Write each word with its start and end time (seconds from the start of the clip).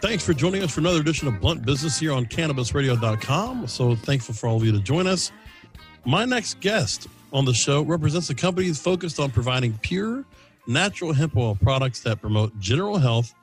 Thanks 0.00 0.24
for 0.24 0.34
joining 0.34 0.62
us 0.62 0.72
for 0.72 0.80
another 0.80 1.00
edition 1.00 1.26
of 1.26 1.40
Blunt 1.40 1.64
Business 1.64 1.98
here 1.98 2.12
on 2.12 2.26
CannabisRadio.com. 2.26 3.66
So 3.66 3.96
thankful 3.96 4.34
for 4.34 4.46
all 4.46 4.56
of 4.56 4.64
you 4.64 4.70
to 4.72 4.80
join 4.80 5.06
us. 5.06 5.32
My 6.04 6.26
next 6.26 6.60
guest 6.60 7.08
on 7.32 7.46
the 7.46 7.54
show 7.54 7.82
represents 7.82 8.28
a 8.28 8.34
company 8.34 8.70
focused 8.74 9.18
on 9.18 9.30
providing 9.30 9.78
pure, 9.78 10.24
natural 10.66 11.14
hemp 11.14 11.36
oil 11.36 11.56
products 11.56 12.00
that 12.00 12.20
promote 12.20 12.56
general 12.58 12.98
health 12.98 13.34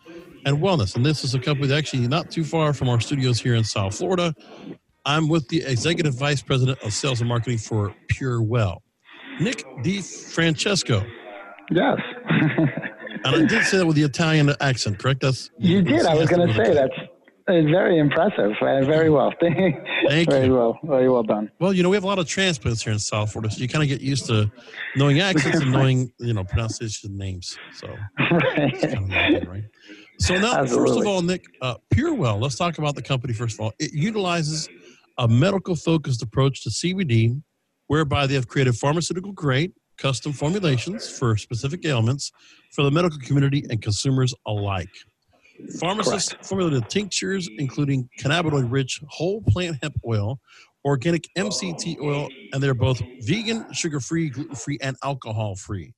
and 0.45 0.57
wellness. 0.59 0.95
And 0.95 1.03
this 1.03 1.23
is 1.23 1.33
a 1.33 1.39
company 1.39 1.67
that 1.67 1.77
actually 1.77 2.07
not 2.07 2.29
too 2.29 2.43
far 2.43 2.71
from 2.71 2.87
our 2.87 3.01
studios 3.01 3.41
here 3.41 3.55
in 3.55 3.63
South 3.63 3.97
Florida. 3.97 4.35
I'm 5.05 5.27
with 5.29 5.47
the 5.47 5.63
Executive 5.65 6.13
Vice 6.13 6.43
President 6.43 6.79
of 6.83 6.93
Sales 6.93 7.19
and 7.19 7.27
Marketing 7.27 7.57
for 7.57 7.95
Purwell, 8.09 8.83
Nick 9.41 9.65
D. 9.81 9.97
DiFrancesco. 9.97 11.05
Yes. 11.71 11.97
And 13.25 13.35
I 13.35 13.45
did 13.45 13.65
say 13.65 13.77
that 13.77 13.85
with 13.85 13.95
the 13.95 14.03
Italian 14.03 14.53
accent, 14.59 14.99
correct? 14.99 15.21
That's 15.21 15.49
you 15.57 15.81
did. 15.81 16.05
I 16.05 16.15
was 16.15 16.29
going 16.29 16.47
to 16.47 16.53
say 16.53 16.73
that's 16.73 16.93
it's 17.45 17.69
very 17.69 17.99
impressive. 17.99 18.51
Uh, 18.61 18.85
very 18.85 19.09
well. 19.09 19.33
Thank 19.41 20.29
very 20.29 20.45
you. 20.45 20.53
well. 20.53 20.79
Very 20.83 21.09
well 21.09 21.23
done. 21.23 21.51
Well, 21.59 21.73
you 21.73 21.83
know, 21.83 21.89
we 21.89 21.97
have 21.97 22.05
a 22.05 22.07
lot 22.07 22.17
of 22.19 22.25
transplants 22.25 22.81
here 22.81 22.93
in 22.93 22.99
South 22.99 23.33
Florida, 23.33 23.53
so 23.53 23.59
you 23.59 23.67
kind 23.67 23.83
of 23.83 23.89
get 23.89 23.99
used 23.99 24.27
to 24.27 24.49
knowing 24.95 25.19
accents 25.29 25.59
and 25.59 25.71
knowing, 25.71 26.11
you 26.19 26.33
know, 26.33 26.45
pronunciation 26.45 27.17
names. 27.17 27.57
So, 27.73 27.87
right. 28.31 28.81
kind 28.81 29.35
of 29.35 29.47
right? 29.47 29.63
So 30.19 30.37
now, 30.37 30.55
Absolutely. 30.55 30.87
first 30.87 30.99
of 31.01 31.07
all, 31.07 31.21
Nick, 31.21 31.45
uh, 31.61 31.75
Purwell. 31.91 32.39
Let's 32.39 32.55
talk 32.55 32.77
about 32.77 32.95
the 32.95 33.01
company 33.01 33.33
first 33.33 33.55
of 33.55 33.59
all. 33.59 33.73
It 33.77 33.93
utilizes 33.93 34.69
a 35.17 35.27
medical-focused 35.27 36.21
approach 36.21 36.63
to 36.63 36.69
CBD, 36.69 37.41
whereby 37.87 38.25
they 38.25 38.35
have 38.35 38.47
created 38.47 38.75
pharmaceutical-grade 38.77 39.73
custom 39.97 40.33
formulations 40.33 41.09
for 41.09 41.37
specific 41.37 41.85
ailments 41.85 42.31
for 42.71 42.83
the 42.83 42.91
medical 42.91 43.19
community 43.19 43.63
and 43.69 43.81
consumers 43.81 44.33
alike. 44.45 44.89
Pharmacists 45.79 46.35
formulated 46.47 46.89
tinctures, 46.89 47.47
including 47.57 48.09
cannabinoid 48.19 48.71
rich 48.71 49.01
whole 49.07 49.41
plant 49.41 49.77
hemp 49.81 49.95
oil, 50.05 50.39
organic 50.85 51.27
MCT 51.37 51.99
oil, 52.01 52.27
and 52.51 52.61
they're 52.61 52.73
both 52.73 53.01
vegan, 53.21 53.65
sugar 53.71 53.99
free, 53.99 54.29
gluten 54.29 54.55
free, 54.55 54.77
and 54.81 54.97
alcohol 55.03 55.55
free. 55.55 55.93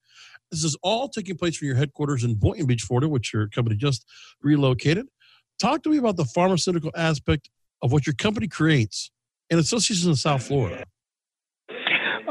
This 0.52 0.64
is 0.64 0.78
all 0.84 1.10
taking 1.10 1.38
place 1.38 1.58
from 1.58 1.68
your 1.68 1.78
headquarters 1.78 2.24
in 2.24 2.36
Boynton 2.36 2.68
Beach, 2.68 2.84
Florida, 2.84 3.10
which 3.10 3.34
your 3.34 3.48
company 3.48 3.76
just 3.76 4.06
relocated. 4.44 5.08
Talk 5.60 5.84
to 5.84 5.90
me 5.90 5.98
about 5.98 6.18
the 6.18 6.26
pharmaceutical 6.26 6.92
aspect 6.96 7.50
of 7.82 7.92
what 7.92 8.06
your 8.06 8.14
company 8.14 8.48
creates 8.48 9.12
in 9.50 9.58
association 9.58 10.10
with 10.10 10.20
South 10.20 10.44
Florida. 10.44 10.86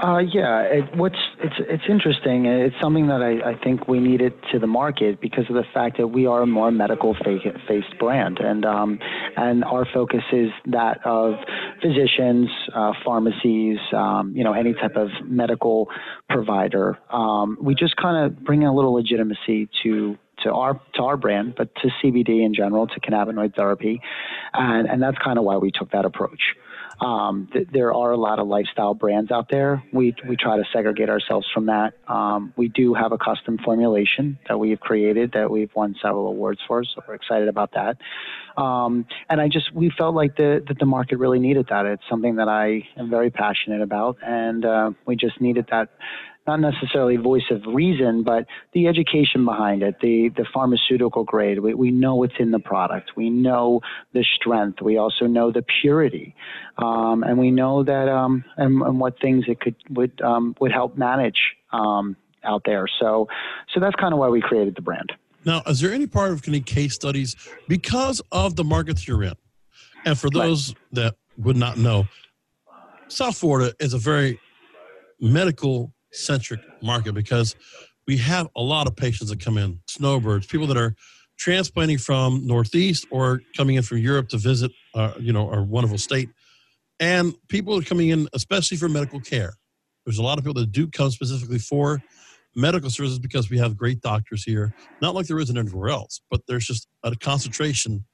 Uh, 0.03 0.19
yeah, 0.19 0.63
it, 0.63 0.97
what's 0.97 1.19
it's 1.39 1.55
it's 1.61 1.85
interesting. 1.89 2.47
It's 2.47 2.75
something 2.83 3.07
that 3.07 3.23
I, 3.23 3.51
I 3.51 3.59
think 3.63 3.87
we 3.87 4.01
needed 4.01 4.33
to 4.53 4.59
the 4.59 4.67
market 4.67 5.21
because 5.21 5.45
of 5.49 5.55
the 5.55 5.65
fact 5.73 5.99
that 5.99 6.09
we 6.09 6.27
are 6.27 6.43
a 6.43 6.47
more 6.47 6.71
medical 6.73 7.15
fa- 7.15 7.39
faced 7.69 7.97
brand, 8.01 8.39
and 8.41 8.65
um, 8.65 8.99
and 9.37 9.63
our 9.65 9.87
focus 9.95 10.23
is 10.33 10.51
that 10.67 10.99
of 11.05 11.35
physicians, 11.81 12.49
uh, 12.75 12.93
pharmacies, 13.05 13.79
um, 13.93 14.33
you 14.35 14.43
know, 14.43 14.53
any 14.53 14.75
type 14.75 14.97
of 14.97 15.09
medical 15.25 15.89
provider. 16.29 16.99
Um, 17.13 17.57
we 17.61 17.75
just 17.75 17.97
kind 17.97 18.27
of 18.27 18.45
bring 18.45 18.65
a 18.65 18.75
little 18.75 18.95
legitimacy 18.95 19.69
to 19.85 20.19
to 20.43 20.53
our 20.53 20.81
to 20.95 21.03
our 21.03 21.17
brand, 21.17 21.55
but 21.57 21.73
to 21.77 21.89
CBD 22.03 22.45
in 22.45 22.53
general, 22.53 22.89
to 22.89 23.01
cannabinoid 23.01 23.55
therapy, 23.55 24.01
and 24.53 24.89
and 24.89 25.01
that's 25.01 25.19
kind 25.19 25.39
of 25.39 25.45
why 25.45 25.57
we 25.57 25.71
took 25.71 25.93
that 25.93 26.05
approach. 26.05 26.41
Um, 27.01 27.49
th- 27.53 27.69
there 27.73 27.93
are 27.93 28.13
a 28.13 28.17
lot 28.17 28.39
of 28.39 28.47
lifestyle 28.47 28.95
brands 28.95 29.31
out 29.31 29.49
there. 29.51 29.83
We 29.93 30.15
we 30.29 30.37
try 30.37 30.57
to 30.57 30.65
segregate 30.73 31.09
ourselves 31.09 31.47
from 31.53 31.67
that. 31.67 31.95
Um, 32.09 32.53
we 32.57 32.69
do 32.69 32.95
have 32.95 33.13
a 33.13 33.19
custom 33.19 33.59
formulation 33.65 34.39
that 34.49 34.59
we 34.59 34.71
have 34.71 34.81
created 34.81 35.33
that 35.33 35.51
we've 35.51 35.75
won 35.75 35.97
several 36.01 36.29
awards 36.29 36.61
for, 36.67 36.85
so 36.85 37.03
we're 37.07 37.15
excited 37.15 37.49
about 37.49 37.73
that. 37.73 37.97
Um, 38.61 39.07
and 39.29 39.41
I 39.41 39.49
just 39.49 39.75
we 39.75 39.91
felt 39.91 40.15
like 40.15 40.37
the 40.37 40.63
that 40.69 40.79
the 40.79 40.87
market 40.87 41.19
really 41.19 41.41
needed 41.41 41.67
that. 41.71 41.87
It's 41.87 42.05
something 42.09 42.37
that 42.37 42.49
I 42.49 42.87
am 42.97 43.11
very 43.11 43.31
passionate 43.31 43.83
about, 43.83 44.19
and 44.23 44.65
uh, 44.65 44.91
we 45.07 45.17
just 45.17 45.41
needed 45.41 45.67
that 45.71 45.91
not 46.47 46.61
necessarily 46.61 47.17
voice 47.17 47.51
of 47.51 47.63
reason, 47.67 48.23
but 48.23 48.47
the 48.73 48.87
education 48.87 49.45
behind 49.45 49.83
it, 49.83 49.97
the, 50.01 50.31
the 50.37 50.45
pharmaceutical 50.53 51.25
grade. 51.25 51.59
We, 51.59 51.73
we 51.75 51.91
know 51.91 52.17
what's 52.17 52.35
in 52.39 52.51
the 52.51 52.59
product. 52.59 53.13
We 53.17 53.31
know 53.31 53.81
the 54.13 54.25
strength. 54.37 54.83
We 54.83 54.99
also 54.99 55.27
know 55.27 55.51
the 55.51 55.65
purity. 55.81 56.35
Um, 56.77 57.23
and 57.23 57.39
we 57.39 57.51
know 57.51 57.83
that, 57.83 58.09
um, 58.09 58.45
and, 58.59 58.83
and 58.83 59.01
what 59.01 59.19
things 59.21 59.45
it 59.49 59.61
could, 59.61 59.77
would, 59.89 60.21
um, 60.21 60.55
would 60.61 60.73
help 60.73 60.99
manage, 60.99 61.39
um, 61.73 62.17
out 62.45 62.63
there. 62.67 62.87
So, 63.01 63.27
so 63.73 63.81
that's 63.81 63.97
kind 63.97 64.13
of 64.13 64.21
why 64.21 64.29
we 64.29 64.43
created 64.43 64.75
the 64.77 64.83
brand. 64.83 65.13
Now, 65.47 65.63
is 65.67 65.81
there 65.81 65.93
any 65.93 66.07
part 66.07 66.33
of 66.33 66.47
any 66.47 66.61
case 66.61 66.95
studies 66.95 67.37
because 67.69 68.21
of 68.33 68.57
the 68.57 68.65
markets 68.65 69.09
you're 69.09 69.23
in? 69.23 69.35
And 70.05 70.19
for 70.19 70.29
those 70.29 70.75
that 70.93 71.15
would 71.39 71.57
not 71.57 71.79
know, 71.79 72.07
South 73.09 73.39
Florida 73.39 73.75
is 73.81 73.95
a 73.95 73.99
very 73.99 74.39
medical 75.21 75.94
centric 76.15 76.61
market 76.83 77.13
because 77.13 77.57
we 78.07 78.17
have 78.19 78.49
a 78.57 78.63
lot 78.63 78.87
of 78.87 78.97
patients 78.97 79.31
that 79.31 79.41
come 79.41 79.59
in, 79.59 79.81
snowbirds, 79.89 80.47
people 80.47 80.67
that 80.67 80.77
are 80.77 80.95
transplanting 81.39 81.99
from 81.99 82.47
Northeast 82.47 83.07
or 83.11 83.41
coming 83.57 83.77
in 83.77 83.83
from 83.83 83.99
Europe 83.99 84.29
to 84.29 84.39
visit, 84.39 84.71
uh, 84.95 85.13
you 85.19 85.33
know, 85.33 85.49
our 85.49 85.63
wonderful 85.63 85.99
state, 85.99 86.29
and 87.01 87.35
people 87.49 87.77
are 87.79 87.83
coming 87.83 88.11
in 88.11 88.29
especially 88.33 88.77
for 88.77 88.89
medical 88.89 89.21
care. 89.21 89.55
There's 90.07 90.19
a 90.19 90.23
lot 90.23 90.39
of 90.39 90.45
people 90.45 90.61
that 90.61 90.71
do 90.71 90.87
come 90.87 91.11
specifically 91.11 91.59
for 91.59 92.03
medical 92.55 92.91
services 92.91 93.19
because 93.19 93.51
we 93.51 93.59
have 93.59 93.77
great 93.77 94.01
doctors 94.01 94.45
here, 94.45 94.75
not 95.01 95.15
like 95.15 95.27
there 95.27 95.41
isn't 95.41 95.59
anywhere 95.59 95.89
else, 95.89 96.21
but 96.31 96.43
there's 96.47 96.67
just 96.67 96.87
a 97.03 97.17
concentration 97.17 98.05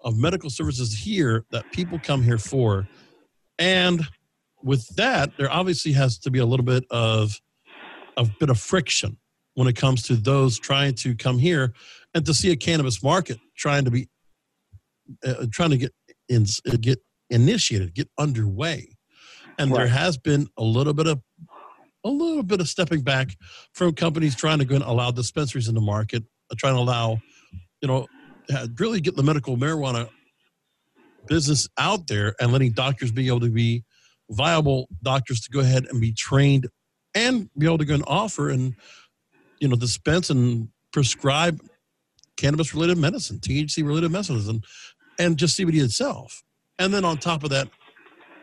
of 0.00 0.18
medical 0.18 0.50
services 0.50 0.94
here 0.94 1.44
that 1.50 1.70
people 1.72 1.98
come 2.02 2.22
here 2.22 2.38
for. 2.38 2.88
And 3.58 4.06
with 4.62 4.86
that, 4.96 5.36
there 5.38 5.50
obviously 5.50 5.92
has 5.92 6.18
to 6.18 6.30
be 6.30 6.40
a 6.40 6.46
little 6.46 6.64
bit 6.64 6.84
of 6.90 7.40
a 8.16 8.24
bit 8.24 8.50
of 8.50 8.58
friction 8.58 9.16
when 9.54 9.68
it 9.68 9.76
comes 9.76 10.02
to 10.02 10.16
those 10.16 10.58
trying 10.58 10.94
to 10.94 11.14
come 11.14 11.38
here 11.38 11.72
and 12.14 12.26
to 12.26 12.34
see 12.34 12.50
a 12.50 12.56
cannabis 12.56 13.02
market 13.02 13.38
trying 13.56 13.84
to 13.84 13.90
be 13.90 14.08
uh, 15.26 15.46
trying 15.52 15.70
to 15.70 15.76
get 15.76 15.92
in, 16.28 16.46
get 16.80 16.98
initiated, 17.30 17.94
get 17.94 18.08
underway. 18.18 18.88
And 19.58 19.72
there 19.72 19.86
has 19.86 20.18
been 20.18 20.48
a 20.56 20.64
little 20.64 20.94
bit 20.94 21.06
of 21.06 21.20
a 22.04 22.10
little 22.10 22.42
bit 22.42 22.60
of 22.60 22.68
stepping 22.68 23.00
back 23.00 23.36
from 23.72 23.94
companies 23.94 24.34
trying 24.34 24.58
to 24.58 24.64
go 24.64 24.74
and 24.74 24.84
allow 24.84 25.10
dispensaries 25.10 25.68
in 25.68 25.74
the 25.74 25.80
market, 25.80 26.22
uh, 26.50 26.54
trying 26.58 26.74
to 26.74 26.80
allow, 26.80 27.18
you 27.80 27.88
know, 27.88 28.06
uh, 28.54 28.66
really 28.78 29.00
get 29.00 29.16
the 29.16 29.22
medical 29.22 29.56
marijuana 29.56 30.08
business 31.26 31.68
out 31.78 32.06
there 32.06 32.34
and 32.40 32.52
letting 32.52 32.72
doctors 32.72 33.10
be 33.10 33.28
able 33.28 33.40
to 33.40 33.50
be 33.50 33.84
viable 34.30 34.88
doctors 35.02 35.40
to 35.40 35.50
go 35.50 35.60
ahead 35.60 35.86
and 35.88 36.00
be 36.00 36.12
trained 36.12 36.66
and 37.14 37.48
be 37.56 37.66
able 37.66 37.78
to 37.78 37.84
go 37.84 37.94
and 37.94 38.04
offer 38.06 38.50
and 38.50 38.74
you 39.60 39.68
know 39.68 39.76
dispense 39.76 40.30
and 40.30 40.68
prescribe 40.92 41.60
cannabis 42.36 42.74
related 42.74 42.98
medicine 42.98 43.38
thc 43.38 43.84
related 43.84 44.10
medicines 44.10 44.48
and, 44.48 44.64
and 45.18 45.36
just 45.36 45.58
cbd 45.58 45.82
itself. 45.82 46.42
And 46.78 46.92
then 46.92 47.04
on 47.04 47.18
top 47.18 47.44
of 47.44 47.50
that 47.50 47.68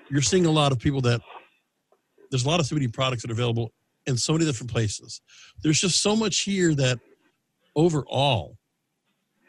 you're 0.10 0.22
seeing 0.22 0.46
a 0.46 0.52
lot 0.52 0.72
of 0.72 0.80
people 0.80 1.02
that 1.02 1.22
there's 2.30 2.46
a 2.46 2.48
lot 2.48 2.60
of 2.60 2.66
cbd 2.66 2.94
products 2.94 3.22
that 3.24 3.32
are 3.32 3.34
available 3.34 3.72
in 4.08 4.18
so 4.18 4.34
many 4.34 4.46
different 4.46 4.72
places. 4.72 5.22
There's 5.62 5.80
just 5.80 6.02
so 6.02 6.16
much 6.16 6.40
here 6.40 6.74
that 6.76 7.00
overall 7.76 8.58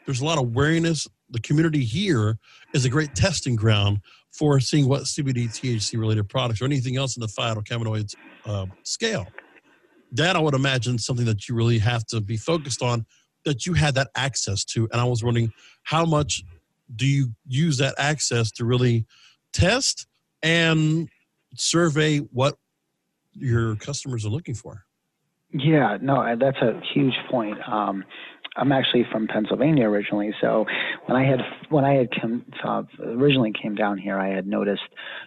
there's 0.05 0.21
a 0.21 0.25
lot 0.25 0.37
of 0.37 0.45
awareness. 0.45 1.07
The 1.29 1.39
community 1.39 1.83
here 1.83 2.37
is 2.73 2.85
a 2.85 2.89
great 2.89 3.15
testing 3.15 3.55
ground 3.55 4.01
for 4.33 4.59
seeing 4.59 4.87
what 4.89 5.03
CBD, 5.03 5.47
THC 5.47 5.97
related 5.97 6.27
products 6.27 6.61
or 6.61 6.65
anything 6.65 6.97
else 6.97 7.15
in 7.15 7.21
the 7.21 7.27
phytocannabinoids 7.27 8.15
uh, 8.45 8.65
scale. 8.83 9.27
That 10.11 10.35
I 10.35 10.39
would 10.39 10.53
imagine 10.53 10.97
something 10.97 11.25
that 11.25 11.47
you 11.47 11.55
really 11.55 11.79
have 11.79 12.05
to 12.07 12.19
be 12.19 12.37
focused 12.37 12.81
on 12.81 13.05
that 13.45 13.65
you 13.65 13.73
had 13.73 13.95
that 13.95 14.09
access 14.15 14.63
to. 14.65 14.87
And 14.91 14.99
I 14.99 15.05
was 15.05 15.23
wondering 15.23 15.51
how 15.83 16.05
much 16.05 16.43
do 16.95 17.05
you 17.05 17.33
use 17.47 17.77
that 17.77 17.95
access 17.97 18.51
to 18.51 18.65
really 18.65 19.05
test 19.51 20.07
and 20.41 21.09
survey 21.55 22.19
what 22.19 22.57
your 23.33 23.75
customers 23.75 24.25
are 24.25 24.29
looking 24.29 24.55
for? 24.55 24.85
Yeah, 25.51 25.97
no, 26.01 26.35
that's 26.39 26.57
a 26.57 26.81
huge 26.93 27.13
point. 27.29 27.57
Um, 27.67 28.03
I'm 28.55 28.71
actually 28.71 29.05
from 29.11 29.27
Pennsylvania 29.27 29.85
originally, 29.85 30.31
so 30.39 30.65
when 31.07 31.17
I 31.17 31.25
had 31.25 31.39
when 31.69 31.85
I 31.85 31.93
had 31.95 32.09
come 32.19 32.45
uh, 32.63 32.83
originally 33.01 33.51
came 33.51 33.73
down 33.73 33.97
here, 33.97 34.19
I 34.19 34.29
had 34.29 34.45
noticed 34.45 34.83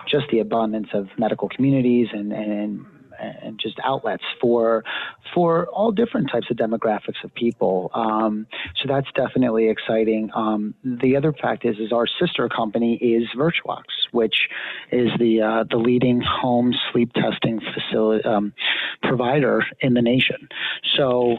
just 0.08 0.26
the 0.30 0.38
abundance 0.38 0.88
of 0.94 1.08
medical 1.18 1.48
communities 1.48 2.08
and 2.12 2.32
and 2.32 2.86
and 3.18 3.58
just 3.60 3.78
outlets 3.84 4.24
for 4.40 4.84
for 5.34 5.66
all 5.68 5.92
different 5.92 6.30
types 6.30 6.46
of 6.50 6.56
demographics 6.56 7.22
of 7.24 7.34
people. 7.34 7.90
Um, 7.94 8.46
so 8.76 8.88
that's 8.88 9.08
definitely 9.14 9.68
exciting. 9.68 10.30
Um, 10.34 10.74
the 10.84 11.16
other 11.16 11.32
fact 11.32 11.64
is, 11.64 11.78
is 11.78 11.92
our 11.92 12.06
sister 12.06 12.48
company 12.48 12.96
is 12.96 13.28
Virtuox, 13.36 13.84
which 14.12 14.48
is 14.92 15.10
the 15.18 15.42
uh, 15.42 15.64
the 15.70 15.76
leading 15.76 16.20
home 16.20 16.74
sleep 16.92 17.12
testing 17.12 17.60
facility 17.74 18.24
um, 18.24 18.52
provider 19.02 19.64
in 19.80 19.94
the 19.94 20.02
nation. 20.02 20.48
So 20.96 21.36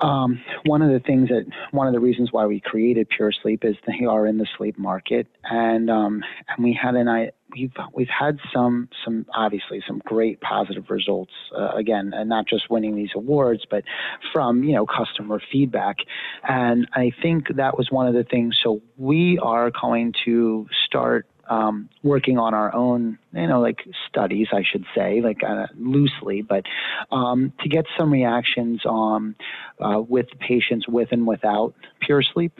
um, 0.00 0.40
one 0.64 0.82
of 0.82 0.90
the 0.90 1.00
things 1.00 1.28
that 1.28 1.46
one 1.72 1.86
of 1.86 1.92
the 1.92 2.00
reasons 2.00 2.32
why 2.32 2.46
we 2.46 2.60
created 2.60 3.08
Pure 3.08 3.32
Sleep 3.42 3.64
is 3.64 3.76
they 3.86 4.06
are 4.06 4.26
in 4.26 4.38
the 4.38 4.46
sleep 4.56 4.78
market, 4.78 5.26
and 5.44 5.90
um, 5.90 6.22
and 6.48 6.64
we 6.64 6.78
had 6.80 6.94
an 6.94 7.30
we've 7.52 7.72
we've 7.92 8.08
had 8.08 8.38
some 8.52 8.88
some 9.04 9.26
obviously 9.34 9.82
some 9.86 10.00
great 10.04 10.40
positive 10.40 10.90
results 10.90 11.32
uh, 11.56 11.72
again, 11.76 12.12
and 12.14 12.28
not 12.28 12.46
just 12.46 12.70
winning 12.70 12.96
these 12.96 13.10
awards, 13.14 13.64
but 13.70 13.84
from 14.32 14.62
you 14.64 14.74
know 14.74 14.86
customer 14.86 15.40
feedback, 15.52 15.96
and 16.48 16.88
I 16.94 17.12
think 17.22 17.56
that 17.56 17.76
was 17.76 17.90
one 17.90 18.06
of 18.06 18.14
the 18.14 18.24
things. 18.24 18.58
So 18.62 18.80
we 18.96 19.38
are 19.42 19.70
going 19.70 20.14
to 20.24 20.66
start 20.86 21.26
um, 21.50 21.88
working 22.04 22.38
on 22.38 22.54
our 22.54 22.72
own, 22.72 23.18
you 23.32 23.46
know, 23.48 23.60
like 23.60 23.80
studies, 24.08 24.46
I 24.52 24.62
should 24.62 24.84
say, 24.94 25.20
like 25.20 25.42
uh, 25.42 25.66
loosely, 25.76 26.42
but 26.42 26.64
um, 27.10 27.52
to 27.60 27.68
get 27.68 27.86
some 27.98 28.12
reactions 28.12 28.86
on 28.86 29.34
uh, 29.80 30.00
with 30.00 30.26
patients 30.38 30.86
with 30.88 31.08
and 31.10 31.26
without 31.26 31.74
PurSleep 32.08 32.52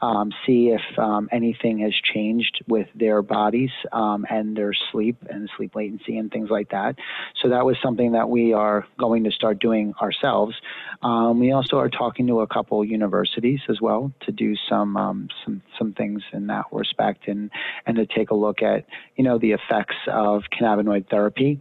um, 0.00 0.32
see 0.46 0.68
if 0.68 0.98
um, 0.98 1.28
anything 1.32 1.78
has 1.78 1.94
changed 1.94 2.62
with 2.68 2.86
their 2.94 3.22
bodies 3.22 3.70
um, 3.92 4.26
and 4.28 4.56
their 4.56 4.72
sleep 4.92 5.16
and 5.28 5.48
sleep 5.56 5.74
latency 5.74 6.18
and 6.18 6.30
things 6.30 6.50
like 6.50 6.70
that. 6.70 6.96
So 7.42 7.48
that 7.48 7.64
was 7.64 7.76
something 7.82 8.12
that 8.12 8.28
we 8.28 8.52
are 8.52 8.86
going 8.98 9.24
to 9.24 9.30
start 9.30 9.58
doing 9.58 9.94
ourselves. 10.00 10.54
Um, 11.02 11.40
we 11.40 11.52
also 11.52 11.78
are 11.78 11.88
talking 11.88 12.26
to 12.26 12.40
a 12.40 12.46
couple 12.46 12.84
universities 12.84 13.60
as 13.68 13.80
well 13.80 14.12
to 14.20 14.32
do 14.32 14.54
some 14.68 14.96
um, 14.96 15.28
some 15.44 15.62
some 15.78 15.92
things 15.92 16.22
in 16.32 16.46
that 16.48 16.66
respect 16.72 17.28
and 17.28 17.50
and 17.86 17.96
to 17.96 18.06
take 18.06 18.30
a 18.30 18.34
look 18.34 18.62
at 18.62 18.84
you 19.16 19.24
know 19.24 19.38
the 19.38 19.52
effects 19.52 19.96
of 20.08 20.42
cannabinoid 20.52 21.08
therapy 21.08 21.60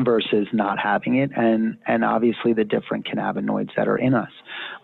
versus 0.00 0.48
not 0.52 0.78
having 0.78 1.16
it. 1.16 1.30
And 1.36 1.78
and 1.86 2.04
obviously 2.04 2.52
the 2.52 2.64
different 2.64 3.06
cannabinoids 3.06 3.70
that 3.76 3.88
are 3.88 3.96
in 3.96 4.14
us. 4.14 4.30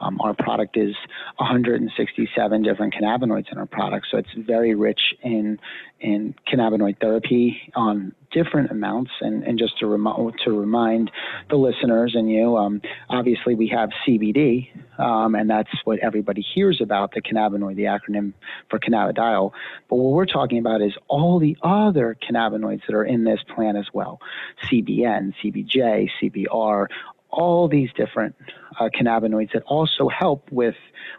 Um, 0.00 0.20
our 0.20 0.34
product 0.34 0.76
is 0.76 0.94
167 1.36 2.62
different 2.62 2.94
cannabinoids 2.94 3.50
in 3.50 3.58
our 3.58 3.66
product. 3.66 4.06
So 4.10 4.18
it's 4.18 4.28
very 4.36 4.74
rich 4.74 5.00
in 5.22 5.58
in 6.00 6.34
cannabinoid 6.46 7.00
therapy 7.00 7.72
on 7.74 8.14
different 8.30 8.70
amounts. 8.70 9.10
And, 9.20 9.42
and 9.44 9.58
just 9.58 9.78
to, 9.78 9.86
rem- 9.86 10.32
to 10.44 10.50
remind 10.50 11.10
the 11.48 11.56
listeners 11.56 12.14
and 12.14 12.30
you, 12.30 12.56
um, 12.56 12.80
obviously 13.08 13.54
we 13.54 13.68
have 13.68 13.90
CBD, 14.06 14.68
um, 14.98 15.34
and 15.34 15.48
that's 15.48 15.70
what 15.84 15.98
everybody 16.00 16.44
hears 16.54 16.80
about 16.80 17.12
the 17.14 17.22
cannabinoid, 17.22 17.76
the 17.76 17.84
acronym 17.84 18.32
for 18.68 18.78
cannabidiol. 18.78 19.52
But 19.88 19.96
what 19.96 20.12
we're 20.12 20.26
talking 20.26 20.58
about 20.58 20.82
is 20.82 20.92
all 21.08 21.38
the 21.38 21.56
other 21.62 22.16
cannabinoids 22.28 22.82
that 22.86 22.94
are 22.94 23.04
in 23.04 23.24
this 23.24 23.40
plant 23.54 23.76
as 23.76 23.86
well 23.92 24.20
CBN, 24.70 25.34
CBJ, 25.42 26.10
CBR, 26.20 26.86
all 27.30 27.68
these 27.68 27.90
different 27.96 28.34
uh, 28.78 28.88
cannabinoids 28.88 29.52
that 29.52 29.62
also 29.64 30.08
help 30.08 30.50
with 30.50 30.74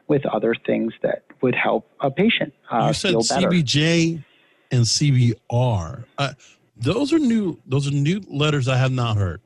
with 0.08 0.26
other 0.26 0.54
things 0.66 0.94
that 1.02 1.24
would 1.42 1.56
help 1.56 1.90
a 2.02 2.12
patient 2.12 2.54
uh, 2.70 2.88
you 2.88 2.94
said 2.94 3.12
feel 3.12 3.24
better. 3.24 3.50
CBJ 3.50 4.24
and 4.72 4.84
CBR. 4.84 6.06
Uh, 6.18 6.34
those 6.78 7.14
are 7.14 7.20
new. 7.20 7.60
Those 7.66 7.88
are 7.88 7.92
new 7.92 8.22
letters 8.28 8.68
I 8.68 8.78
have 8.78 8.92
not 8.92 9.18
heard. 9.18 9.42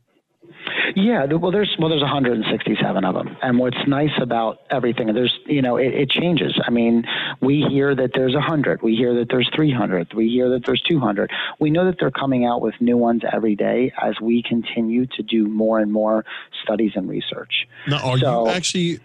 Yeah, 0.96 1.26
well, 1.26 1.52
there's 1.52 1.76
well, 1.78 1.90
there's 1.90 2.02
167 2.02 3.04
of 3.04 3.14
them, 3.14 3.36
and 3.42 3.60
what's 3.60 3.78
nice 3.86 4.18
about 4.22 4.60
everything, 4.70 5.14
there's 5.14 5.38
you 5.46 5.62
know, 5.62 5.76
it, 5.76 5.94
it 5.94 6.10
changes. 6.10 6.58
I 6.66 6.72
mean, 6.72 7.04
we 7.42 7.66
hear 7.70 7.94
that 7.94 8.12
there's 8.14 8.34
100, 8.34 8.82
we 8.82 8.96
hear 8.96 9.14
that 9.16 9.28
there's 9.30 9.50
300, 9.54 10.14
we 10.14 10.30
hear 10.30 10.50
that 10.52 10.66
there's 10.66 10.82
200. 10.84 11.32
We 11.60 11.70
know 11.70 11.86
that 11.86 11.98
they're 12.00 12.12
coming 12.12 12.46
out 12.46 12.62
with 12.62 12.76
new 12.80 12.96
ones 12.96 13.24
every 13.30 13.58
day 13.58 13.92
as 14.02 14.22
we 14.22 14.42
continue 14.42 15.06
to 15.08 15.22
do 15.22 15.48
more 15.48 15.80
and 15.80 15.92
more 15.92 16.24
studies 16.64 16.94
and 16.96 17.10
research. 17.10 17.68
Now, 17.88 17.98
are 17.98 18.18
so, 18.18 18.46
you 18.46 18.52
actually 18.52 19.00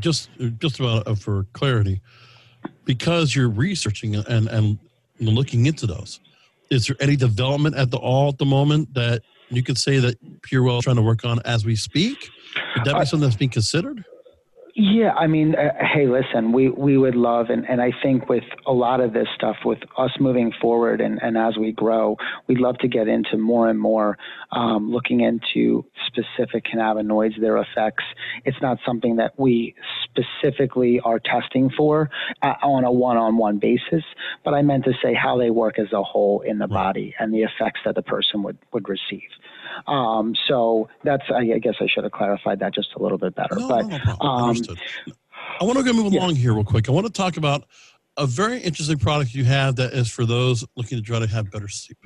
just 0.00 0.28
just 0.58 0.80
about 0.80 1.06
uh, 1.06 1.14
for 1.14 1.46
clarity, 1.54 2.02
because 2.84 3.34
you're 3.34 3.48
researching 3.48 4.16
and 4.16 4.48
and 4.48 4.78
looking 5.18 5.64
into 5.64 5.86
those? 5.86 6.20
Is 6.72 6.86
there 6.86 6.96
any 7.00 7.16
development 7.16 7.76
at 7.76 7.90
the 7.90 7.98
all 7.98 8.30
at 8.30 8.38
the 8.38 8.46
moment 8.46 8.94
that 8.94 9.20
you 9.50 9.62
could 9.62 9.76
say 9.76 9.98
that 9.98 10.16
Purwell 10.40 10.78
is 10.78 10.84
trying 10.84 10.96
to 10.96 11.02
work 11.02 11.22
on 11.22 11.38
as 11.44 11.66
we 11.66 11.76
speak? 11.76 12.30
Would 12.74 12.86
that 12.86 12.94
be 12.94 13.00
uh, 13.00 13.04
something 13.04 13.28
that's 13.28 13.36
being 13.36 13.50
considered? 13.50 14.02
Yeah, 14.74 15.12
I 15.12 15.26
mean, 15.26 15.54
uh, 15.54 15.72
hey, 15.84 16.06
listen, 16.06 16.52
we, 16.52 16.70
we 16.70 16.96
would 16.96 17.14
love, 17.14 17.50
and, 17.50 17.68
and 17.68 17.82
I 17.82 17.92
think 18.02 18.30
with 18.30 18.44
a 18.66 18.72
lot 18.72 19.00
of 19.00 19.12
this 19.12 19.28
stuff, 19.34 19.56
with 19.66 19.80
us 19.98 20.12
moving 20.18 20.50
forward 20.62 21.02
and, 21.02 21.20
and 21.22 21.36
as 21.36 21.58
we 21.58 21.72
grow, 21.72 22.16
we'd 22.46 22.58
love 22.58 22.78
to 22.78 22.88
get 22.88 23.06
into 23.06 23.36
more 23.36 23.68
and 23.68 23.78
more 23.78 24.16
um, 24.50 24.90
looking 24.90 25.20
into 25.20 25.84
specific 26.06 26.64
cannabinoids, 26.64 27.38
their 27.38 27.58
effects. 27.58 28.04
It's 28.46 28.56
not 28.62 28.78
something 28.86 29.16
that 29.16 29.38
we 29.38 29.74
specifically 30.04 31.00
are 31.00 31.18
testing 31.18 31.68
for 31.76 32.08
uh, 32.40 32.54
on 32.62 32.84
a 32.84 32.92
one 32.92 33.18
on 33.18 33.36
one 33.36 33.58
basis, 33.58 34.04
but 34.42 34.54
I 34.54 34.62
meant 34.62 34.84
to 34.84 34.92
say 35.02 35.12
how 35.12 35.36
they 35.36 35.50
work 35.50 35.78
as 35.78 35.92
a 35.92 36.02
whole 36.02 36.40
in 36.40 36.56
the 36.56 36.66
right. 36.66 36.84
body 36.84 37.14
and 37.18 37.32
the 37.32 37.42
effects 37.42 37.80
that 37.84 37.94
the 37.94 38.02
person 38.02 38.42
would, 38.42 38.56
would 38.72 38.88
receive. 38.88 39.28
Um, 39.86 40.34
so 40.48 40.88
that's, 41.04 41.24
I, 41.30 41.54
I, 41.54 41.58
guess 41.58 41.74
I 41.80 41.86
should 41.86 42.04
have 42.04 42.12
clarified 42.12 42.60
that 42.60 42.74
just 42.74 42.88
a 42.96 43.02
little 43.02 43.18
bit 43.18 43.34
better. 43.34 43.56
No, 43.56 43.68
but, 43.68 43.86
no, 43.86 43.98
no 43.98 44.16
um, 44.20 44.56
I 45.60 45.64
want 45.64 45.78
to 45.78 45.84
go 45.84 45.92
move 45.92 46.12
along 46.12 46.30
yeah. 46.30 46.42
here 46.42 46.54
real 46.54 46.64
quick. 46.64 46.88
I 46.88 46.92
want 46.92 47.06
to 47.06 47.12
talk 47.12 47.36
about 47.36 47.64
a 48.16 48.26
very 48.26 48.60
interesting 48.60 48.98
product 48.98 49.34
you 49.34 49.44
have 49.44 49.76
that 49.76 49.92
is 49.92 50.10
for 50.10 50.26
those 50.26 50.64
looking 50.76 50.98
to 50.98 51.02
try 51.02 51.18
to 51.18 51.26
have 51.26 51.50
better 51.50 51.68
sleep. 51.68 51.98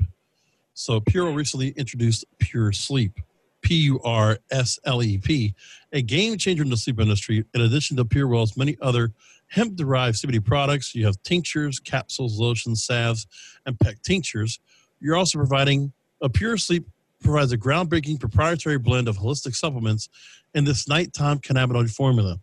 So 0.75 1.01
Pure 1.01 1.33
recently 1.33 1.71
introduced 1.71 2.25
PurSleep, 2.39 3.15
P 3.63 3.75
U 3.85 4.01
R 4.05 4.39
S 4.51 4.79
L 4.85 5.03
E 5.03 5.19
P, 5.19 5.55
a 5.93 6.03
game 6.03 6.37
changer 6.39 6.63
in 6.63 6.71
the 6.71 6.77
sleep 6.77 7.01
industry. 7.01 7.45
In 7.55 7.61
addition 7.61 7.97
to 7.97 8.05
Purwell's 8.05 8.57
many 8.57 8.77
other 8.81 9.13
hemp-derived 9.49 10.17
CBD 10.17 10.45
products, 10.45 10.95
you 10.95 11.07
have 11.07 11.23
tinctures, 11.23 11.79
capsules, 11.79 12.39
lotions, 12.39 12.85
salves, 12.85 13.27
and 13.65 13.79
pet 13.81 14.03
tinctures. 14.03 14.61
You're 15.01 15.17
also 15.17 15.39
providing 15.39 15.93
a 16.21 16.29
PurSleep 16.29 16.85
provides 17.23 17.53
a 17.53 17.59
groundbreaking 17.59 18.21
proprietary 18.21 18.79
blend 18.79 19.09
of 19.09 19.19
holistic 19.19 19.55
supplements 19.55 20.09
in 20.55 20.65
this 20.65 20.89
nighttime 20.89 21.39
cannabinoid 21.39 21.91
formula. 21.91 22.39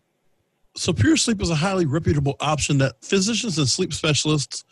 So, 0.76 0.92
PurSleep 0.92 1.40
is 1.40 1.50
a 1.50 1.54
highly 1.54 1.86
reputable 1.86 2.36
option 2.40 2.78
that 2.78 2.96
physicians 3.02 3.58
and 3.58 3.68
sleep 3.68 3.92
specialists 3.92 4.64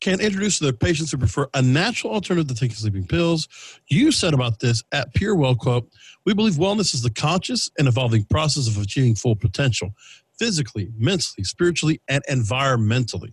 can 0.00 0.20
introduce 0.20 0.58
to 0.58 0.64
their 0.64 0.72
patients 0.72 1.10
who 1.12 1.18
prefer 1.18 1.48
a 1.54 1.62
natural 1.62 2.12
alternative 2.12 2.48
to 2.48 2.54
taking 2.54 2.74
sleeping 2.74 3.06
pills. 3.06 3.48
You 3.88 4.12
said 4.12 4.34
about 4.34 4.58
this 4.58 4.82
at 4.92 5.14
Purwell 5.14 5.54
quote, 5.54 5.88
we 6.26 6.34
believe 6.34 6.54
wellness 6.54 6.94
is 6.94 7.02
the 7.02 7.10
conscious 7.10 7.70
and 7.78 7.86
evolving 7.86 8.24
process 8.24 8.66
of 8.66 8.76
achieving 8.78 9.14
full 9.14 9.36
potential, 9.36 9.94
physically, 10.38 10.90
mentally, 10.98 11.44
spiritually, 11.44 12.00
and 12.08 12.24
environmentally. 12.28 13.32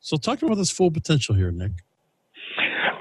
So 0.00 0.16
talk 0.16 0.42
about 0.42 0.56
this 0.56 0.70
full 0.70 0.90
potential 0.90 1.34
here, 1.34 1.50
Nick. 1.50 1.72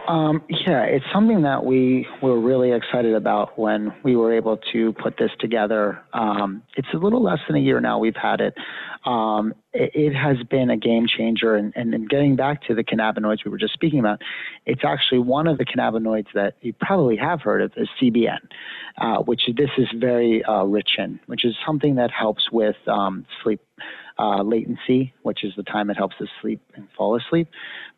Um, 0.08 0.44
yeah, 0.50 0.84
it's 0.84 1.06
something 1.12 1.42
that 1.44 1.66
we 1.66 2.08
were 2.22 2.40
really 2.40 2.72
excited 2.72 3.16
about 3.16 3.58
when 3.58 3.94
we 4.04 4.16
were 4.16 4.34
able 4.34 4.58
to 4.72 4.94
put 4.94 5.18
this 5.18 5.32
together. 5.40 6.00
Um, 6.14 6.62
it's 6.78 6.88
a 6.94 6.98
little 6.98 7.24
less 7.24 7.40
than 7.48 7.56
a 7.56 7.60
year 7.60 7.80
now 7.80 7.98
we've 7.98 8.16
had 8.16 8.40
it. 8.40 8.54
Um, 9.06 9.54
it, 9.74 9.92
it, 9.94 10.16
has 10.16 10.38
been 10.50 10.72
a 10.72 10.78
game 10.78 11.06
changer. 11.08 11.56
And, 11.56 11.74
and, 11.76 12.10
getting 12.10 12.36
back 12.36 12.64
to 12.64 12.74
the 12.74 12.84
cannabinoids 12.84 13.46
we 13.46 13.52
were 13.52 13.58
just 13.58 13.74
speaking 13.74 14.00
about, 14.00 14.20
it's 14.66 14.82
actually 14.84 15.20
one 15.20 15.48
of 15.48 15.60
the 15.60 15.66
cannabinoids 15.66 16.28
that 16.34 16.56
you 16.62 16.74
probably 16.74 17.16
have 17.18 17.42
heard 17.42 17.62
of 17.62 17.72
is 17.78 17.88
CBN, 18.02 18.40
uh, 18.98 19.18
which 19.18 19.44
this 19.56 19.70
is 19.78 19.88
very 19.96 20.44
uh, 20.46 20.64
rich 20.64 20.92
in, 20.98 21.20
which 21.28 21.46
is 21.46 21.56
something 21.66 21.96
that 21.96 22.10
helps 22.10 22.52
with 22.52 22.78
um, 22.88 23.28
sleep 23.44 23.62
uh, 24.17 24.41
latency, 24.41 25.13
which 25.24 25.43
is 25.43 25.53
the 25.57 25.63
time 25.63 25.89
it 25.89 25.98
helps 25.98 26.15
us 26.22 26.27
sleep 26.41 26.62
and 26.75 26.88
fall 26.98 27.17
asleep, 27.17 27.50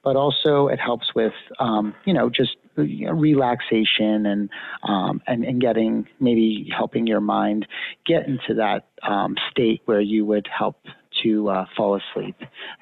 but 0.04 0.16
also 0.16 0.68
it 0.68 0.80
helps 0.80 1.14
with, 1.14 1.34
um, 1.60 1.94
you 2.06 2.14
know, 2.14 2.30
just 2.30 2.56
you 2.76 3.08
know, 3.08 3.14
relaxation 3.14 4.26
and, 4.26 4.50
um, 4.84 5.22
and 5.28 5.44
and 5.44 5.60
getting 5.62 6.08
maybe 6.20 6.70
helping 6.76 7.08
your 7.08 7.22
mind 7.22 7.68
get 8.06 8.28
into 8.28 8.54
that 8.56 8.88
um, 9.08 9.36
state 9.52 9.82
where 9.86 10.02
you 10.02 10.26
would 10.26 10.48
help 10.48 10.78
to 11.24 11.50
uh, 11.50 11.66
fall 11.76 12.00
asleep 12.00 12.36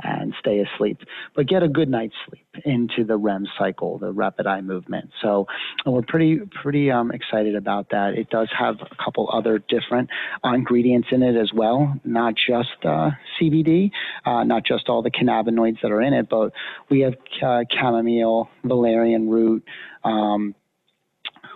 and 0.04 0.34
stay 0.40 0.60
asleep, 0.60 1.00
but 1.36 1.48
get 1.48 1.64
a 1.64 1.68
good 1.68 1.90
night's 1.90 2.16
sleep 2.28 2.46
into 2.64 3.04
the 3.04 3.18
REM 3.18 3.48
cycle, 3.58 3.98
the 3.98 4.12
rapid 4.12 4.48
eye 4.48 4.62
movement. 4.62 5.10
So 5.22 5.48
we're 5.86 6.02
pretty 6.02 6.40
pretty 6.62 6.92
um, 6.92 7.12
excited 7.12 7.56
about 7.56 7.90
that. 7.92 8.14
It 8.16 8.30
does 8.30 8.50
have 8.58 8.76
a 8.82 9.04
couple 9.04 9.30
other 9.32 9.60
different 9.60 10.10
ingredients 10.44 11.10
in 11.12 11.24
it 11.24 11.36
as 11.36 11.52
well, 11.54 12.00
not 12.04 12.36
just 12.36 12.70
uh, 12.84 13.12
CBD, 13.40 13.92
uh, 14.26 14.44
not 14.44 14.66
just 14.66 14.90
all 14.90 15.02
the 15.02 15.12
cannabinoids 15.12 15.82
that 15.82 15.92
are 15.92 16.02
in 16.02 16.14
it, 16.14 16.30
but 16.30 16.52
we 16.90 17.02
have 17.02 17.16
uh, 17.42 17.64
chamomile, 17.72 18.50
valerian 18.64 19.30
root. 19.30 19.64
Um, 20.04 20.56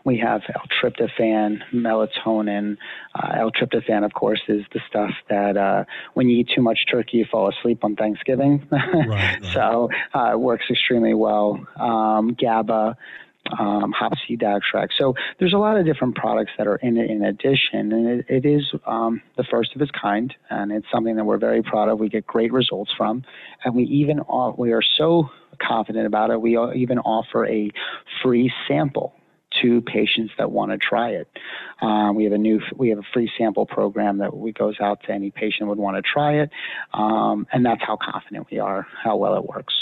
we 0.10 0.18
have 0.18 0.42
L-tryptophan, 0.56 1.60
melatonin. 1.72 2.78
Uh, 3.14 3.42
L-tryptophan, 3.42 4.04
of 4.04 4.14
course, 4.14 4.42
is 4.48 4.64
the 4.74 4.80
stuff 4.90 5.12
that 5.30 5.56
uh, 5.56 5.86
when 6.16 6.28
you 6.28 6.40
eat 6.40 6.50
too 6.56 6.64
much 6.64 6.80
turkey, 6.90 7.18
you 7.18 7.26
fall 7.32 7.48
asleep 7.48 7.84
on 7.84 7.96
Thanksgiving. 7.96 8.68
right, 8.72 9.08
right. 9.08 9.46
So 9.54 9.90
uh, 10.16 10.32
it 10.34 10.40
works 10.40 10.66
extremely 10.70 11.14
well. 11.14 11.64
Um, 11.80 12.36
GABA. 12.40 12.98
Um, 13.58 13.96
hopseed 14.00 14.44
extract. 14.44 14.94
So 14.96 15.16
there's 15.40 15.54
a 15.54 15.58
lot 15.58 15.78
of 15.78 15.84
different 15.84 16.16
products 16.16 16.52
that 16.60 16.68
are 16.68 16.76
in 16.76 16.98
it 16.98 17.10
in 17.10 17.24
addition, 17.24 17.92
and 17.92 18.08
it, 18.08 18.26
it 18.30 18.46
is 18.46 18.72
um, 18.86 19.24
the 19.38 19.44
first 19.44 19.76
of 19.76 19.82
its 19.82 19.90
kind, 20.00 20.32
and 20.52 20.72
it's 20.72 20.86
something 20.92 21.16
that 21.16 21.24
we're 21.24 21.40
very 21.40 21.64
proud 21.64 21.90
of. 21.90 22.00
We 22.00 22.10
get 22.10 22.28
great 22.28 22.54
results 22.54 22.92
from, 22.96 23.24
and 23.64 23.74
we 23.74 23.86
even 23.86 24.22
we 24.58 24.72
are 24.74 24.84
so 24.84 25.32
confident 25.60 26.06
about 26.06 26.30
it. 26.30 26.40
We 26.40 26.60
even 26.76 27.00
offer 27.00 27.48
a 27.48 27.72
free 28.22 28.54
sample 28.68 29.16
to 29.62 29.82
patients 29.82 30.34
that 30.38 30.52
want 30.52 30.72
to 30.72 30.78
try 30.78 31.12
it. 31.12 31.28
Um, 31.82 32.16
we 32.16 32.24
have 32.26 32.34
a 32.34 32.38
new 32.38 32.62
we 32.76 32.90
have 32.90 33.00
a 33.00 33.08
free 33.14 33.32
sample 33.38 33.66
program 33.66 34.18
that 34.20 34.36
we 34.36 34.52
goes 34.52 34.76
out 34.82 35.02
to 35.04 35.12
any 35.12 35.32
patient 35.32 35.70
would 35.70 35.78
want 35.78 35.98
to 35.98 36.02
try 36.02 36.42
it, 36.42 36.50
um, 36.94 37.48
and 37.52 37.66
that's 37.66 37.82
how 37.82 37.98
confident 37.98 38.48
we 38.52 38.60
are 38.60 38.86
how 39.04 39.16
well 39.16 39.36
it 39.36 39.46
works. 39.46 39.74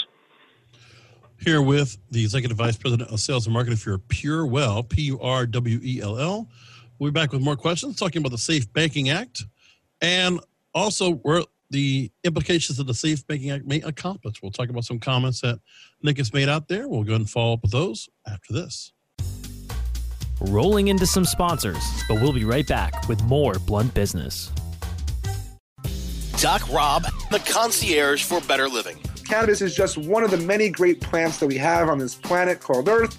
Here 1.40 1.62
with 1.62 1.96
the 2.10 2.22
executive 2.22 2.56
vice 2.56 2.76
president 2.76 3.10
of 3.10 3.20
sales 3.20 3.46
and 3.46 3.54
marketing 3.54 3.76
for 3.78 3.98
Purwell, 3.98 4.82
P 4.82 5.02
U 5.02 5.20
R 5.20 5.46
W 5.46 5.80
E 5.82 6.00
L 6.00 6.18
L. 6.18 6.48
We'll 6.98 7.12
be 7.12 7.20
back 7.20 7.32
with 7.32 7.42
more 7.42 7.56
questions 7.56 7.96
talking 7.96 8.20
about 8.20 8.32
the 8.32 8.38
Safe 8.38 8.72
Banking 8.72 9.10
Act 9.10 9.44
and 10.00 10.40
also 10.74 11.14
where 11.14 11.42
the 11.70 12.10
implications 12.24 12.80
of 12.80 12.86
the 12.86 12.94
Safe 12.94 13.24
Banking 13.26 13.50
Act 13.50 13.66
may 13.66 13.80
accomplish. 13.82 14.42
We'll 14.42 14.50
talk 14.50 14.68
about 14.68 14.84
some 14.84 14.98
comments 14.98 15.40
that 15.42 15.60
Nick 16.02 16.18
has 16.18 16.32
made 16.32 16.48
out 16.48 16.66
there. 16.66 16.88
We'll 16.88 17.04
go 17.04 17.12
ahead 17.12 17.20
and 17.20 17.30
follow 17.30 17.52
up 17.52 17.62
with 17.62 17.70
those 17.70 18.08
after 18.26 18.52
this 18.52 18.92
rolling 20.40 20.88
into 20.88 21.06
some 21.06 21.24
sponsors, 21.24 21.82
but 22.08 22.20
we'll 22.20 22.32
be 22.32 22.44
right 22.44 22.66
back 22.66 23.08
with 23.08 23.22
more 23.24 23.54
Blunt 23.66 23.94
Business. 23.94 24.50
Doc 26.38 26.68
Rob, 26.72 27.02
the 27.30 27.40
concierge 27.40 28.22
for 28.22 28.40
better 28.42 28.68
living. 28.68 28.98
Cannabis 29.26 29.60
is 29.60 29.74
just 29.74 29.98
one 29.98 30.24
of 30.24 30.30
the 30.30 30.38
many 30.38 30.70
great 30.70 31.00
plants 31.00 31.38
that 31.38 31.46
we 31.46 31.58
have 31.58 31.88
on 31.88 31.98
this 31.98 32.14
planet 32.14 32.60
called 32.60 32.88
Earth 32.88 33.18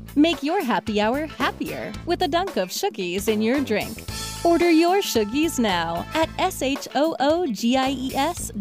Make 0.15 0.43
your 0.43 0.61
happy 0.61 0.99
hour 0.99 1.25
happier 1.25 1.93
with 2.05 2.21
a 2.21 2.27
dunk 2.27 2.57
of 2.57 2.67
Shoogies 2.67 3.29
in 3.29 3.41
your 3.41 3.61
drink. 3.61 4.03
Order 4.43 4.69
your 4.69 4.97
Shoogies 4.97 5.57
now 5.57 6.05
at 6.13 6.27
S-H-O-O-G-I-E-S 6.37 6.91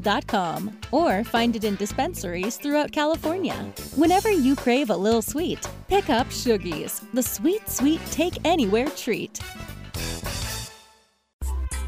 dot 0.00 0.28
com 0.28 0.78
or 0.92 1.24
find 1.24 1.56
it 1.56 1.64
in 1.64 1.74
dispensaries 1.74 2.56
throughout 2.56 2.92
California. 2.92 3.56
Whenever 3.96 4.30
you 4.30 4.54
crave 4.54 4.90
a 4.90 4.96
little 4.96 5.22
sweet, 5.22 5.68
pick 5.88 6.08
up 6.08 6.28
Shoogies, 6.28 7.04
the 7.14 7.22
sweet, 7.22 7.68
sweet 7.68 8.00
take 8.12 8.38
anywhere 8.44 8.86
treat. 8.86 9.40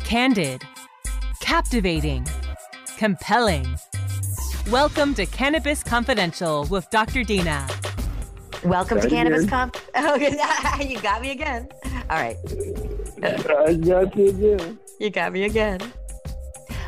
Candid, 0.02 0.62
captivating, 1.38 2.26
compelling. 2.99 3.78
Welcome 4.73 5.14
to 5.14 5.25
Cannabis 5.26 5.85
Confidential 5.85 6.64
with 6.64 6.90
Dr. 6.90 7.23
Dina. 7.23 7.69
Welcome 8.64 9.00
to 9.00 9.09
Cannabis 9.09 9.47
Conf. 9.47 9.75
Oh, 9.95 10.14
you 10.81 11.00
got 11.00 11.21
me 11.21 11.33
again. 11.33 11.69
All 12.09 12.19
right. 12.19 12.37
I 13.23 13.75
got 13.75 14.16
you 14.16 14.28
again. 14.28 14.78
You 15.00 15.11
got 15.11 15.33
me 15.33 15.45
again. 15.45 15.81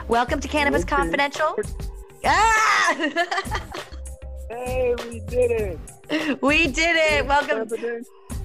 Welcome 0.07 0.40
to 0.40 0.49
Cannabis 0.49 0.83
okay. 0.83 0.97
Confidential. 0.97 1.57
Ah! 2.25 2.95
hey, 4.49 4.95
we 5.09 5.21
did 5.21 5.50
it. 6.11 6.43
We 6.43 6.69
did 6.69 6.97
it. 6.97 7.26
Welcome. 7.26 7.69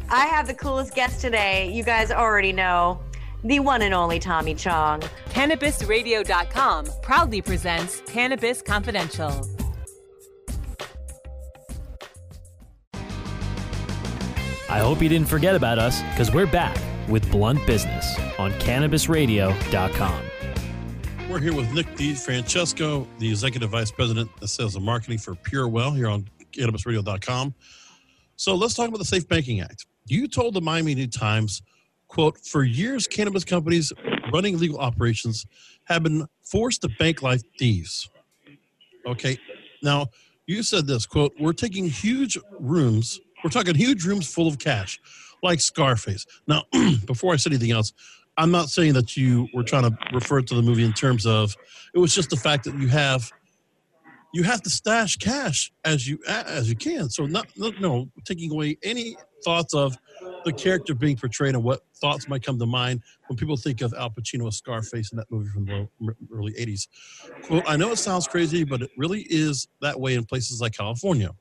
I 0.09 0.25
have 0.25 0.47
the 0.47 0.55
coolest 0.55 0.95
guest 0.95 1.21
today. 1.21 1.71
You 1.71 1.83
guys 1.83 2.11
already 2.11 2.51
know 2.51 2.99
the 3.43 3.59
one 3.59 3.83
and 3.83 3.93
only 3.93 4.19
Tommy 4.19 4.55
Chong. 4.55 5.01
CannabisRadio.com 5.29 6.87
proudly 7.01 7.41
presents 7.41 8.01
Cannabis 8.07 8.61
Confidential. 8.61 9.47
I 14.69 14.77
hope 14.77 15.01
you 15.01 15.09
didn't 15.09 15.27
forget 15.27 15.55
about 15.55 15.79
us 15.79 16.03
because 16.11 16.31
we're 16.31 16.45
back 16.45 16.77
with 17.09 17.31
Blunt 17.31 17.65
Business 17.65 18.15
on 18.37 18.51
CannabisRadio.com. 18.53 20.23
We're 21.27 21.39
here 21.39 21.55
with 21.55 21.73
Nick 21.73 21.87
DeFrancesco, 21.95 23.07
the 23.17 23.27
Executive 23.31 23.71
Vice 23.71 23.89
President 23.89 24.29
of 24.39 24.47
Sales 24.47 24.75
and 24.75 24.85
Marketing 24.85 25.17
for 25.17 25.33
Purwell 25.33 25.89
here 25.89 26.07
on 26.07 26.29
CannabisRadio.com. 26.51 27.55
So 28.35 28.53
let's 28.53 28.75
talk 28.75 28.87
about 28.87 28.99
the 28.99 29.05
Safe 29.05 29.27
Banking 29.27 29.59
Act. 29.61 29.87
You 30.05 30.27
told 30.27 30.53
the 30.53 30.61
Miami 30.61 30.93
New 30.93 31.07
Times, 31.07 31.63
quote, 32.07 32.37
for 32.37 32.63
years, 32.63 33.07
cannabis 33.07 33.43
companies 33.43 33.91
running 34.31 34.59
legal 34.59 34.77
operations 34.77 35.47
have 35.85 36.03
been 36.03 36.27
forced 36.43 36.83
to 36.83 36.89
bank 36.99 37.23
like 37.23 37.41
thieves. 37.57 38.07
Okay. 39.07 39.39
Now, 39.81 40.09
you 40.45 40.61
said 40.61 40.85
this, 40.85 41.07
quote, 41.07 41.33
we're 41.39 41.53
taking 41.53 41.89
huge 41.89 42.37
rooms 42.59 43.19
we're 43.43 43.49
talking 43.49 43.75
huge 43.75 44.05
rooms 44.05 44.31
full 44.31 44.47
of 44.47 44.59
cash, 44.59 44.99
like 45.41 45.59
Scarface. 45.61 46.25
Now, 46.47 46.63
before 47.05 47.33
I 47.33 47.37
say 47.37 47.51
anything 47.51 47.71
else, 47.71 47.93
I'm 48.37 48.51
not 48.51 48.69
saying 48.69 48.93
that 48.93 49.17
you 49.17 49.47
were 49.53 49.63
trying 49.63 49.83
to 49.83 49.97
refer 50.13 50.41
to 50.41 50.55
the 50.55 50.61
movie 50.61 50.85
in 50.85 50.93
terms 50.93 51.25
of 51.25 51.55
it 51.93 51.99
was 51.99 52.15
just 52.15 52.29
the 52.29 52.37
fact 52.37 52.63
that 52.65 52.77
you 52.77 52.87
have 52.87 53.31
you 54.33 54.43
have 54.43 54.61
to 54.61 54.69
stash 54.69 55.17
cash 55.17 55.71
as 55.83 56.07
you 56.07 56.19
as 56.27 56.69
you 56.69 56.75
can. 56.75 57.09
So 57.09 57.25
not, 57.25 57.47
not 57.57 57.79
no 57.81 58.09
taking 58.25 58.51
away 58.51 58.77
any 58.83 59.17
thoughts 59.43 59.73
of 59.73 59.97
the 60.45 60.53
character 60.53 60.93
being 60.93 61.15
portrayed 61.15 61.55
and 61.55 61.63
what 61.63 61.81
thoughts 61.95 62.27
might 62.27 62.43
come 62.43 62.59
to 62.59 62.65
mind 62.65 63.01
when 63.27 63.37
people 63.37 63.57
think 63.57 63.81
of 63.81 63.93
Al 63.97 64.09
Pacino 64.09 64.47
as 64.47 64.57
Scarface 64.57 65.11
in 65.11 65.17
that 65.17 65.29
movie 65.31 65.49
from 65.49 65.65
the 65.65 65.87
early 66.33 66.53
80s. 66.53 66.87
Quote, 67.43 67.63
I 67.67 67.75
know 67.77 67.91
it 67.91 67.97
sounds 67.97 68.27
crazy, 68.27 68.63
but 68.63 68.81
it 68.81 68.91
really 68.97 69.21
is 69.29 69.67
that 69.81 69.99
way 69.99 70.15
in 70.15 70.25
places 70.25 70.61
like 70.61 70.73
California. 70.73 71.31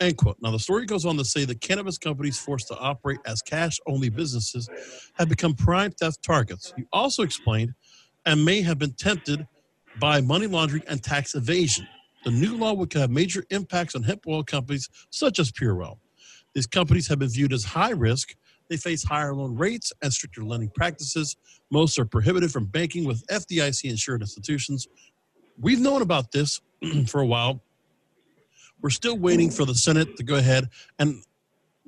End 0.00 0.16
quote. 0.16 0.36
Now, 0.42 0.50
the 0.50 0.58
story 0.58 0.86
goes 0.86 1.04
on 1.06 1.16
to 1.16 1.24
say 1.24 1.44
that 1.44 1.60
cannabis 1.60 1.98
companies 1.98 2.38
forced 2.38 2.68
to 2.68 2.76
operate 2.78 3.20
as 3.26 3.42
cash 3.42 3.78
only 3.86 4.08
businesses 4.08 4.68
have 5.14 5.28
become 5.28 5.54
prime 5.54 5.92
theft 5.92 6.22
targets. 6.22 6.74
You 6.76 6.86
also 6.92 7.22
explained 7.22 7.74
and 8.26 8.44
may 8.44 8.62
have 8.62 8.78
been 8.78 8.92
tempted 8.92 9.46
by 10.00 10.20
money 10.20 10.46
laundering 10.46 10.82
and 10.88 11.02
tax 11.02 11.34
evasion. 11.34 11.86
The 12.24 12.30
new 12.32 12.56
law 12.56 12.72
would 12.72 12.92
have 12.94 13.10
major 13.10 13.44
impacts 13.50 13.94
on 13.94 14.02
hemp 14.02 14.26
oil 14.26 14.42
companies 14.42 14.88
such 15.10 15.38
as 15.38 15.52
Purwell. 15.52 16.00
These 16.54 16.66
companies 16.66 17.06
have 17.08 17.18
been 17.18 17.28
viewed 17.28 17.52
as 17.52 17.64
high 17.64 17.90
risk. 17.90 18.34
They 18.68 18.76
face 18.76 19.04
higher 19.04 19.34
loan 19.34 19.56
rates 19.56 19.92
and 20.02 20.12
stricter 20.12 20.42
lending 20.42 20.70
practices. 20.70 21.36
Most 21.70 21.98
are 21.98 22.04
prohibited 22.04 22.50
from 22.50 22.66
banking 22.66 23.04
with 23.04 23.24
FDIC 23.28 23.90
insured 23.90 24.22
institutions. 24.22 24.88
We've 25.58 25.80
known 25.80 26.02
about 26.02 26.32
this 26.32 26.60
for 27.06 27.20
a 27.20 27.26
while 27.26 27.62
we're 28.84 28.90
still 28.90 29.16
waiting 29.16 29.50
for 29.50 29.64
the 29.64 29.74
Senate 29.74 30.14
to 30.18 30.22
go 30.22 30.34
ahead 30.34 30.68
and 30.98 31.24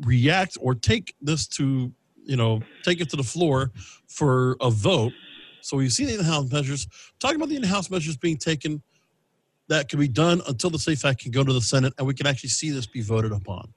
react 0.01 0.57
or 0.63 0.75
take 0.75 1.15
this 1.21 1.47
to 1.47 1.93
you 2.25 2.37
know, 2.37 2.61
take 2.83 3.01
it 3.01 3.11
to 3.11 3.17
the 3.17 3.23
floor 3.23 3.71
for 4.09 4.57
a 4.63 4.71
vote. 4.71 5.13
So 5.61 5.77
we've 5.77 5.93
seen 5.93 6.07
the 6.07 6.15
in-house 6.15 6.51
measures. 6.51 6.89
Talking 7.21 7.37
about 7.37 7.51
the 7.51 7.57
in-house 7.57 7.91
measures 7.91 8.17
being 8.17 8.39
taken 8.39 8.83
that 9.69 9.91
can 9.91 10.01
be 10.01 10.09
done 10.09 10.41
until 10.49 10.71
the 10.71 10.79
SAFE 10.79 11.05
Act 11.05 11.21
can 11.21 11.33
go 11.33 11.45
to 11.45 11.53
the 11.53 11.61
Senate 11.61 11.93
and 11.99 12.07
we 12.07 12.15
can 12.15 12.27
actually 12.27 12.49
see 12.49 12.71
this 12.71 12.87
be 12.87 13.03
voted 13.03 13.31
upon. 13.31 13.73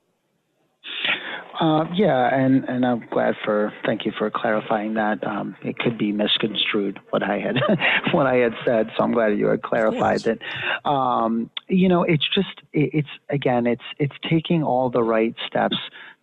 Uh, 1.59 1.85
yeah, 1.93 2.33
and, 2.33 2.63
and 2.65 2.85
I'm 2.85 3.05
glad 3.11 3.35
for 3.43 3.73
thank 3.85 4.05
you 4.05 4.13
for 4.17 4.31
clarifying 4.31 4.93
that. 4.93 5.25
Um, 5.27 5.57
it 5.61 5.77
could 5.77 5.97
be 5.97 6.13
misconstrued 6.13 6.99
what 7.09 7.21
I 7.21 7.39
had 7.39 7.57
what 8.13 8.27
I 8.27 8.35
had 8.35 8.53
said, 8.65 8.91
so 8.97 9.03
I'm 9.03 9.11
glad 9.11 9.37
you 9.37 9.47
had 9.47 9.61
clarified 9.61 10.21
that. 10.21 10.89
Um, 10.89 11.49
you 11.67 11.89
know, 11.89 12.03
it's 12.03 12.27
just 12.33 12.61
it, 12.71 12.91
it's 12.93 13.09
again, 13.29 13.67
it's 13.67 13.83
it's 13.97 14.15
taking 14.29 14.63
all 14.63 14.89
the 14.89 15.03
right 15.03 15.35
steps 15.47 15.75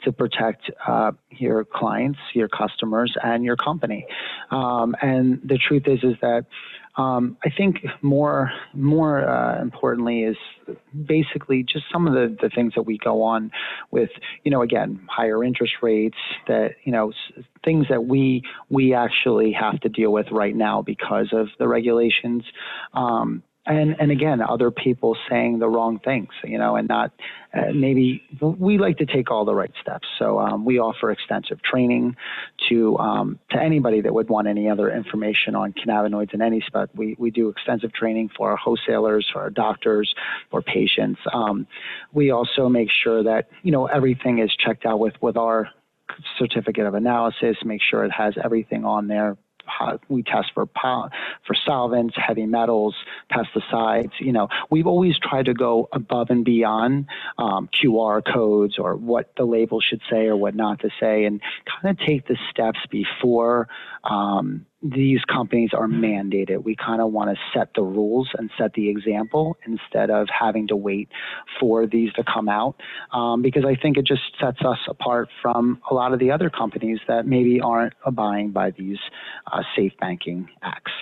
to 0.04 0.12
protect 0.12 0.70
uh, 0.86 1.12
your 1.30 1.64
clients, 1.64 2.18
your 2.32 2.48
customers, 2.48 3.14
and 3.22 3.44
your 3.44 3.56
company. 3.56 4.06
Um, 4.50 4.96
and 5.02 5.40
the 5.44 5.58
truth 5.58 5.84
is, 5.86 6.02
is 6.02 6.16
that 6.22 6.46
um, 6.96 7.36
I 7.44 7.50
think 7.50 7.84
more 8.02 8.50
more 8.72 9.28
uh, 9.28 9.60
importantly 9.60 10.22
is 10.22 10.36
basically 11.06 11.62
just 11.62 11.84
some 11.92 12.06
of 12.06 12.14
the, 12.14 12.36
the 12.40 12.48
things 12.48 12.72
that 12.74 12.82
we 12.82 12.98
go 12.98 13.22
on 13.22 13.50
with, 13.90 14.10
you 14.44 14.50
know, 14.50 14.62
again, 14.62 15.00
higher 15.08 15.44
interest 15.44 15.74
rates, 15.82 16.16
that 16.48 16.72
you 16.84 16.92
know, 16.92 17.12
things 17.64 17.86
that 17.90 18.04
we 18.06 18.42
we 18.70 18.94
actually 18.94 19.52
have 19.52 19.80
to 19.80 19.88
deal 19.88 20.10
with 20.12 20.26
right 20.30 20.56
now 20.56 20.80
because 20.82 21.28
of 21.32 21.48
the 21.58 21.68
regulations. 21.68 22.44
Um, 22.94 23.42
and 23.66 23.96
and 23.98 24.10
again 24.10 24.40
other 24.40 24.70
people 24.70 25.16
saying 25.28 25.58
the 25.58 25.68
wrong 25.68 25.98
things 25.98 26.28
you 26.44 26.58
know 26.58 26.76
and 26.76 26.88
not 26.88 27.12
uh, 27.56 27.72
maybe 27.72 28.22
we 28.40 28.76
like 28.76 28.98
to 28.98 29.06
take 29.06 29.30
all 29.30 29.44
the 29.44 29.54
right 29.54 29.72
steps. 29.80 30.06
So 30.18 30.38
um, 30.38 30.64
we 30.64 30.78
offer 30.78 31.10
extensive 31.10 31.62
training 31.62 32.16
to 32.68 32.98
um, 32.98 33.38
to 33.50 33.58
anybody 33.58 34.00
that 34.00 34.12
would 34.12 34.28
want 34.28 34.48
any 34.48 34.68
other 34.68 34.90
information 34.90 35.54
on 35.54 35.72
cannabinoids 35.72 36.34
in 36.34 36.42
any 36.42 36.60
spot. 36.60 36.90
We 36.94 37.16
we 37.18 37.30
do 37.30 37.48
extensive 37.48 37.92
training 37.92 38.30
for 38.36 38.50
our 38.50 38.56
wholesalers 38.56 39.26
for 39.32 39.40
our 39.40 39.50
doctors 39.50 40.12
for 40.50 40.60
patients. 40.60 41.20
Um, 41.32 41.66
we 42.12 42.30
also 42.30 42.68
make 42.68 42.88
sure 43.02 43.22
that 43.22 43.48
you 43.62 43.72
know 43.72 43.86
everything 43.86 44.38
is 44.38 44.54
checked 44.56 44.84
out 44.84 44.98
with 44.98 45.14
with 45.20 45.36
our 45.36 45.68
certificate 46.38 46.86
of 46.86 46.94
analysis 46.94 47.56
make 47.64 47.80
sure 47.82 48.04
it 48.04 48.12
has 48.12 48.32
everything 48.42 48.84
on 48.84 49.08
there 49.08 49.36
we 50.08 50.22
test 50.22 50.52
for 50.54 50.66
for 51.46 51.54
solvents, 51.64 52.14
heavy 52.16 52.46
metals, 52.46 52.94
pesticides. 53.32 54.12
You 54.20 54.32
know, 54.32 54.48
we've 54.70 54.86
always 54.86 55.18
tried 55.18 55.46
to 55.46 55.54
go 55.54 55.88
above 55.92 56.30
and 56.30 56.44
beyond 56.44 57.06
um, 57.38 57.68
QR 57.68 58.22
codes 58.24 58.78
or 58.78 58.96
what 58.96 59.32
the 59.36 59.44
label 59.44 59.80
should 59.80 60.00
say 60.10 60.26
or 60.26 60.36
what 60.36 60.54
not 60.54 60.80
to 60.80 60.90
say, 61.00 61.24
and 61.24 61.40
kind 61.64 61.98
of 61.98 62.06
take 62.06 62.26
the 62.26 62.36
steps 62.50 62.80
before. 62.90 63.68
Um, 64.04 64.66
these 64.82 65.20
companies 65.24 65.70
are 65.72 65.88
mandated. 65.88 66.62
We 66.62 66.76
kind 66.76 67.00
of 67.00 67.10
want 67.10 67.30
to 67.30 67.58
set 67.58 67.70
the 67.74 67.82
rules 67.82 68.28
and 68.36 68.50
set 68.58 68.74
the 68.74 68.88
example 68.90 69.56
instead 69.66 70.10
of 70.10 70.28
having 70.28 70.68
to 70.68 70.76
wait 70.76 71.08
for 71.58 71.86
these 71.86 72.12
to 72.14 72.24
come 72.24 72.48
out 72.48 72.76
um, 73.12 73.42
because 73.42 73.64
I 73.64 73.74
think 73.74 73.96
it 73.96 74.06
just 74.06 74.22
sets 74.40 74.60
us 74.60 74.78
apart 74.88 75.28
from 75.40 75.80
a 75.90 75.94
lot 75.94 76.12
of 76.12 76.18
the 76.18 76.30
other 76.30 76.50
companies 76.50 76.98
that 77.08 77.26
maybe 77.26 77.60
aren't 77.60 77.94
abiding 78.04 78.50
by 78.50 78.70
these 78.70 78.98
uh, 79.50 79.62
safe 79.74 79.92
banking 79.98 80.48
acts. 80.62 80.92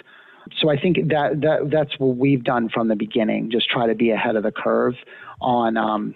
So 0.61 0.71
I 0.71 0.79
think 0.79 0.97
that, 1.09 1.41
that 1.41 1.71
that's 1.73 1.99
what 1.99 2.17
we've 2.17 2.45
done 2.45 2.69
from 2.69 2.89
the 2.89 2.97
beginning. 2.97 3.51
Just 3.51 3.69
try 3.69 3.87
to 3.87 3.95
be 3.95 4.11
ahead 4.11 4.37
of 4.37 4.43
the 4.43 4.53
curve 4.53 4.95
on 5.41 5.77
um, 5.77 6.15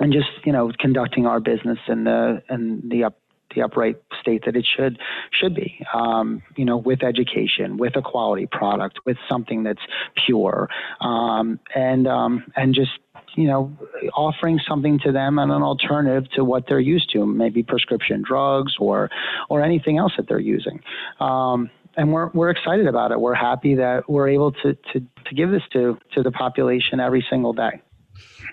and 0.00 0.12
just 0.12 0.28
you 0.44 0.52
know 0.52 0.72
conducting 0.78 1.26
our 1.26 1.40
business 1.40 1.78
in 1.88 2.04
the 2.04 2.42
in 2.50 2.82
the 2.88 3.04
up 3.04 3.18
the 3.54 3.62
upright 3.62 3.96
state 4.20 4.42
that 4.46 4.56
it 4.56 4.66
should 4.76 4.98
should 5.32 5.54
be. 5.54 5.84
Um, 5.94 6.42
you 6.56 6.64
know, 6.64 6.76
with 6.76 7.02
education, 7.02 7.76
with 7.76 7.96
a 7.96 8.02
quality 8.02 8.46
product, 8.46 9.00
with 9.04 9.16
something 9.28 9.62
that's 9.62 9.82
pure, 10.26 10.68
um, 11.00 11.60
and 11.74 12.06
um, 12.06 12.44
and 12.56 12.74
just 12.74 12.92
you 13.36 13.46
know, 13.46 13.76
offering 14.14 14.58
something 14.66 14.98
to 15.00 15.12
them 15.12 15.38
and 15.38 15.52
an 15.52 15.62
alternative 15.62 16.30
to 16.32 16.42
what 16.42 16.64
they're 16.66 16.80
used 16.80 17.10
to, 17.12 17.26
maybe 17.26 17.62
prescription 17.62 18.22
drugs 18.26 18.74
or 18.80 19.10
or 19.48 19.62
anything 19.62 19.98
else 19.98 20.12
that 20.16 20.26
they're 20.28 20.40
using. 20.40 20.80
Um, 21.20 21.70
and 21.96 22.12
we're 22.12 22.30
we're 22.30 22.50
excited 22.50 22.86
about 22.86 23.12
it. 23.12 23.20
We're 23.20 23.34
happy 23.34 23.74
that 23.76 24.08
we're 24.08 24.28
able 24.28 24.52
to 24.52 24.74
to 24.74 25.00
to 25.00 25.34
give 25.34 25.50
this 25.50 25.62
to 25.72 25.98
to 26.14 26.22
the 26.22 26.30
population 26.30 27.00
every 27.00 27.24
single 27.28 27.52
day. 27.52 27.82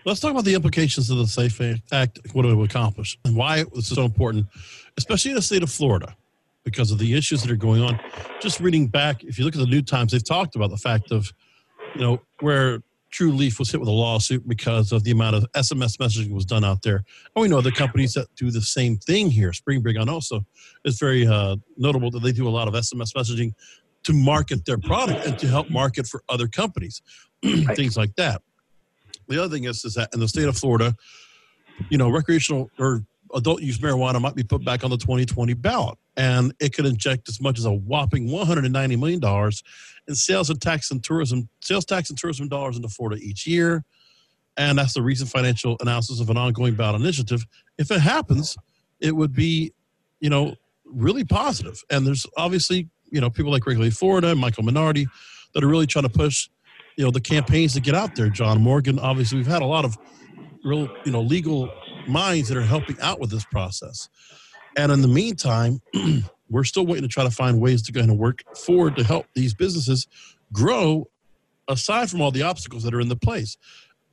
Let's 0.06 0.20
talk 0.20 0.32
about 0.32 0.46
the 0.46 0.54
implications 0.54 1.10
of 1.10 1.18
the 1.18 1.28
SAFE 1.28 1.82
Act, 1.92 2.20
what 2.34 2.46
it 2.46 2.54
will 2.54 2.66
accomplish, 2.66 3.18
and 3.26 3.36
why 3.36 3.64
this 3.64 3.90
is 3.90 3.96
so 3.96 4.04
important 4.04 4.48
especially 4.98 5.32
in 5.32 5.36
the 5.36 5.42
state 5.42 5.64
of 5.64 5.72
Florida, 5.72 6.16
because 6.64 6.92
of 6.92 6.98
the 6.98 7.14
issues 7.16 7.42
that 7.42 7.52
are 7.52 7.56
going 7.56 7.82
on. 7.82 8.00
Just 8.42 8.60
reading 8.60 8.88
back, 8.88 9.24
if 9.24 9.38
you 9.38 9.46
look 9.46 9.56
at 9.56 9.60
the 9.60 9.68
New 9.68 9.82
Times, 9.82 10.12
they've 10.12 10.24
talked 10.24 10.56
about 10.56 10.70
the 10.70 10.78
fact 10.78 11.12
of, 11.12 11.32
you 11.96 12.02
know, 12.02 12.22
where 12.40 12.80
Trulieve 13.12 13.60
was 13.60 13.70
hit 13.70 13.80
with 13.80 13.90
a 13.90 13.94
lawsuit 13.94 14.48
because 14.48 14.92
of 14.92 15.04
the 15.04 15.12
amount 15.12 15.36
of 15.36 15.46
SMS 15.54 15.98
messaging 15.98 16.32
was 16.32 16.46
done 16.46 16.64
out 16.64 16.82
there. 16.82 17.04
And 17.36 17.42
we 17.42 17.48
know 17.48 17.62
the 17.62 17.72
companies 17.72 18.14
that 18.14 18.28
do 18.36 18.50
the 18.50 18.62
same 18.62 18.98
thing 18.98 19.30
here. 19.30 19.52
Springbig 19.54 19.98
on 19.98 20.10
also 20.10 20.46
is 20.84 20.98
very 20.98 21.28
uh, 21.28 21.58
notable 21.78 22.10
that 22.12 22.24
they 22.24 22.32
do 22.32 22.48
a 22.48 22.50
lot 22.50 22.68
of 22.68 22.74
SMS 22.74 23.14
messaging 23.14 23.54
to 24.04 24.14
market 24.14 24.66
their 24.66 24.78
product 24.78 25.26
and 25.26 25.38
to 25.40 25.48
help 25.48 25.70
market 25.70 26.08
for 26.08 26.24
other 26.28 26.48
companies, 26.48 27.02
things 27.76 27.96
like 27.96 28.16
that. 28.16 28.42
The 29.34 29.44
other 29.44 29.56
thing 29.56 29.64
is, 29.64 29.84
is 29.84 29.96
that 29.96 30.10
in 30.14 30.20
the 30.20 30.28
state 30.28 30.48
of 30.48 30.58
Florida, 30.58 30.96
you 31.90 31.98
know, 31.98 32.10
recreational 32.10 32.70
or 32.78 33.04
adult 33.34 33.62
use 33.62 33.80
marijuana 33.80 34.22
might 34.22 34.36
be 34.36 34.44
put 34.44 34.64
back 34.64 34.84
on 34.84 34.92
the 34.92 34.98
2020 34.98 35.54
ballot. 35.56 35.98
And 36.16 36.54
it 36.60 36.74
could 36.74 36.86
inject 36.86 37.28
as 37.28 37.42
much 37.42 37.58
as 37.58 37.66
a 37.66 37.72
whopping 37.72 38.30
$190 38.30 39.00
million 39.00 39.52
in 40.08 40.16
sales 40.16 40.50
and 40.50 40.62
tax 40.62 40.92
and 40.92 41.04
tourism, 41.04 41.50
sales 41.62 41.86
tax 41.86 42.10
and 42.10 42.20
tourism 42.20 42.48
dollars 42.48 42.76
into 42.76 42.90
Florida 42.90 43.20
each 43.24 43.48
year. 43.48 43.84
And 44.56 44.78
that's 44.78 44.94
the 44.94 45.02
recent 45.02 45.32
financial 45.32 45.78
analysis 45.82 46.20
of 46.20 46.30
an 46.30 46.38
ongoing 46.38 46.76
ballot 46.76 47.02
initiative. 47.02 47.44
If 47.80 47.90
it 47.90 48.02
happens, 48.02 48.56
it 49.00 49.16
would 49.16 49.34
be, 49.34 49.74
you 50.20 50.30
know, 50.30 50.56
really 50.86 51.24
positive. 51.24 51.84
And 51.90 52.06
there's 52.06 52.28
obviously, 52.38 52.88
you 53.10 53.20
know, 53.20 53.32
people 53.32 53.52
like 53.52 53.66
Regulate 53.66 53.94
Florida 53.94 54.30
and 54.30 54.40
Michael 54.40 54.64
Minardi 54.64 55.08
that 55.54 55.64
are 55.64 55.68
really 55.68 55.88
trying 55.88 56.04
to 56.04 56.10
push, 56.10 56.50
you 56.98 57.04
know, 57.04 57.12
the 57.12 57.22
campaigns 57.22 57.74
to 57.74 57.82
get 57.82 57.96
out 57.96 58.16
there. 58.16 58.30
John 58.30 58.62
Morgan, 58.62 59.00
obviously, 59.00 59.38
we've 59.38 59.48
had 59.48 59.62
a 59.62 59.66
lot 59.66 59.86
of 59.86 59.98
real, 60.64 60.90
you 61.06 61.12
know, 61.12 61.22
legal 61.22 61.70
minds 62.08 62.50
that 62.50 62.58
are 62.58 62.64
helping 62.64 63.00
out 63.02 63.20
with 63.20 63.30
this 63.30 63.46
process. 63.46 64.10
And 64.78 64.92
in 64.92 65.02
the 65.02 65.08
meantime, 65.08 65.82
we're 66.50 66.64
still 66.64 66.86
waiting 66.86 67.04
to 67.04 67.08
try 67.08 67.24
to 67.24 67.32
find 67.32 67.60
ways 67.60 67.82
to 67.84 67.92
go 67.92 68.02
and 68.02 68.18
work 68.18 68.44
forward 68.56 68.96
to 68.98 69.04
help 69.04 69.28
these 69.34 69.54
businesses 69.54 70.08
grow 70.52 71.08
aside 71.68 72.10
from 72.10 72.22
all 72.22 72.32
the 72.32 72.44
obstacles 72.44 72.84
that 72.84 72.94
are 72.94 73.02
in 73.02 73.10
the 73.10 73.16
place, 73.16 73.58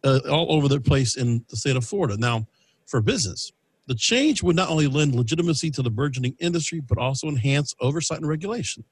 uh, 0.05 0.21
all 0.31 0.53
over 0.53 0.69
the 0.69 0.81
place 0.81 1.17
in 1.17 1.45
the 1.49 1.57
state 1.57 1.77
of 1.77 1.85
Florida. 1.85 2.17
Now, 2.17 2.47
for 2.87 3.01
business, 3.01 3.53
the 3.87 3.95
change 3.95 4.43
would 4.43 4.57
not 4.57 4.71
only 4.71 4.87
lend 4.87 5.15
legitimacy 5.15 5.71
to 5.73 5.83
the 5.83 5.91
burgeoning 5.91 6.37
industry, 6.39 6.81
but 6.81 6.99
also 6.99 7.27
enhance 7.27 7.75
oversight 7.81 8.19
and 8.19 8.29
regulation. 8.29 8.85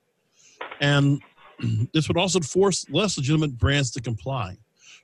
And 0.80 1.20
this 1.92 2.08
would 2.08 2.16
also 2.16 2.40
force 2.40 2.86
less 2.90 3.16
legitimate 3.16 3.58
brands 3.58 3.90
to 3.92 4.00
comply. 4.00 4.56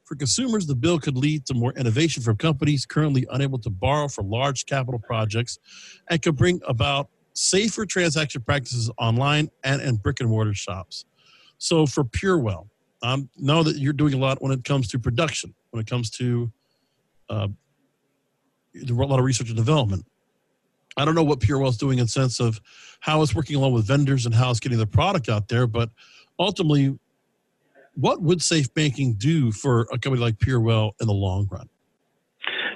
For 0.05 0.15
consumers, 0.15 0.67
the 0.67 0.75
bill 0.75 0.99
could 0.99 1.17
lead 1.17 1.47
to 1.47 1.55
more 1.55 1.73
innovation 1.73 2.23
from 2.23 2.37
companies 2.37 2.85
currently 2.85 3.27
unable 3.31 3.59
to 3.61 3.71
borrow 3.71 4.09
for 4.09 4.23
large 4.23 4.67
capital 4.67 5.01
projects 5.01 5.59
and 6.11 6.21
could 6.21 6.37
bring 6.37 6.61
about 6.69 7.09
safer 7.33 7.87
transaction 7.87 8.43
practices 8.43 8.91
online 8.99 9.51
and 9.65 9.81
in 9.81 9.97
brick 9.97 10.21
and 10.21 10.29
mortar 10.29 10.55
shops. 10.55 11.07
So 11.59 11.87
for 11.87 12.05
Purwell, 12.05 12.69
I 13.03 13.15
um, 13.15 13.29
know 13.37 13.63
that 13.63 13.77
you're 13.77 13.93
doing 13.93 14.15
a 14.15 14.19
lot 14.19 14.41
when 14.43 14.53
it 14.53 14.65
comes 14.65 14.89
to 14.89 14.99
production, 14.99 15.55
when 15.71 15.81
it 15.81 15.87
comes 15.87 16.11
to 16.11 16.51
uh, 17.29 17.49
a 18.75 18.93
lot 18.93 19.19
of 19.19 19.25
research 19.25 19.49
and 19.49 19.57
development. 19.57 20.07
I 20.97 21.05
don't 21.05 21.15
know 21.15 21.25
what 21.25 21.41
Purwell 21.41 21.69
is 21.69 21.77
doing 21.77 21.99
in 21.99 22.07
sense 22.07 22.41
of 22.41 22.61
how 23.01 23.23
it's 23.23 23.35
working 23.35 23.57
along 23.57 23.73
with 23.73 23.87
vendors 23.87 24.27
and 24.27 24.35
how 24.35 24.51
it's 24.51 24.61
getting 24.61 24.79
the 24.79 24.87
product 24.87 25.29
out 25.29 25.49
there, 25.49 25.67
but 25.67 25.91
ultimately, 26.39 26.99
what 27.97 28.23
would 28.23 28.43
safe 28.43 28.73
banking 28.75 29.15
do 29.15 29.53
for 29.53 29.83
a 29.93 29.99
company 29.99 30.19
like 30.19 30.39
Purwell 30.39 30.95
in 31.01 31.07
the 31.07 31.13
long 31.13 31.49
run? 31.51 31.69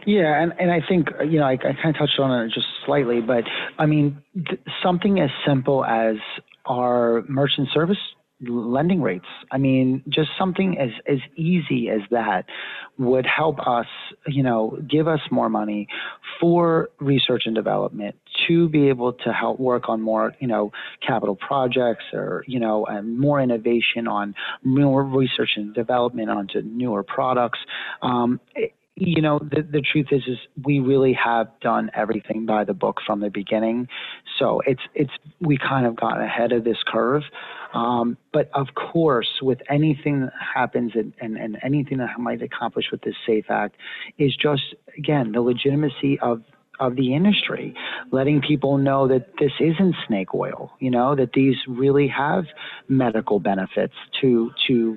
Yeah, 0.07 0.41
and, 0.43 0.55
and 0.59 0.71
I 0.71 0.81
think, 0.87 1.09
uh, 1.21 1.25
you 1.25 1.39
know, 1.39 1.45
I, 1.45 1.53
I 1.53 1.57
kind 1.83 1.95
of 1.95 1.99
touched 1.99 2.19
on 2.19 2.47
it 2.47 2.53
just 2.53 2.67
slightly, 2.87 3.21
but 3.21 3.45
I 3.79 3.87
mean, 3.87 4.23
th- 4.35 4.61
something 4.83 5.21
as 5.21 5.31
simple 5.47 5.85
as 5.85 6.17
our 6.65 7.25
merchant 7.29 7.69
service 7.75 7.99
lending 8.41 9.03
rates. 9.03 9.27
I 9.51 9.59
mean, 9.59 10.03
just 10.09 10.31
something 10.39 10.79
as, 10.79 10.91
as 11.07 11.19
easy 11.37 11.89
as 11.91 12.01
that 12.11 12.47
would 12.97 13.27
help 13.27 13.59
us, 13.61 13.87
you 14.27 14.43
know, 14.43 14.79
give 14.89 15.09
us 15.09 15.21
more 15.31 15.49
money 15.49 15.89
for 16.41 16.91
research 17.01 17.43
and 17.47 17.55
development 17.55 18.17
to 18.47 18.69
be 18.69 18.89
able 18.89 19.13
to 19.13 19.33
help 19.33 19.59
work 19.59 19.89
on 19.89 20.01
more, 20.01 20.35
you 20.41 20.47
know, 20.47 20.73
capital 21.07 21.37
projects 21.37 22.05
or, 22.13 22.45
you 22.47 22.61
know, 22.61 22.87
and 22.87 23.19
more 23.19 23.41
innovation 23.41 24.07
on 24.07 24.35
more 24.63 25.05
research 25.05 25.53
and 25.57 25.75
development 25.75 26.31
onto 26.31 26.63
newer 26.63 27.03
products. 27.03 27.59
Um, 28.03 28.41
you 29.01 29.23
know, 29.23 29.39
the, 29.39 29.63
the 29.63 29.81
truth 29.81 30.09
is, 30.11 30.23
is 30.27 30.39
we 30.65 30.81
really 30.81 31.13
have 31.13 31.49
done 31.61 31.91
everything 31.95 32.47
by 32.47 32.65
the 32.65 32.75
book 32.75 32.99
from 33.07 33.21
the 33.21 33.31
beginning. 33.31 33.89
So 34.39 34.61
it's, 34.67 34.83
it's, 34.95 35.13
we 35.41 35.57
kind 35.57 35.87
of 35.87 35.97
got 35.97 36.21
ahead 36.21 36.53
of 36.53 36.65
this 36.65 36.79
curve. 36.87 37.23
Um, 37.75 38.17
but 38.33 38.51
of 38.55 38.69
course, 38.75 39.29
with 39.43 39.59
anything 39.71 40.23
that 40.23 40.33
happens 40.55 40.93
and, 40.95 41.13
and, 41.21 41.37
and 41.37 41.59
anything 41.63 41.99
that 41.99 42.11
I 42.17 42.21
might 42.21 42.43
accomplish 42.43 42.87
with 42.91 43.03
this 43.03 43.15
SAFE 43.27 43.51
Act 43.51 43.77
is 44.19 44.35
just, 44.37 44.63
again, 44.97 45.33
the 45.33 45.41
legitimacy 45.41 46.19
of 46.21 46.43
of 46.81 46.95
the 46.95 47.13
industry, 47.13 47.75
letting 48.13 48.41
people 48.41 48.79
know 48.79 49.09
that 49.09 49.33
this 49.41 49.51
isn't 49.59 49.97
snake 50.07 50.33
oil, 50.33 50.71
you 50.79 50.91
know, 50.91 51.17
that 51.17 51.33
these 51.33 51.57
really 51.67 52.07
have 52.07 52.45
medical 52.89 53.41
benefits 53.41 53.95
to 54.21 54.53
to 54.69 54.97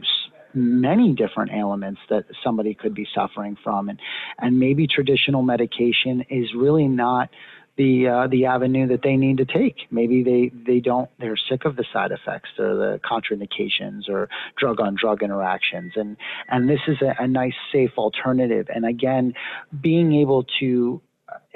many 0.53 1.13
different 1.13 1.51
ailments 1.51 2.01
that 2.09 2.25
somebody 2.43 2.73
could 2.73 2.93
be 2.93 3.07
suffering 3.13 3.57
from 3.63 3.89
and 3.89 3.99
and 4.39 4.59
maybe 4.59 4.87
traditional 4.87 5.41
medication 5.41 6.25
is 6.29 6.53
really 6.55 6.87
not 6.87 7.29
the 7.77 8.07
uh, 8.07 8.27
the 8.27 8.45
avenue 8.45 8.87
that 8.87 9.01
they 9.01 9.15
need 9.15 9.37
to 9.37 9.45
take. 9.45 9.87
Maybe 9.91 10.23
they, 10.23 10.51
they 10.53 10.79
don't 10.79 11.09
they're 11.19 11.37
sick 11.49 11.65
of 11.65 11.75
the 11.75 11.85
side 11.91 12.11
effects 12.11 12.49
or 12.59 12.75
the 12.75 12.99
contraindications 12.99 14.09
or 14.09 14.29
drug 14.57 14.79
on 14.79 14.95
drug 14.99 15.23
interactions 15.23 15.93
and 15.95 16.17
and 16.49 16.69
this 16.69 16.81
is 16.87 16.97
a, 17.01 17.15
a 17.23 17.27
nice 17.27 17.55
safe 17.71 17.91
alternative. 17.97 18.67
And 18.73 18.85
again, 18.85 19.33
being 19.81 20.13
able 20.13 20.45
to 20.59 21.01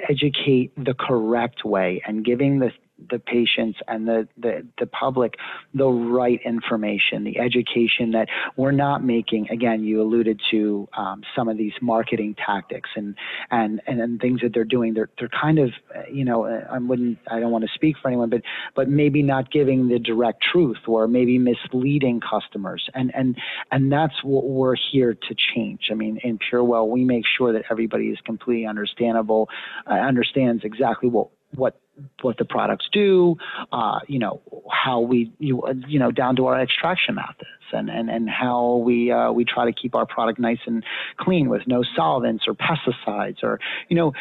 educate 0.08 0.72
the 0.76 0.94
correct 0.94 1.64
way 1.64 2.02
and 2.06 2.24
giving 2.24 2.58
the 2.58 2.70
the 3.10 3.18
patients 3.18 3.78
and 3.88 4.08
the, 4.08 4.28
the, 4.38 4.66
the 4.78 4.86
public 4.86 5.34
the 5.74 5.86
right 5.86 6.40
information, 6.44 7.24
the 7.24 7.38
education 7.38 8.12
that 8.12 8.28
we're 8.56 8.72
not 8.72 9.04
making. 9.04 9.48
Again, 9.50 9.84
you 9.84 10.00
alluded 10.00 10.40
to 10.50 10.88
um, 10.96 11.22
some 11.34 11.48
of 11.48 11.58
these 11.58 11.72
marketing 11.82 12.34
tactics 12.34 12.88
and, 12.96 13.14
and, 13.50 13.80
and, 13.86 14.00
and, 14.00 14.20
things 14.20 14.40
that 14.40 14.54
they're 14.54 14.64
doing. 14.64 14.94
They're, 14.94 15.10
they're 15.18 15.28
kind 15.28 15.58
of, 15.58 15.70
you 16.10 16.24
know, 16.24 16.46
I 16.46 16.78
wouldn't, 16.78 17.18
I 17.30 17.38
don't 17.38 17.50
want 17.50 17.64
to 17.64 17.70
speak 17.74 17.96
for 18.00 18.08
anyone, 18.08 18.30
but, 18.30 18.42
but 18.74 18.88
maybe 18.88 19.22
not 19.22 19.52
giving 19.52 19.88
the 19.88 19.98
direct 19.98 20.42
truth 20.42 20.78
or 20.86 21.06
maybe 21.06 21.38
misleading 21.38 22.20
customers. 22.20 22.88
And, 22.94 23.14
and, 23.14 23.36
and 23.70 23.92
that's 23.92 24.14
what 24.24 24.46
we're 24.46 24.76
here 24.90 25.12
to 25.14 25.34
change. 25.54 25.88
I 25.90 25.94
mean, 25.94 26.18
in 26.24 26.38
Purwell, 26.38 26.88
we 26.88 27.04
make 27.04 27.24
sure 27.36 27.52
that 27.52 27.64
everybody 27.70 28.06
is 28.06 28.18
completely 28.24 28.66
understandable, 28.66 29.48
uh, 29.86 29.94
understands 29.94 30.64
exactly 30.64 31.10
what 31.10 31.28
what 31.54 31.78
what 32.20 32.36
the 32.36 32.44
products 32.44 32.86
do, 32.92 33.36
uh, 33.72 34.00
you 34.06 34.18
know, 34.18 34.42
how 34.70 35.00
we, 35.00 35.32
you, 35.38 35.62
you 35.88 35.98
know, 35.98 36.10
down 36.10 36.36
to 36.36 36.46
our 36.46 36.60
extraction 36.60 37.14
methods 37.14 37.48
and, 37.72 37.88
and, 37.88 38.10
and 38.10 38.28
how 38.28 38.76
we, 38.76 39.10
uh, 39.10 39.32
we 39.32 39.44
try 39.44 39.64
to 39.64 39.72
keep 39.72 39.94
our 39.94 40.04
product 40.04 40.38
nice 40.38 40.58
and 40.66 40.84
clean 41.16 41.48
with 41.48 41.62
no 41.66 41.82
solvents 41.94 42.44
or 42.46 42.54
pesticides 42.54 43.42
or, 43.42 43.58
you 43.88 43.96
know, 43.96 44.12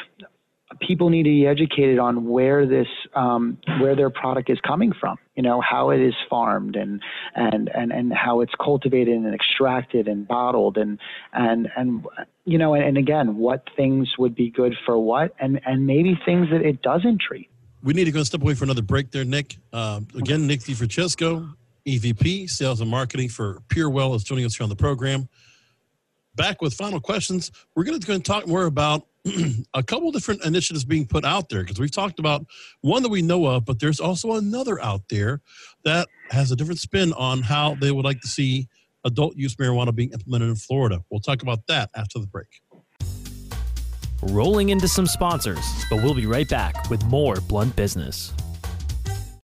people 0.79 1.09
need 1.09 1.23
to 1.23 1.29
be 1.29 1.47
educated 1.47 1.99
on 1.99 2.27
where 2.27 2.65
this, 2.65 2.88
um, 3.13 3.57
where 3.79 3.95
their 3.95 4.09
product 4.09 4.49
is 4.49 4.59
coming 4.61 4.93
from, 4.99 5.17
you 5.35 5.43
know, 5.43 5.61
how 5.61 5.89
it 5.89 5.99
is 5.99 6.13
farmed 6.29 6.75
and, 6.75 7.01
and, 7.35 7.69
and, 7.73 7.91
and 7.91 8.13
how 8.13 8.41
it's 8.41 8.53
cultivated 8.63 9.15
and 9.15 9.33
extracted 9.33 10.07
and 10.07 10.27
bottled 10.27 10.77
and, 10.77 10.99
and, 11.33 11.69
and, 11.75 12.05
you 12.45 12.57
know, 12.57 12.73
and, 12.73 12.83
and 12.83 12.97
again, 12.97 13.38
what 13.38 13.69
things 13.75 14.13
would 14.17 14.35
be 14.35 14.49
good 14.49 14.75
for 14.85 14.97
what 14.97 15.33
and, 15.39 15.61
and 15.65 15.88
maybe 15.88 16.19
things 16.25 16.49
that 16.51 16.61
it 16.61 16.81
doesn't 16.81 17.21
treat 17.21 17.49
we 17.85 17.93
need 17.93 18.05
to 18.05 18.11
go 18.11 18.23
step 18.23 18.41
away 18.41 18.55
for 18.55 18.63
another 18.63 18.81
break 18.81 19.11
there, 19.11 19.23
Nick. 19.23 19.57
Uh, 19.71 20.01
again, 20.15 20.47
Nick 20.47 20.61
DeFrancesco, 20.61 21.53
EVP, 21.85 22.49
Sales 22.49 22.81
and 22.81 22.89
Marketing 22.89 23.29
for 23.29 23.61
Purwell, 23.69 24.15
is 24.15 24.23
joining 24.23 24.43
us 24.43 24.55
here 24.55 24.63
on 24.63 24.69
the 24.69 24.75
program. 24.75 25.29
Back 26.35 26.63
with 26.63 26.73
final 26.73 26.99
questions. 26.99 27.51
We're 27.75 27.83
going 27.83 27.99
to, 27.99 28.05
going 28.05 28.21
to 28.21 28.27
talk 28.31 28.47
more 28.47 28.65
about 28.65 29.05
a 29.73 29.83
couple 29.83 30.11
different 30.11 30.43
initiatives 30.45 30.85
being 30.85 31.07
put 31.07 31.25
out 31.25 31.49
there 31.49 31.61
because 31.61 31.79
we've 31.79 31.91
talked 31.91 32.19
about 32.19 32.45
one 32.81 33.03
that 33.03 33.09
we 33.09 33.21
know 33.21 33.45
of, 33.45 33.65
but 33.65 33.79
there's 33.79 33.99
also 33.99 34.33
another 34.33 34.81
out 34.81 35.01
there 35.09 35.41
that 35.83 36.07
has 36.29 36.51
a 36.51 36.55
different 36.55 36.79
spin 36.79 37.13
on 37.13 37.41
how 37.41 37.75
they 37.75 37.91
would 37.91 38.05
like 38.05 38.21
to 38.21 38.27
see 38.27 38.67
adult 39.03 39.35
use 39.35 39.55
marijuana 39.55 39.93
being 39.93 40.11
implemented 40.11 40.49
in 40.49 40.55
Florida. 40.55 41.03
We'll 41.09 41.19
talk 41.19 41.41
about 41.41 41.67
that 41.67 41.89
after 41.95 42.19
the 42.19 42.27
break 42.27 42.61
rolling 44.31 44.69
into 44.69 44.88
some 44.88 45.05
sponsors, 45.05 45.65
but 45.89 46.01
we'll 46.01 46.15
be 46.15 46.25
right 46.25 46.49
back 46.49 46.89
with 46.89 47.03
more 47.05 47.35
Blunt 47.47 47.75
Business. 47.75 48.33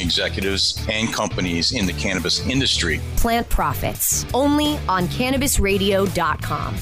executives 0.00 0.84
and 0.90 1.12
companies 1.12 1.72
in 1.72 1.86
the 1.86 1.92
cannabis 1.92 2.46
industry. 2.46 3.00
Plant 3.16 3.48
Profits, 3.48 4.26
only 4.34 4.78
on 4.88 5.06
cannabisradio.com. 5.08 6.76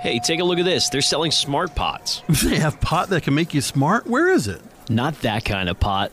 Hey, 0.00 0.20
take 0.20 0.38
a 0.38 0.44
look 0.44 0.60
at 0.60 0.64
this. 0.64 0.88
They're 0.88 1.00
selling 1.00 1.32
smart 1.32 1.74
pots. 1.74 2.22
They 2.44 2.56
have 2.56 2.80
pot 2.80 3.08
that 3.08 3.24
can 3.24 3.34
make 3.34 3.52
you 3.52 3.60
smart? 3.60 4.06
Where 4.06 4.28
is 4.28 4.46
it? 4.46 4.62
Not 4.88 5.20
that 5.22 5.44
kind 5.44 5.68
of 5.68 5.78
pot. 5.80 6.12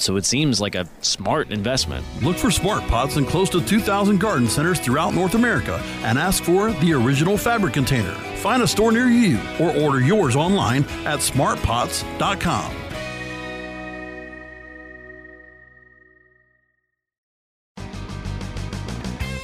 so 0.00 0.16
it 0.16 0.24
seems 0.24 0.60
like 0.60 0.74
a 0.74 0.88
smart 1.00 1.50
investment. 1.50 2.04
Look 2.22 2.36
for 2.36 2.50
smart 2.50 2.82
pots 2.84 3.16
in 3.16 3.26
close 3.26 3.50
to 3.50 3.60
2,000 3.64 4.20
garden 4.20 4.48
centers 4.48 4.80
throughout 4.80 5.14
North 5.14 5.34
America 5.34 5.80
and 6.02 6.18
ask 6.18 6.42
for 6.42 6.72
the 6.72 6.92
original 6.92 7.36
fabric 7.36 7.74
container. 7.74 8.14
Find 8.36 8.62
a 8.62 8.68
store 8.68 8.92
near 8.92 9.08
you 9.08 9.40
or 9.60 9.76
order 9.76 10.00
yours 10.00 10.36
online 10.36 10.84
at 11.04 11.20
smartpots.com. 11.20 12.76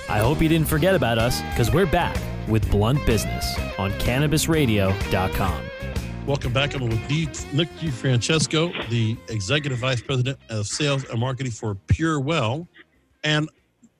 I 0.08 0.18
hope 0.18 0.42
you 0.42 0.48
didn't 0.48 0.68
forget 0.68 0.94
about 0.94 1.16
us 1.16 1.40
because 1.40 1.72
we're 1.72 1.86
back 1.86 2.18
with 2.46 2.70
Blunt 2.70 3.04
Business 3.06 3.58
on 3.78 3.90
CannabisRadio.com. 3.92 5.71
Welcome 6.24 6.52
back. 6.52 6.72
I'm 6.76 6.88
with 6.88 7.08
D, 7.08 7.26
Nick 7.52 7.68
DeFrancesco, 7.80 8.88
the 8.90 9.16
Executive 9.28 9.78
Vice 9.78 10.00
President 10.00 10.38
of 10.50 10.68
Sales 10.68 11.04
and 11.10 11.18
Marketing 11.18 11.50
for 11.50 11.74
Purwell. 11.88 12.68
And 13.24 13.48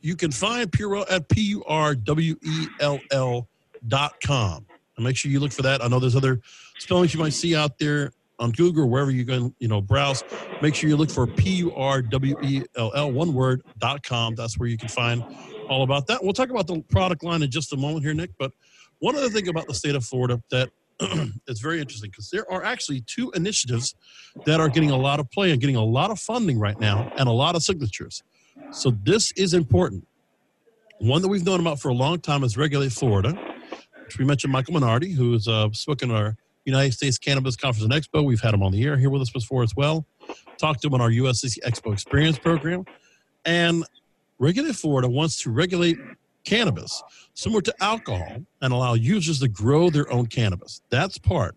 you 0.03 0.15
can 0.15 0.31
find 0.31 0.71
Purwell 0.71 1.05
at 1.11 1.29
P 1.29 1.41
U 1.41 1.65
R 1.67 1.97
W 1.97 2.37
E 2.45 2.67
L 2.79 3.01
L 3.11 3.49
dot 3.89 4.15
com. 4.25 4.65
And 4.97 5.05
make 5.05 5.17
sure 5.17 5.33
you 5.33 5.41
look 5.41 5.51
for 5.51 5.63
that. 5.63 5.83
I 5.83 5.89
know 5.89 5.99
there's 5.99 6.15
other 6.15 6.41
spellings 6.79 7.13
you 7.13 7.19
might 7.19 7.33
see 7.33 7.57
out 7.57 7.77
there 7.79 8.13
on 8.39 8.53
Google 8.53 8.85
or 8.85 8.87
wherever 8.87 9.11
you 9.11 9.27
can, 9.27 9.53
you 9.59 9.67
know, 9.67 9.81
browse. 9.81 10.23
Make 10.61 10.77
sure 10.77 10.89
you 10.89 10.97
look 10.97 11.11
for 11.11 11.27
P 11.27 11.51
U 11.57 11.75
R 11.75 12.03
W 12.03 12.37
E 12.41 12.63
L 12.77 12.93
L, 12.95 13.11
one 13.11 13.35
word, 13.35 13.63
dot 13.79 14.05
com. 14.05 14.37
That's 14.37 14.61
where 14.61 14.69
you 14.69 14.79
can 14.79 14.89
find 14.89 15.25
all 15.69 15.83
about 15.83 16.07
that. 16.07 16.23
We'll 16.23 16.35
talk 16.35 16.51
about 16.51 16.69
the 16.69 16.83
product 16.83 17.25
line 17.25 17.43
in 17.43 17.51
just 17.51 17.73
a 17.73 17.77
moment 17.77 18.05
here, 18.05 18.15
Nick. 18.15 18.31
But 18.39 18.53
one 19.01 19.17
other 19.17 19.29
thing 19.29 19.49
about 19.49 19.67
the 19.67 19.75
state 19.75 19.97
of 19.97 20.05
Florida 20.05 20.41
that 20.53 20.71
is 21.49 21.61
very 21.61 21.81
interesting 21.81 22.11
because 22.11 22.31
there 22.31 22.51
are 22.51 22.65
actually 22.65 23.01
two 23.03 23.31
initiatives 23.35 23.95
that 24.47 24.61
are 24.61 24.69
getting 24.69 24.91
a 24.91 24.97
lot 24.97 25.21
of 25.21 25.31
play 25.31 25.51
and 25.51 25.61
getting 25.61 25.77
a 25.77 25.85
lot 25.85 26.11
of 26.11 26.19
funding 26.19 26.59
right 26.59 26.79
now 26.79 27.13
and 27.17 27.29
a 27.29 27.33
lot 27.33 27.55
of 27.55 27.63
signatures. 27.63 28.23
So 28.71 28.91
this 29.03 29.33
is 29.33 29.55
important. 29.55 30.07
One 30.99 31.23
that 31.23 31.29
we've 31.29 31.45
known 31.45 31.61
about 31.61 31.81
for 31.81 31.89
a 31.89 31.95
long 31.95 32.21
time 32.21 32.45
is 32.45 32.57
Regulate 32.57 32.93
Florida, 32.93 33.33
which 34.05 34.19
we 34.19 34.25
mentioned 34.25 34.53
Michael 34.53 34.75
Minardi, 34.75 35.15
who 35.15 35.33
has 35.33 35.49
uh, 35.49 35.71
spoken 35.73 36.11
at 36.11 36.17
our 36.17 36.37
United 36.65 36.93
States 36.93 37.19
Cannabis 37.19 37.57
Conference 37.57 37.85
and 37.85 37.93
Expo. 37.93 38.25
We've 38.25 38.41
had 38.41 38.55
him 38.55 38.63
on 38.63 38.73
the 38.73 38.85
air 38.85 38.97
here 38.97 39.11
with 39.11 39.23
us 39.23 39.31
before 39.31 39.63
as 39.63 39.75
well. 39.75 40.07
Talked 40.59 40.83
to 40.83 40.89
him 40.89 40.95
on 40.95 41.01
our 41.01 41.11
USCC 41.11 41.59
Expo 41.67 41.93
Experience 41.93 42.39
program. 42.39 42.85
And 43.45 43.85
Regulate 44.39 44.77
Florida 44.77 45.09
wants 45.09 45.43
to 45.43 45.51
regulate 45.51 45.99
cannabis 46.45 47.03
similar 47.35 47.63
to 47.63 47.75
alcohol 47.83 48.43
and 48.61 48.73
allow 48.73 48.95
users 48.95 49.41
to 49.41 49.49
grow 49.49 49.91
their 49.91 50.11
own 50.13 50.27
cannabis. 50.27 50.83
That's 50.91 51.19
part. 51.19 51.57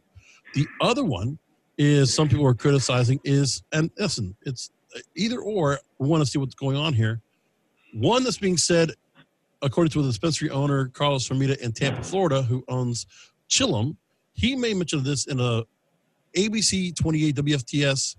The 0.54 0.68
other 0.82 1.04
one 1.04 1.38
is 1.78 2.14
some 2.14 2.30
people 2.30 2.46
are 2.46 2.54
criticizing 2.54 3.20
is, 3.24 3.64
and 3.74 3.92
listen, 3.98 4.36
it's 4.44 4.72
uh, 4.96 5.00
either 5.16 5.40
or. 5.40 5.80
We 6.00 6.08
want 6.08 6.24
to 6.24 6.30
see 6.30 6.40
what's 6.40 6.56
going 6.56 6.78
on 6.78 6.94
here. 6.94 7.22
One 7.94 8.24
that's 8.24 8.38
being 8.38 8.58
said, 8.58 8.92
according 9.62 9.92
to 9.92 10.02
the 10.02 10.08
dispensary 10.08 10.50
owner 10.50 10.88
Carlos 10.90 11.28
Fermita 11.28 11.58
in 11.58 11.72
Tampa, 11.72 12.04
Florida, 12.04 12.42
who 12.42 12.64
owns 12.68 13.06
Chillum, 13.50 13.96
he 14.34 14.56
made 14.56 14.76
mention 14.76 15.00
of 15.00 15.06
this 15.06 15.28
in 15.28 15.40
a 15.40 15.64
ABC 16.36 16.96
28 16.96 17.36
WFTS 17.36 18.18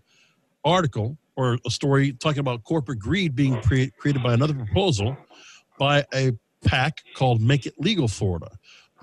article 0.65 1.17
or 1.37 1.59
a 1.67 1.71
story 1.71 2.13
talking 2.13 2.41
about 2.41 2.65
corporate 2.65 2.99
greed 2.99 3.37
being 3.37 3.61
pre- 3.61 3.91
created 3.99 4.23
by 4.23 4.33
another 4.33 4.55
proposal 4.55 5.17
by 5.79 6.05
a 6.15 6.33
PAC 6.65 7.03
called 7.15 7.41
Make 7.41 7.67
It 7.67 7.75
Legal 7.79 8.09
Florida. 8.09 8.51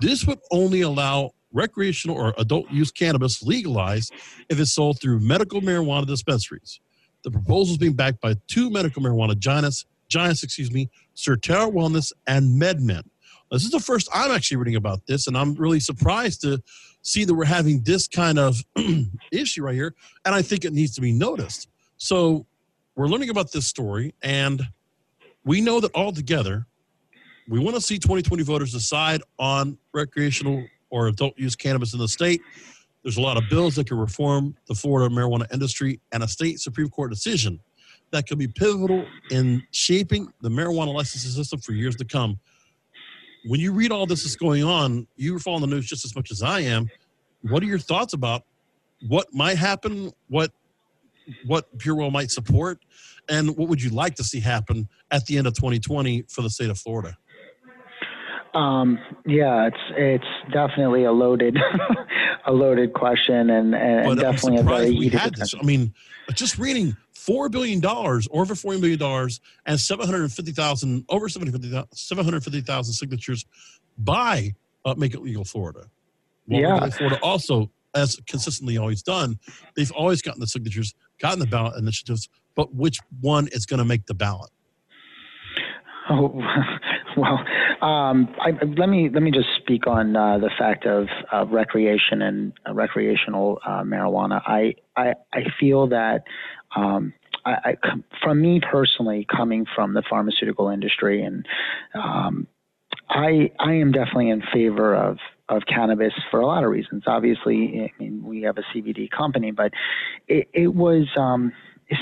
This 0.00 0.26
would 0.26 0.40
only 0.50 0.80
allow 0.82 1.32
recreational 1.52 2.16
or 2.16 2.34
adult 2.36 2.70
use 2.70 2.90
cannabis 2.90 3.42
legalized 3.42 4.12
if 4.48 4.58
it's 4.58 4.72
sold 4.72 5.00
through 5.00 5.20
medical 5.20 5.60
marijuana 5.60 6.06
dispensaries. 6.06 6.80
The 7.22 7.30
proposal 7.30 7.72
is 7.72 7.78
being 7.78 7.94
backed 7.94 8.20
by 8.20 8.34
two 8.48 8.70
medical 8.70 9.02
marijuana 9.02 9.38
giants, 9.38 9.86
giants, 10.08 10.42
excuse 10.42 10.72
me, 10.72 10.90
Surterra 11.16 11.72
Wellness 11.72 12.12
and 12.26 12.60
MedMen. 12.60 13.04
This 13.50 13.64
is 13.64 13.70
the 13.70 13.80
first 13.80 14.08
I'm 14.12 14.32
actually 14.32 14.56
reading 14.56 14.74
about 14.74 15.06
this, 15.06 15.26
and 15.26 15.36
I'm 15.36 15.54
really 15.54 15.78
surprised 15.78 16.40
to 16.42 16.60
see 17.02 17.24
that 17.24 17.34
we're 17.34 17.44
having 17.44 17.82
this 17.82 18.08
kind 18.08 18.38
of 18.38 18.56
issue 19.32 19.62
right 19.62 19.74
here, 19.74 19.94
and 20.24 20.34
I 20.34 20.42
think 20.42 20.64
it 20.64 20.72
needs 20.72 20.94
to 20.96 21.00
be 21.00 21.12
noticed. 21.12 21.68
So 21.96 22.46
we're 22.96 23.06
learning 23.06 23.30
about 23.30 23.52
this 23.52 23.66
story, 23.66 24.14
and 24.22 24.60
we 25.44 25.60
know 25.60 25.80
that 25.80 25.94
altogether, 25.94 26.66
we 27.48 27.58
want 27.58 27.74
to 27.76 27.80
see 27.80 27.98
2020 27.98 28.42
voters 28.42 28.72
decide 28.72 29.22
on 29.38 29.78
recreational 29.92 30.64
or 30.90 31.08
adult 31.08 31.38
use 31.38 31.56
cannabis 31.56 31.92
in 31.92 31.98
the 31.98 32.08
state. 32.08 32.40
There's 33.02 33.18
a 33.18 33.20
lot 33.20 33.36
of 33.36 33.44
bills 33.50 33.74
that 33.76 33.86
can 33.86 33.98
reform 33.98 34.56
the 34.66 34.74
Florida 34.74 35.14
marijuana 35.14 35.52
industry, 35.52 36.00
and 36.12 36.22
a 36.22 36.28
state 36.28 36.60
Supreme 36.60 36.88
Court 36.88 37.10
decision 37.10 37.60
that 38.12 38.26
could 38.26 38.38
be 38.38 38.48
pivotal 38.48 39.04
in 39.30 39.62
shaping 39.72 40.32
the 40.40 40.48
marijuana 40.48 40.94
licensing 40.94 41.30
system 41.30 41.60
for 41.60 41.72
years 41.72 41.96
to 41.96 42.04
come. 42.04 42.38
When 43.46 43.60
you 43.60 43.72
read 43.72 43.92
all 43.92 44.06
this 44.06 44.24
is 44.24 44.36
going 44.36 44.64
on, 44.64 45.06
you're 45.16 45.38
following 45.38 45.62
the 45.62 45.66
news 45.66 45.86
just 45.86 46.04
as 46.04 46.16
much 46.16 46.30
as 46.30 46.42
I 46.42 46.60
am. 46.60 46.88
What 47.42 47.62
are 47.62 47.66
your 47.66 47.78
thoughts 47.78 48.14
about 48.14 48.44
what 49.06 49.26
might 49.34 49.58
happen? 49.58 50.12
What 50.28 50.52
what 51.46 51.78
Purwell 51.78 52.10
might 52.10 52.30
support, 52.30 52.78
and 53.28 53.56
what 53.56 53.68
would 53.68 53.82
you 53.82 53.90
like 53.90 54.14
to 54.16 54.24
see 54.24 54.40
happen 54.40 54.88
at 55.10 55.24
the 55.26 55.38
end 55.38 55.46
of 55.46 55.54
2020 55.54 56.24
for 56.28 56.42
the 56.42 56.50
state 56.50 56.70
of 56.70 56.78
Florida? 56.78 57.16
Um, 58.54 58.98
yeah, 59.26 59.66
it's 59.66 59.76
it's 59.96 60.52
definitely 60.52 61.04
a 61.04 61.12
loaded 61.12 61.56
a 62.46 62.52
loaded 62.52 62.92
question, 62.92 63.50
and, 63.50 63.74
and 63.74 64.18
definitely 64.18 64.60
a 64.60 64.62
very 64.62 64.90
we 64.90 65.08
had 65.08 65.34
this. 65.34 65.54
I 65.60 65.62
mean, 65.64 65.92
just 66.34 66.58
reading 66.58 66.96
four 67.12 67.48
billion 67.48 67.80
dollars, 67.80 68.28
over 68.30 68.54
four 68.54 68.78
billion 68.78 68.98
dollars, 68.98 69.40
and 69.66 69.80
seven 69.80 70.06
hundred 70.06 70.30
fifty 70.30 70.52
thousand, 70.52 71.04
over 71.08 71.28
750,000 71.28 72.92
signatures 72.92 73.44
by 73.98 74.54
uh, 74.84 74.94
Make 74.96 75.14
It 75.14 75.22
Legal 75.22 75.44
Florida. 75.44 75.86
Well, 76.46 76.60
yeah, 76.60 76.90
Florida 76.90 77.18
also, 77.22 77.70
as 77.94 78.20
consistently 78.26 78.76
always 78.76 79.02
done, 79.02 79.38
they've 79.76 79.92
always 79.92 80.22
gotten 80.22 80.40
the 80.40 80.46
signatures, 80.46 80.94
gotten 81.18 81.38
the 81.38 81.46
ballot 81.46 81.78
initiatives, 81.78 82.28
but 82.54 82.74
which 82.74 82.98
one 83.20 83.48
is 83.48 83.66
going 83.66 83.78
to 83.78 83.84
make 83.84 84.06
the 84.06 84.14
ballot? 84.14 84.50
Oh, 86.10 86.38
well, 87.16 87.38
um, 87.80 88.34
I, 88.40 88.50
let 88.76 88.88
me 88.88 89.08
let 89.12 89.22
me 89.22 89.30
just 89.30 89.48
speak 89.60 89.86
on 89.86 90.16
uh, 90.16 90.38
the 90.38 90.50
fact 90.58 90.86
of 90.86 91.06
recreation 91.50 92.22
and 92.22 92.52
uh, 92.68 92.74
recreational 92.74 93.58
uh, 93.64 93.82
marijuana. 93.82 94.40
I, 94.46 94.74
I 94.96 95.14
I 95.32 95.40
feel 95.58 95.88
that. 95.88 96.24
Um, 96.76 97.12
I, 97.46 97.52
I, 97.64 97.76
from 98.22 98.40
me 98.40 98.60
personally, 98.60 99.26
coming 99.30 99.66
from 99.74 99.94
the 99.94 100.02
pharmaceutical 100.08 100.70
industry, 100.70 101.22
and 101.22 101.46
um, 101.94 102.46
I 103.08 103.50
I 103.58 103.74
am 103.74 103.92
definitely 103.92 104.30
in 104.30 104.42
favor 104.52 104.94
of 104.94 105.18
of 105.48 105.62
cannabis 105.68 106.12
for 106.30 106.40
a 106.40 106.46
lot 106.46 106.64
of 106.64 106.70
reasons. 106.70 107.04
Obviously, 107.06 107.80
I 107.82 108.02
mean 108.02 108.24
we 108.24 108.42
have 108.42 108.56
a 108.58 108.62
CBD 108.74 109.10
company, 109.10 109.50
but 109.50 109.72
it, 110.26 110.48
it 110.52 110.74
was 110.74 111.06
um, 111.16 111.52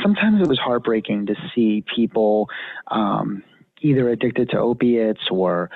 sometimes 0.03 0.41
it 0.41 0.49
was 0.49 0.59
heartbreaking 0.59 1.27
to 1.27 1.35
see 1.55 1.85
people. 1.95 2.49
Um, 2.89 3.43
either 3.83 4.09
addicted 4.09 4.51
to 4.51 4.59
opiates 4.59 5.21
or 5.31 5.71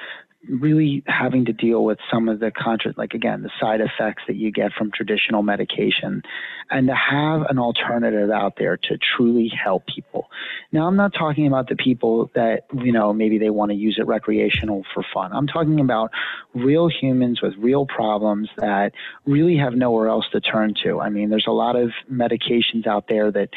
really 0.48 1.02
having 1.06 1.44
to 1.46 1.52
deal 1.52 1.84
with 1.84 1.98
some 2.10 2.28
of 2.28 2.38
the 2.38 2.50
contra 2.50 2.92
like 2.96 3.14
again 3.14 3.42
the 3.42 3.50
side 3.60 3.80
effects 3.80 4.22
that 4.26 4.36
you 4.36 4.52
get 4.52 4.72
from 4.72 4.90
traditional 4.92 5.42
medication 5.42 6.22
and 6.70 6.88
to 6.88 6.94
have 6.94 7.42
an 7.42 7.58
alternative 7.58 8.30
out 8.30 8.54
there 8.56 8.76
to 8.76 8.98
truly 8.98 9.48
help 9.48 9.84
people. 9.86 10.30
Now 10.72 10.86
i'm 10.86 10.96
not 10.96 11.12
talking 11.14 11.46
about 11.46 11.68
the 11.68 11.76
people 11.76 12.30
that 12.34 12.64
you 12.74 12.92
know 12.92 13.12
maybe 13.12 13.38
they 13.38 13.50
want 13.50 13.70
to 13.70 13.76
use 13.76 13.96
it 13.98 14.06
recreational 14.06 14.84
for 14.94 15.04
fun. 15.12 15.32
I'm 15.32 15.46
talking 15.46 15.80
about 15.80 16.10
real 16.54 16.88
humans 16.88 17.42
with 17.42 17.54
real 17.58 17.86
problems 17.86 18.48
that 18.58 18.92
really 19.24 19.56
have 19.56 19.74
nowhere 19.74 20.08
else 20.08 20.26
to 20.32 20.40
turn 20.40 20.74
to. 20.84 21.00
I 21.00 21.08
mean 21.08 21.30
there's 21.30 21.46
a 21.48 21.52
lot 21.52 21.76
of 21.76 21.90
medications 22.10 22.86
out 22.86 23.08
there 23.08 23.30
that 23.32 23.50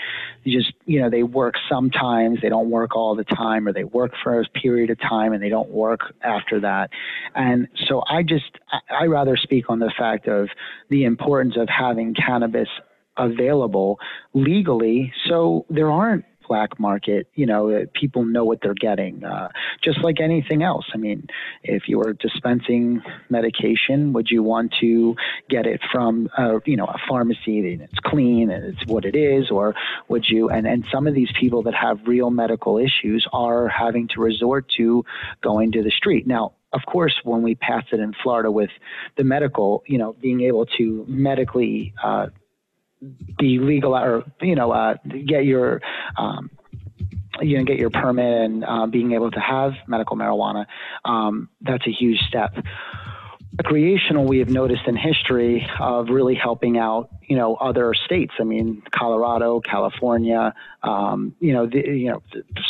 just 0.46 0.74
you 0.86 1.02
know 1.02 1.10
they 1.10 1.24
work 1.24 1.56
sometimes 1.70 2.40
they 2.42 2.50
don't 2.50 2.70
work 2.70 2.96
all 2.96 3.16
the 3.16 3.24
time 3.24 3.68
or 3.68 3.74
they 3.74 3.84
work 3.84 4.14
for 4.24 4.40
a 4.40 4.46
period 4.50 4.90
of 4.90 5.00
time 5.00 5.34
and 5.34 5.44
they 5.44 5.50
don't 5.50 5.70
work 5.70 6.16
after 6.24 6.60
that 6.62 6.79
that. 6.80 6.90
And 7.36 7.68
so 7.88 8.04
I 8.08 8.24
just, 8.24 8.58
I, 8.90 9.06
rather 9.06 9.38
speak 9.38 9.70
on 9.70 9.80
the 9.80 9.92
fact 9.98 10.28
of 10.28 10.50
the 10.90 11.04
importance 11.04 11.56
of 11.58 11.68
having 11.70 12.14
cannabis 12.14 12.70
available 13.18 14.00
legally 14.34 15.12
so 15.28 15.66
there 15.70 15.92
aren't 15.92 16.26
black 16.50 16.80
market, 16.80 17.28
you 17.36 17.46
know, 17.46 17.86
people 17.94 18.26
know 18.26 18.44
what 18.44 18.60
they're 18.62 18.74
getting, 18.74 19.24
uh, 19.24 19.48
just 19.84 20.00
like 20.00 20.20
anything 20.20 20.64
else. 20.64 20.86
I 20.94 20.98
mean, 20.98 21.28
if 21.64 21.84
you 21.88 22.00
were 22.00 22.14
dispensing 22.14 23.02
medication, 23.30 24.12
would 24.14 24.30
you 24.30 24.42
want 24.42 24.74
to 24.82 25.16
get 25.48 25.68
it 25.68 25.80
from, 25.92 26.28
uh, 26.38 26.60
you 26.66 26.76
know, 26.76 26.88
a 26.88 26.98
pharmacy 27.08 27.60
and 27.72 27.82
it's 27.84 28.00
clean 28.04 28.50
and 28.50 28.66
it's 28.66 28.86
what 28.88 29.06
it 29.06 29.16
is, 29.16 29.52
or 29.52 29.76
would 30.10 30.26
you? 30.28 30.50
And 30.50 30.68
and 30.68 30.86
some 30.92 31.08
of 31.08 31.14
these 31.14 31.30
people 31.40 31.62
that 31.64 31.76
have 31.76 32.00
real 32.08 32.32
medical 32.32 32.78
issues 32.80 33.26
are 33.32 33.68
having 33.68 34.08
to 34.16 34.20
resort 34.20 34.66
to 34.78 35.06
going 35.42 35.72
to 35.74 35.84
the 35.84 35.92
street 35.92 36.26
now 36.26 36.54
of 36.72 36.82
course, 36.86 37.16
when 37.24 37.42
we 37.42 37.56
passed 37.56 37.88
it 37.92 38.00
in 38.00 38.14
Florida 38.22 38.52
with 38.52 38.70
the 39.18 39.24
medical, 39.24 39.84
you 39.88 39.98
know, 39.98 40.14
being 40.14 40.42
able 40.42 40.66
to 40.78 41.06
medically 41.08 41.94
uh, 42.04 42.28
be 43.38 43.60
legal 43.60 43.96
or 43.96 44.24
you 44.42 44.56
know 44.56 44.72
uh, 44.72 44.96
get 45.26 45.46
your 45.46 45.82
um, 46.18 46.52
you 47.42 47.58
know 47.58 47.64
get 47.64 47.78
your 47.78 47.90
permit 47.90 48.42
and 48.42 48.64
uh, 48.66 48.86
being 48.86 49.14
able 49.14 49.32
to 49.32 49.40
have 49.40 49.74
medical 49.88 50.18
marijuana, 50.18 50.66
um, 51.06 51.50
that's 51.62 51.88
a 51.88 51.92
huge 51.92 52.20
step 52.28 52.54
recreational 53.60 54.26
we 54.26 54.40
have 54.40 54.50
noticed 54.50 54.84
in 54.88 54.96
history 54.96 55.68
of 55.80 56.08
really 56.10 56.36
helping 56.36 56.78
out 56.78 57.10
you 57.28 57.36
know 57.36 57.56
other 57.56 57.94
states 57.94 58.34
i 58.40 58.44
mean 58.44 58.82
colorado 58.98 59.60
california 59.60 60.54
um, 60.84 61.36
you 61.40 61.52
know 61.52 61.66
the, 61.68 61.78
you 61.78 62.10
know 62.10 62.24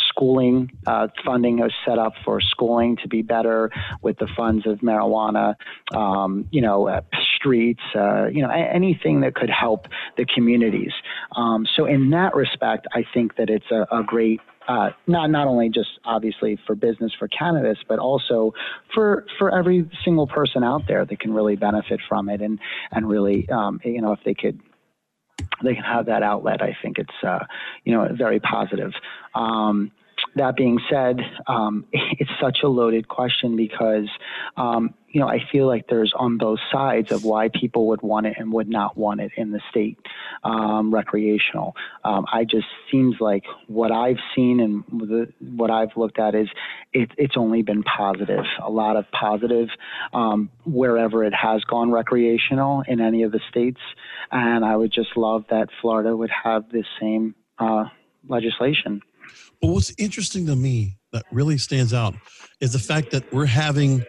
schooling 0.08 0.70
uh, 0.86 1.06
funding 1.24 1.58
was 1.58 1.72
set 1.86 1.98
up 1.98 2.14
for 2.24 2.40
schooling 2.40 2.96
to 2.96 3.08
be 3.08 3.22
better 3.22 3.70
with 4.02 4.18
the 4.18 4.28
funds 4.36 4.66
of 4.66 4.78
marijuana 4.80 5.54
um, 5.94 6.48
you 6.50 6.60
know 6.60 6.88
uh, 6.88 7.00
streets, 7.40 7.80
uh, 7.94 8.26
you 8.26 8.42
know, 8.42 8.50
anything 8.50 9.20
that 9.20 9.34
could 9.34 9.50
help 9.50 9.86
the 10.16 10.26
communities. 10.26 10.92
Um, 11.36 11.66
so 11.76 11.86
in 11.86 12.10
that 12.10 12.34
respect, 12.34 12.86
I 12.92 13.04
think 13.14 13.36
that 13.36 13.48
it's 13.48 13.70
a, 13.70 13.86
a 13.90 14.02
great 14.04 14.40
uh, 14.70 14.90
not 15.08 15.30
not 15.30 15.48
only 15.48 15.68
just 15.68 15.88
obviously 16.04 16.56
for 16.64 16.76
business 16.76 17.12
for 17.18 17.26
cannabis, 17.26 17.78
but 17.88 17.98
also 17.98 18.54
for 18.94 19.26
for 19.36 19.52
every 19.52 19.90
single 20.04 20.28
person 20.28 20.62
out 20.62 20.82
there 20.86 21.04
that 21.04 21.18
can 21.18 21.34
really 21.34 21.56
benefit 21.56 22.00
from 22.08 22.28
it, 22.28 22.40
and 22.40 22.60
and 22.92 23.08
really, 23.08 23.48
um, 23.48 23.80
you 23.84 24.00
know, 24.00 24.12
if 24.12 24.20
they 24.24 24.34
could 24.34 24.60
they 25.64 25.74
can 25.74 25.82
have 25.82 26.06
that 26.06 26.22
outlet. 26.22 26.62
I 26.62 26.76
think 26.80 26.98
it's 26.98 27.24
uh, 27.26 27.40
you 27.84 27.92
know 27.92 28.14
very 28.16 28.38
positive. 28.38 28.92
Um, 29.34 29.90
that 30.36 30.56
being 30.56 30.78
said, 30.88 31.20
um, 31.46 31.86
it's 31.92 32.30
such 32.40 32.58
a 32.62 32.68
loaded 32.68 33.08
question 33.08 33.56
because, 33.56 34.08
um, 34.56 34.94
you 35.08 35.20
know, 35.20 35.28
I 35.28 35.40
feel 35.50 35.66
like 35.66 35.88
there's 35.88 36.12
on 36.14 36.38
both 36.38 36.60
sides 36.70 37.10
of 37.10 37.24
why 37.24 37.48
people 37.48 37.88
would 37.88 38.00
want 38.00 38.26
it 38.26 38.36
and 38.38 38.52
would 38.52 38.68
not 38.68 38.96
want 38.96 39.20
it 39.20 39.32
in 39.36 39.50
the 39.50 39.60
state 39.68 39.98
um, 40.44 40.94
recreational. 40.94 41.74
Um, 42.04 42.26
I 42.32 42.44
just 42.44 42.68
seems 42.92 43.16
like 43.20 43.44
what 43.66 43.90
I've 43.90 44.20
seen 44.36 44.60
and 44.60 44.84
the, 45.00 45.32
what 45.40 45.70
I've 45.70 45.96
looked 45.96 46.20
at 46.20 46.36
is 46.36 46.48
it, 46.92 47.10
it's 47.18 47.36
only 47.36 47.62
been 47.62 47.82
positive, 47.82 48.44
a 48.62 48.70
lot 48.70 48.96
of 48.96 49.10
positive 49.10 49.68
um, 50.12 50.48
wherever 50.64 51.24
it 51.24 51.34
has 51.34 51.64
gone 51.64 51.90
recreational 51.90 52.84
in 52.86 53.00
any 53.00 53.24
of 53.24 53.32
the 53.32 53.40
states. 53.50 53.80
And 54.30 54.64
I 54.64 54.76
would 54.76 54.92
just 54.92 55.16
love 55.16 55.44
that 55.50 55.70
Florida 55.80 56.16
would 56.16 56.30
have 56.30 56.70
the 56.70 56.84
same 57.00 57.34
uh, 57.58 57.86
legislation. 58.28 59.02
But 59.60 59.68
what's 59.68 59.92
interesting 59.98 60.46
to 60.46 60.56
me 60.56 60.96
that 61.12 61.24
really 61.30 61.58
stands 61.58 61.92
out 61.92 62.14
is 62.60 62.72
the 62.72 62.78
fact 62.78 63.10
that 63.10 63.30
we're 63.32 63.46
having 63.46 64.04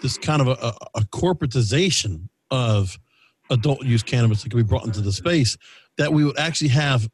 this 0.00 0.18
kind 0.18 0.42
of 0.42 0.48
a, 0.48 0.74
a, 0.94 1.02
corporatization 1.06 2.28
of 2.50 2.98
adult 3.50 3.84
use 3.84 4.02
cannabis 4.02 4.42
that 4.42 4.50
can 4.50 4.58
be 4.58 4.64
brought 4.64 4.84
into 4.84 5.00
the 5.00 5.12
space 5.12 5.56
that 5.96 6.12
we 6.12 6.24
would 6.24 6.38
actually 6.38 6.68
have. 6.68 7.08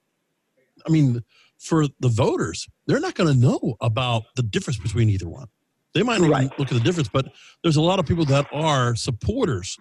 I 0.86 0.90
mean, 0.90 1.22
for 1.58 1.86
the 2.00 2.08
voters, 2.08 2.66
they're 2.86 3.00
not 3.00 3.14
going 3.14 3.32
to 3.32 3.38
know 3.38 3.76
about 3.80 4.24
the 4.36 4.42
difference 4.42 4.78
between 4.78 5.10
either 5.10 5.28
one. 5.28 5.48
They 5.94 6.02
might 6.02 6.20
not 6.20 6.30
right. 6.30 6.58
look 6.58 6.68
at 6.68 6.74
the 6.74 6.84
difference, 6.84 7.08
but 7.08 7.32
there's 7.62 7.76
a 7.76 7.82
lot 7.82 7.98
of 7.98 8.06
people 8.06 8.24
that 8.26 8.46
are 8.52 8.94
supporters 8.94 9.76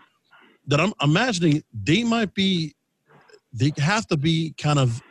that 0.68 0.82
I'm 0.82 0.94
imagining 1.02 1.64
they 1.74 2.04
might 2.04 2.34
be, 2.34 2.76
they 3.54 3.72
have 3.78 4.08
to 4.08 4.18
be 4.18 4.54
kind 4.58 4.80
of 4.80 5.02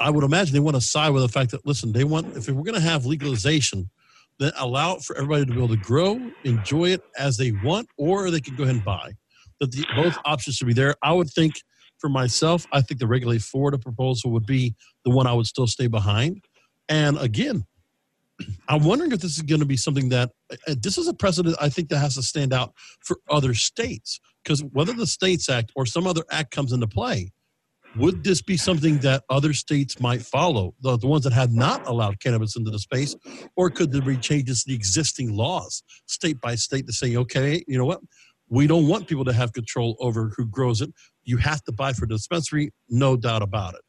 I 0.00 0.10
would 0.10 0.24
imagine 0.24 0.54
they 0.54 0.60
want 0.60 0.76
to 0.76 0.80
side 0.80 1.10
with 1.10 1.22
the 1.22 1.28
fact 1.28 1.50
that 1.50 1.66
listen, 1.66 1.92
they 1.92 2.04
want 2.04 2.36
if 2.36 2.48
we're 2.48 2.62
going 2.62 2.74
to 2.74 2.80
have 2.80 3.06
legalization, 3.06 3.90
then 4.38 4.52
allow 4.56 4.96
it 4.96 5.02
for 5.02 5.16
everybody 5.16 5.44
to 5.44 5.52
be 5.52 5.58
able 5.58 5.68
to 5.68 5.76
grow, 5.76 6.18
enjoy 6.44 6.86
it 6.86 7.02
as 7.18 7.36
they 7.36 7.52
want, 7.52 7.88
or 7.98 8.30
they 8.30 8.40
can 8.40 8.56
go 8.56 8.64
ahead 8.64 8.76
and 8.76 8.84
buy. 8.84 9.12
That 9.60 9.72
the, 9.72 9.84
both 9.94 10.16
options 10.24 10.56
should 10.56 10.66
be 10.66 10.72
there. 10.72 10.94
I 11.02 11.12
would 11.12 11.28
think 11.28 11.54
for 11.98 12.08
myself, 12.08 12.66
I 12.72 12.80
think 12.80 12.98
the 12.98 13.06
regulate 13.06 13.42
Florida 13.42 13.78
proposal 13.78 14.30
would 14.32 14.46
be 14.46 14.74
the 15.04 15.10
one 15.10 15.26
I 15.26 15.34
would 15.34 15.46
still 15.46 15.66
stay 15.66 15.86
behind. 15.86 16.42
And 16.88 17.18
again, 17.18 17.66
I'm 18.68 18.84
wondering 18.84 19.12
if 19.12 19.20
this 19.20 19.36
is 19.36 19.42
going 19.42 19.60
to 19.60 19.66
be 19.66 19.76
something 19.76 20.08
that 20.08 20.30
uh, 20.50 20.74
this 20.80 20.96
is 20.96 21.08
a 21.08 21.14
precedent 21.14 21.56
I 21.60 21.68
think 21.68 21.90
that 21.90 21.98
has 21.98 22.14
to 22.14 22.22
stand 22.22 22.54
out 22.54 22.72
for 23.00 23.18
other 23.28 23.52
states 23.52 24.18
because 24.42 24.64
whether 24.64 24.94
the 24.94 25.06
States 25.06 25.50
Act 25.50 25.72
or 25.76 25.84
some 25.84 26.06
other 26.06 26.24
act 26.30 26.50
comes 26.50 26.72
into 26.72 26.86
play, 26.86 27.30
would 27.96 28.22
this 28.22 28.40
be 28.40 28.56
something 28.56 28.98
that 28.98 29.24
other 29.28 29.52
states 29.52 30.00
might 30.00 30.22
follow, 30.22 30.74
the, 30.80 30.96
the 30.96 31.06
ones 31.06 31.24
that 31.24 31.32
have 31.32 31.52
not 31.52 31.86
allowed 31.86 32.20
cannabis 32.20 32.56
into 32.56 32.70
the 32.70 32.78
space? 32.78 33.16
Or 33.56 33.70
could 33.70 33.92
there 33.92 34.02
be 34.02 34.16
changes 34.16 34.62
to 34.62 34.70
the 34.70 34.74
existing 34.74 35.34
laws, 35.34 35.82
state 36.06 36.40
by 36.40 36.54
state, 36.54 36.86
to 36.86 36.92
say, 36.92 37.16
okay, 37.16 37.64
you 37.66 37.76
know 37.78 37.84
what? 37.84 38.00
We 38.48 38.66
don't 38.66 38.88
want 38.88 39.08
people 39.08 39.24
to 39.24 39.32
have 39.32 39.52
control 39.52 39.96
over 40.00 40.32
who 40.36 40.46
grows 40.46 40.80
it. 40.80 40.90
You 41.24 41.36
have 41.38 41.62
to 41.64 41.72
buy 41.72 41.92
for 41.92 42.06
dispensary, 42.06 42.70
no 42.88 43.16
doubt 43.16 43.42
about 43.42 43.74
it. 43.74 43.80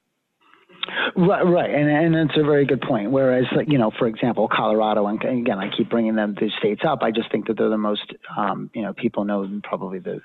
Right, 1.15 1.43
right, 1.43 1.69
and 1.69 1.89
and 1.89 2.29
that's 2.29 2.37
a 2.37 2.43
very 2.43 2.65
good 2.65 2.81
point. 2.81 3.11
Whereas, 3.11 3.45
you 3.67 3.77
know, 3.77 3.91
for 3.97 4.07
example, 4.07 4.47
Colorado, 4.47 5.07
and 5.07 5.21
again, 5.23 5.59
I 5.59 5.69
keep 5.75 5.89
bringing 5.89 6.15
them 6.15 6.35
these 6.39 6.51
states 6.59 6.81
up. 6.87 6.99
I 7.01 7.11
just 7.11 7.31
think 7.31 7.47
that 7.47 7.57
they're 7.57 7.69
the 7.69 7.77
most, 7.77 8.13
um, 8.37 8.69
you 8.73 8.81
know, 8.81 8.93
people 8.93 9.25
know 9.25 9.47
probably 9.63 9.99
the 9.99 10.21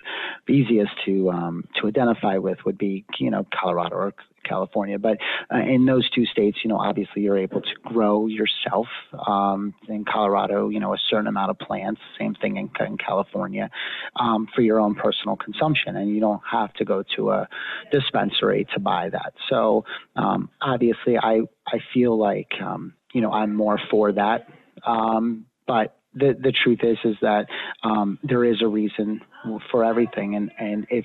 easiest 0.49 0.92
to 1.07 1.31
um, 1.31 1.64
to 1.81 1.88
identify 1.88 2.38
with 2.38 2.59
would 2.64 2.79
be 2.79 3.05
you 3.18 3.31
know 3.31 3.46
Colorado 3.53 3.96
or 3.96 4.14
California. 4.46 4.98
But 4.98 5.18
uh, 5.52 5.59
in 5.59 5.87
those 5.87 6.09
two 6.11 6.24
states, 6.26 6.59
you 6.62 6.68
know, 6.68 6.78
obviously 6.78 7.22
you're 7.22 7.38
able 7.38 7.61
to 7.61 7.74
grow 7.85 8.26
yourself. 8.26 8.87
Um, 9.26 9.74
in 9.88 10.04
Colorado, 10.04 10.68
you 10.68 10.80
know, 10.80 10.94
a 10.94 10.98
certain 11.11 11.26
amount 11.26 11.50
of 11.50 11.59
plants. 11.59 12.00
Same 12.18 12.35
thing 12.35 12.56
in, 12.56 12.70
in 12.85 12.96
California 12.98 13.70
um, 14.18 14.48
for 14.54 14.62
your 14.62 14.80
own 14.80 14.94
personal 14.94 15.37
consumption, 15.37 15.96
and 15.96 16.11
you 16.11 16.20
don't 16.20 16.42
have 16.50 16.72
to 16.74 16.85
go 16.85 17.02
to 17.16 17.30
a 17.30 17.48
dispensary 17.90 18.66
to 18.74 18.80
buy 18.80 19.09
that. 19.11 19.32
So 19.48 19.85
um, 20.16 20.50
obviously, 20.61 21.16
I 21.18 21.40
I 21.66 21.78
feel 21.92 22.18
like 22.18 22.50
um, 22.62 22.94
you 23.12 23.20
know 23.20 23.32
I'm 23.32 23.54
more 23.54 23.78
for 23.90 24.12
that. 24.12 24.48
Um, 24.87 25.46
but 25.66 25.96
the 26.14 26.37
the 26.40 26.52
truth 26.52 26.80
is 26.82 26.98
is 27.04 27.16
that 27.20 27.46
um, 27.82 28.18
there 28.22 28.44
is 28.44 28.62
a 28.62 28.66
reason 28.66 29.20
for 29.70 29.85
everything, 29.85 30.35
and 30.35 30.50
and 30.59 30.87
if 30.90 31.04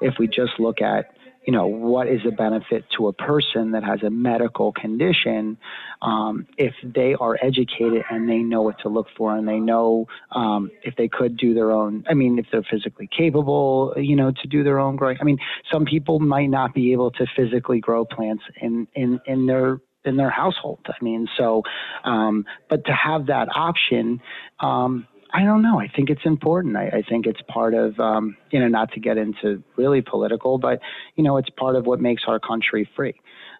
if 0.00 0.14
we 0.18 0.26
just 0.26 0.52
look 0.58 0.80
at 0.80 1.14
you 1.50 1.56
know, 1.56 1.66
what 1.66 2.06
is 2.06 2.20
a 2.24 2.30
benefit 2.30 2.84
to 2.96 3.08
a 3.08 3.12
person 3.12 3.72
that 3.72 3.82
has 3.82 4.04
a 4.04 4.08
medical 4.08 4.70
condition 4.70 5.58
um, 6.00 6.46
if 6.56 6.72
they 6.84 7.16
are 7.18 7.36
educated 7.42 8.04
and 8.08 8.28
they 8.28 8.38
know 8.38 8.62
what 8.62 8.78
to 8.82 8.88
look 8.88 9.08
for 9.16 9.36
and 9.36 9.48
they 9.48 9.58
know 9.58 10.06
um, 10.30 10.70
if 10.84 10.94
they 10.94 11.08
could 11.08 11.36
do 11.36 11.52
their 11.52 11.72
own, 11.72 12.04
I 12.08 12.14
mean, 12.14 12.38
if 12.38 12.46
they're 12.52 12.62
physically 12.70 13.08
capable, 13.10 13.92
you 13.96 14.14
know, 14.14 14.30
to 14.30 14.46
do 14.46 14.62
their 14.62 14.78
own 14.78 14.94
growing. 14.94 15.16
I 15.20 15.24
mean, 15.24 15.38
some 15.72 15.86
people 15.86 16.20
might 16.20 16.50
not 16.50 16.72
be 16.72 16.92
able 16.92 17.10
to 17.10 17.26
physically 17.34 17.80
grow 17.80 18.04
plants 18.04 18.44
in, 18.62 18.86
in, 18.94 19.20
in 19.26 19.46
their 19.46 19.80
in 20.04 20.16
their 20.16 20.30
household. 20.30 20.78
I 20.88 21.04
mean, 21.04 21.26
so, 21.36 21.62
um, 22.04 22.46
but 22.70 22.86
to 22.86 22.92
have 22.92 23.26
that 23.26 23.48
option, 23.54 24.22
um, 24.60 25.06
I 25.32 25.44
don't 25.44 25.62
know. 25.62 25.80
I 25.80 25.88
think 25.88 26.10
it's 26.10 26.24
important. 26.24 26.76
I, 26.76 26.88
I 26.88 27.02
think 27.08 27.26
it's 27.26 27.40
part 27.48 27.74
of, 27.74 27.98
um, 28.00 28.36
you 28.50 28.58
know, 28.58 28.68
not 28.68 28.92
to 28.92 29.00
get 29.00 29.16
into 29.16 29.62
really 29.76 30.00
political, 30.00 30.58
but 30.58 30.80
you 31.16 31.24
know, 31.24 31.36
it's 31.36 31.50
part 31.50 31.76
of 31.76 31.86
what 31.86 32.00
makes 32.00 32.24
our 32.26 32.40
country 32.40 32.88
free. 32.96 33.14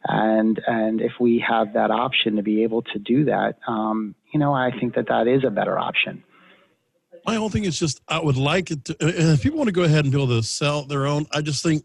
And 0.05 0.61
and 0.67 1.01
if 1.01 1.13
we 1.21 1.45
have 1.47 1.75
that 1.75 1.91
option 1.91 2.37
to 2.37 2.43
be 2.43 2.63
able 2.63 2.83
to 2.83 2.99
do 2.99 3.25
that, 3.27 3.59
um, 3.69 4.15
you 4.33 4.41
know, 4.41 4.53
I 4.53 4.71
think 4.79 4.95
that 4.95 5.09
that 5.09 5.29
is 5.29 5.45
a 5.45 5.51
better 5.51 5.79
option. 5.79 6.25
My 7.27 7.35
whole 7.35 7.51
thing 7.51 7.65
is 7.65 7.79
just 7.79 8.01
I 8.09 8.19
would 8.19 8.37
like 8.37 8.71
it 8.71 8.85
to. 8.87 8.97
If 9.01 9.43
people 9.43 9.59
want 9.59 9.69
to 9.69 9.73
go 9.73 9.83
ahead 9.83 10.05
and 10.05 10.13
be 10.13 10.19
able 10.21 10.41
to 10.41 10.43
sell 10.43 10.85
their 10.85 11.07
own, 11.07 11.27
I 11.33 11.43
just 11.43 11.63
think 11.63 11.85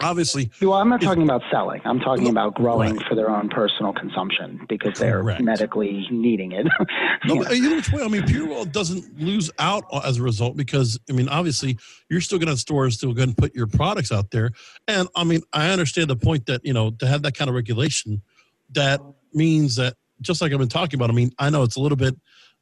obviously. 0.00 0.50
Well, 0.60 0.74
I'm 0.74 0.88
not 0.88 1.00
talking 1.00 1.22
about 1.22 1.42
selling. 1.50 1.80
I'm 1.84 2.00
talking 2.00 2.28
about 2.28 2.54
growing 2.54 2.96
right. 2.96 3.06
for 3.06 3.14
their 3.14 3.30
own 3.30 3.48
personal 3.48 3.92
consumption 3.92 4.64
because 4.68 4.98
they're 4.98 5.22
medically 5.40 6.06
needing 6.10 6.52
it. 6.52 6.66
no, 7.26 7.36
but 7.36 7.56
you 7.56 7.70
know 7.70 7.76
which 7.76 7.92
way? 7.92 8.02
I 8.02 8.08
mean, 8.08 8.22
Purwell 8.22 8.64
doesn't 8.64 9.18
lose 9.18 9.50
out 9.58 9.84
as 10.04 10.18
a 10.18 10.22
result 10.22 10.56
because 10.56 10.98
I 11.08 11.12
mean, 11.12 11.28
obviously, 11.28 11.78
you're 12.08 12.20
still 12.20 12.38
going 12.38 12.46
to 12.46 12.52
have 12.52 12.60
stores 12.60 12.96
still 12.96 13.12
going 13.12 13.30
to 13.30 13.36
put 13.36 13.54
your 13.54 13.66
products 13.66 14.12
out 14.12 14.30
there, 14.30 14.50
and 14.86 15.08
I 15.14 15.24
mean, 15.24 15.42
I 15.52 15.70
understand 15.70 16.10
the 16.10 16.16
point 16.16 16.46
that 16.46 16.64
you 16.64 16.72
know 16.72 16.90
to 16.90 17.06
have 17.06 17.22
that 17.22 17.34
kind 17.34 17.48
of 17.48 17.54
regulation, 17.54 18.22
that 18.70 19.00
means 19.32 19.76
that 19.76 19.94
just 20.20 20.40
like 20.40 20.52
I've 20.52 20.58
been 20.58 20.68
talking 20.68 20.98
about. 20.98 21.10
I 21.10 21.14
mean, 21.14 21.32
I 21.38 21.50
know 21.50 21.62
it's 21.62 21.76
a 21.76 21.80
little 21.80 21.96
bit. 21.96 22.14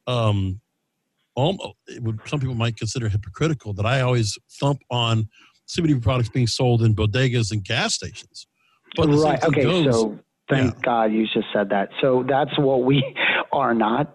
Um, 0.07 0.61
almost, 1.35 1.75
would, 2.01 2.21
some 2.27 2.41
people 2.41 2.55
might 2.55 2.77
consider 2.77 3.09
hypocritical 3.09 3.73
that 3.75 3.87
I 3.87 4.01
always 4.01 4.39
thump 4.59 4.81
on 4.91 5.29
CBD 5.69 6.01
products 6.03 6.29
being 6.29 6.47
sold 6.47 6.83
in 6.83 6.95
bodegas 6.95 7.53
and 7.53 7.65
gas 7.65 7.95
stations. 7.95 8.47
But 8.97 9.09
right. 9.09 9.43
Okay. 9.43 9.63
Goes, 9.63 9.95
so 9.95 10.19
thank 10.49 10.75
yeah. 10.75 10.81
God 10.83 11.05
you 11.13 11.27
just 11.27 11.47
said 11.53 11.69
that. 11.71 11.91
So 12.01 12.25
that's 12.29 12.57
what 12.59 12.85
we 12.85 13.05
are 13.53 13.75
not. 13.75 14.15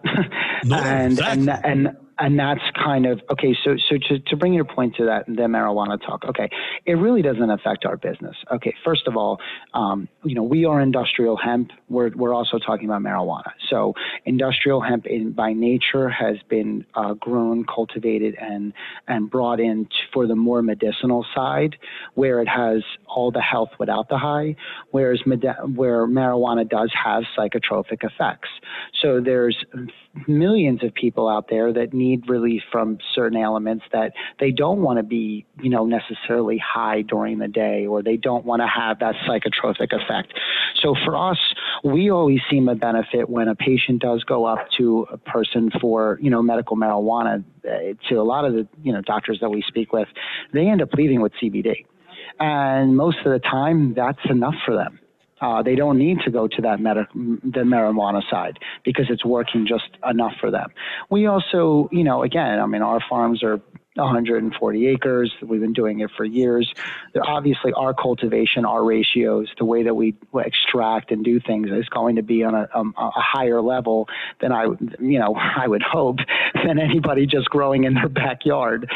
No, 0.64 0.76
and, 0.76 1.12
exactly. 1.12 1.48
and 1.48 1.86
and 1.88 1.96
and 2.18 2.38
that's 2.38 2.60
kind 2.74 3.06
of 3.06 3.20
okay. 3.30 3.56
So, 3.64 3.76
so 3.88 3.96
to, 4.08 4.18
to 4.18 4.36
bring 4.36 4.52
your 4.52 4.64
point 4.64 4.96
to 4.96 5.06
that, 5.06 5.26
the 5.26 5.42
marijuana 5.42 6.00
talk. 6.00 6.24
Okay, 6.24 6.48
it 6.86 6.94
really 6.94 7.22
doesn't 7.22 7.50
affect 7.50 7.84
our 7.84 7.96
business. 7.96 8.36
Okay, 8.50 8.74
first 8.84 9.06
of 9.06 9.16
all, 9.16 9.40
um, 9.74 10.08
you 10.24 10.34
know, 10.34 10.42
we 10.42 10.64
are 10.64 10.80
industrial 10.80 11.36
hemp. 11.36 11.70
We're 11.88 12.10
we're 12.14 12.34
also 12.34 12.58
talking 12.58 12.88
about 12.88 13.02
marijuana. 13.02 13.50
So, 13.70 13.94
industrial 14.24 14.80
hemp, 14.80 15.06
in, 15.06 15.32
by 15.32 15.52
nature, 15.52 16.08
has 16.08 16.36
been 16.48 16.84
uh, 16.94 17.14
grown, 17.14 17.64
cultivated, 17.64 18.36
and 18.40 18.72
and 19.08 19.30
brought 19.30 19.60
in 19.60 19.88
for 20.12 20.26
the 20.26 20.36
more 20.36 20.62
medicinal 20.62 21.24
side, 21.34 21.76
where 22.14 22.40
it 22.40 22.48
has 22.48 22.82
all 23.06 23.30
the 23.30 23.42
health 23.42 23.70
without 23.78 24.08
the 24.08 24.18
high. 24.18 24.54
Whereas 24.90 25.20
where 25.26 26.06
marijuana 26.06 26.68
does 26.68 26.92
have 27.04 27.24
psychotropic 27.36 28.04
effects. 28.04 28.48
So 29.00 29.20
there's 29.20 29.56
millions 30.26 30.84
of 30.84 30.92
people 30.94 31.28
out 31.28 31.48
there 31.48 31.72
that 31.72 31.92
need 31.94 32.28
relief 32.28 32.62
from 32.70 32.98
certain 33.14 33.38
elements 33.38 33.84
that 33.92 34.12
they 34.38 34.50
don't 34.50 34.82
want 34.82 34.98
to 34.98 35.02
be, 35.02 35.46
you 35.62 35.70
know, 35.70 35.86
necessarily 35.86 36.58
high 36.58 37.02
during 37.02 37.38
the 37.38 37.48
day 37.48 37.86
or 37.86 38.02
they 38.02 38.16
don't 38.16 38.44
want 38.44 38.60
to 38.60 38.66
have 38.66 38.98
that 38.98 39.14
psychotropic 39.26 39.92
effect. 39.92 40.34
so 40.82 40.94
for 41.04 41.16
us, 41.16 41.38
we 41.84 42.10
always 42.10 42.40
seem 42.50 42.68
a 42.68 42.74
benefit 42.74 43.28
when 43.28 43.48
a 43.48 43.54
patient 43.54 44.02
does 44.02 44.22
go 44.24 44.44
up 44.44 44.70
to 44.78 45.06
a 45.10 45.18
person 45.18 45.70
for 45.80 46.18
you 46.20 46.30
know 46.30 46.42
medical 46.42 46.76
marijuana. 46.76 47.44
Uh, 47.64 47.94
to 48.08 48.16
a 48.16 48.22
lot 48.22 48.44
of 48.44 48.52
the 48.52 48.66
you 48.82 48.92
know 48.92 49.00
doctors 49.02 49.38
that 49.40 49.50
we 49.50 49.62
speak 49.66 49.92
with, 49.92 50.08
they 50.52 50.66
end 50.66 50.82
up 50.82 50.92
leaving 50.94 51.20
with 51.20 51.32
CBD, 51.42 51.86
and 52.38 52.96
most 52.96 53.18
of 53.24 53.32
the 53.32 53.38
time 53.38 53.94
that's 53.94 54.24
enough 54.28 54.54
for 54.64 54.74
them. 54.74 54.98
Uh, 55.42 55.60
they 55.62 55.74
don't 55.74 55.98
need 55.98 56.18
to 56.24 56.30
go 56.30 56.46
to 56.46 56.62
that 56.62 56.78
med- 56.80 57.08
the 57.14 57.64
marijuana 57.64 58.22
side 58.30 58.58
because 58.84 59.06
it's 59.10 59.24
working 59.24 59.66
just 59.66 59.88
enough 60.08 60.32
for 60.40 60.50
them. 60.50 60.70
We 61.10 61.26
also, 61.26 61.88
you 61.90 62.04
know, 62.04 62.22
again, 62.22 62.60
I 62.60 62.66
mean, 62.66 62.82
our 62.82 63.00
farms 63.10 63.42
are 63.42 63.60
140 63.94 64.86
acres. 64.86 65.32
We've 65.42 65.60
been 65.60 65.74
doing 65.74 66.00
it 66.00 66.10
for 66.16 66.24
years. 66.24 66.72
They're 67.12 67.28
obviously, 67.28 67.74
our 67.74 67.92
cultivation, 67.92 68.64
our 68.64 68.82
ratios, 68.82 69.48
the 69.58 69.66
way 69.66 69.82
that 69.82 69.94
we 69.94 70.14
extract 70.34 71.10
and 71.10 71.22
do 71.22 71.38
things 71.40 71.68
is 71.70 71.88
going 71.90 72.16
to 72.16 72.22
be 72.22 72.42
on 72.42 72.54
a, 72.54 72.68
um, 72.74 72.94
a 72.96 73.10
higher 73.10 73.60
level 73.60 74.08
than 74.40 74.50
I, 74.50 74.64
you 74.98 75.18
know, 75.18 75.34
I 75.56 75.68
would 75.68 75.82
hope 75.82 76.18
than 76.54 76.78
anybody 76.78 77.26
just 77.26 77.50
growing 77.50 77.84
in 77.84 77.94
their 77.94 78.08
backyard. 78.08 78.90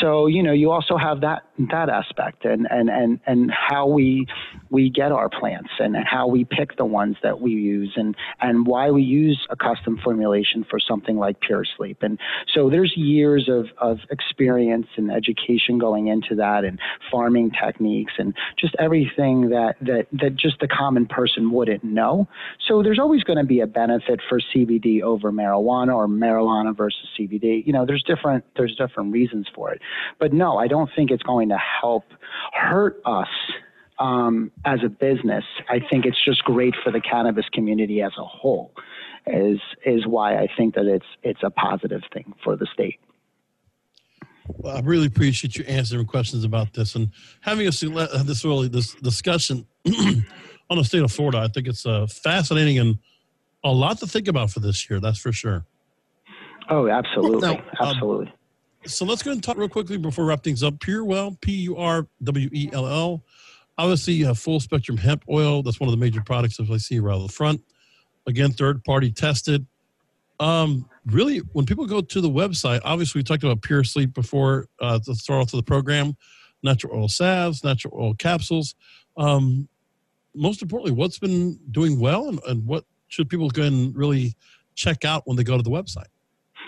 So, 0.00 0.26
you 0.26 0.42
know, 0.42 0.52
you 0.52 0.70
also 0.70 0.98
have 0.98 1.22
that 1.22 1.44
that 1.70 1.88
aspect 1.88 2.44
and 2.44 2.66
and 2.70 2.90
and 2.90 3.20
and 3.26 3.50
how 3.50 3.86
we 3.86 4.26
we 4.68 4.90
get 4.90 5.12
our 5.12 5.28
plants 5.28 5.70
and 5.78 5.96
how 5.96 6.26
we 6.26 6.44
pick 6.44 6.76
the 6.76 6.84
ones 6.84 7.16
that 7.22 7.40
we 7.40 7.52
use 7.52 7.92
and 7.96 8.16
and 8.40 8.66
why 8.66 8.90
we 8.90 9.02
use 9.02 9.46
a 9.48 9.56
custom 9.56 9.98
formulation 10.02 10.64
for 10.68 10.78
something 10.78 11.16
like 11.16 11.40
Pure 11.40 11.64
Sleep. 11.76 12.02
And 12.02 12.18
so 12.52 12.68
there's 12.68 12.96
years 12.96 13.48
of 13.48 13.66
of 13.78 14.00
experience 14.10 14.41
experience 14.42 14.88
and 14.96 15.10
education 15.10 15.78
going 15.78 16.08
into 16.08 16.34
that 16.34 16.64
and 16.64 16.78
farming 17.10 17.50
techniques 17.62 18.12
and 18.18 18.34
just 18.58 18.74
everything 18.78 19.50
that, 19.50 19.74
that, 19.80 20.06
that 20.12 20.36
just 20.36 20.58
the 20.60 20.66
common 20.66 21.06
person 21.06 21.52
wouldn't 21.52 21.84
know. 21.84 22.26
So 22.66 22.82
there's 22.82 22.98
always 22.98 23.22
going 23.22 23.38
to 23.38 23.44
be 23.44 23.60
a 23.60 23.66
benefit 23.66 24.20
for 24.28 24.40
CBD 24.40 25.00
over 25.02 25.30
marijuana 25.30 25.94
or 25.94 26.08
marijuana 26.08 26.76
versus 26.76 27.06
CBD. 27.18 27.64
You 27.64 27.72
know, 27.72 27.86
there's 27.86 28.02
different, 28.02 28.44
there's 28.56 28.74
different 28.76 29.12
reasons 29.12 29.46
for 29.54 29.70
it. 29.72 29.80
But 30.18 30.32
no, 30.32 30.58
I 30.58 30.66
don't 30.66 30.90
think 30.94 31.10
it's 31.10 31.22
going 31.22 31.48
to 31.50 31.58
help 31.80 32.04
hurt 32.52 33.00
us 33.04 33.28
um, 33.98 34.50
as 34.64 34.80
a 34.84 34.88
business. 34.88 35.44
I 35.70 35.78
think 35.88 36.04
it's 36.04 36.22
just 36.24 36.42
great 36.44 36.74
for 36.82 36.90
the 36.90 37.00
cannabis 37.00 37.46
community 37.52 38.02
as 38.02 38.12
a 38.18 38.24
whole. 38.24 38.72
Is 39.24 39.60
is 39.86 40.04
why 40.04 40.36
I 40.36 40.48
think 40.56 40.74
that 40.74 40.86
it's 40.86 41.06
it's 41.22 41.44
a 41.44 41.50
positive 41.50 42.02
thing 42.12 42.34
for 42.42 42.56
the 42.56 42.66
state. 42.74 42.98
Well, 44.48 44.76
I 44.76 44.80
really 44.80 45.06
appreciate 45.06 45.56
you 45.56 45.64
answering 45.64 46.06
questions 46.06 46.44
about 46.44 46.72
this 46.72 46.94
and 46.94 47.10
having 47.40 47.66
us 47.68 47.82
uh, 47.82 48.22
this 48.24 48.44
really 48.44 48.68
this 48.68 48.94
discussion 48.94 49.66
on 49.86 50.78
the 50.78 50.84
state 50.84 51.02
of 51.02 51.12
Florida. 51.12 51.38
I 51.38 51.48
think 51.48 51.68
it's 51.68 51.86
uh, 51.86 52.06
fascinating 52.06 52.78
and 52.78 52.98
a 53.64 53.70
lot 53.70 53.98
to 53.98 54.06
think 54.06 54.28
about 54.28 54.50
for 54.50 54.60
this 54.60 54.88
year. 54.90 55.00
That's 55.00 55.18
for 55.18 55.32
sure. 55.32 55.64
Oh, 56.68 56.88
absolutely, 56.88 57.40
now, 57.40 57.54
um, 57.54 57.62
absolutely. 57.80 58.26
Um, 58.26 58.32
so 58.86 59.04
let's 59.04 59.22
go 59.22 59.30
and 59.30 59.42
talk 59.42 59.56
real 59.56 59.68
quickly 59.68 59.96
before 59.96 60.24
wrap 60.24 60.42
things 60.42 60.62
up. 60.62 60.80
Purwell, 60.80 61.36
P 61.40 61.52
U 61.52 61.76
R 61.76 62.06
W 62.22 62.48
E 62.52 62.70
L 62.72 62.86
L. 62.86 63.24
Obviously, 63.78 64.14
you 64.14 64.26
have 64.26 64.38
full 64.38 64.60
spectrum 64.60 64.96
hemp 64.96 65.24
oil. 65.30 65.62
That's 65.62 65.80
one 65.80 65.88
of 65.88 65.92
the 65.92 66.00
major 66.00 66.22
products 66.22 66.60
as 66.60 66.70
I 66.70 66.76
see 66.76 66.98
around 66.98 67.22
the 67.22 67.32
front. 67.32 67.60
Again, 68.26 68.52
third 68.52 68.84
party 68.84 69.10
tested. 69.10 69.66
Um, 70.38 70.88
really, 71.06 71.38
when 71.52 71.66
people 71.66 71.86
go 71.86 72.00
to 72.00 72.20
the 72.20 72.30
website, 72.30 72.80
obviously 72.84 73.18
we 73.18 73.24
talked 73.24 73.42
about 73.42 73.60
PurSleep 73.60 74.14
before 74.14 74.68
uh, 74.80 74.98
to 75.00 75.14
start 75.14 75.48
to 75.48 75.56
the 75.56 75.62
program, 75.62 76.16
natural 76.62 76.98
oil 76.98 77.08
salves, 77.08 77.64
natural 77.64 77.94
oil 77.98 78.14
capsules. 78.14 78.74
Um, 79.16 79.68
most 80.34 80.62
importantly, 80.62 80.92
what's 80.92 81.18
been 81.18 81.58
doing 81.70 82.00
well, 82.00 82.28
and, 82.28 82.40
and 82.46 82.64
what 82.64 82.84
should 83.08 83.28
people 83.28 83.50
go 83.50 83.62
and 83.62 83.94
really 83.94 84.34
check 84.74 85.04
out 85.04 85.22
when 85.26 85.36
they 85.36 85.44
go 85.44 85.56
to 85.56 85.62
the 85.62 85.70
website? 85.70 86.06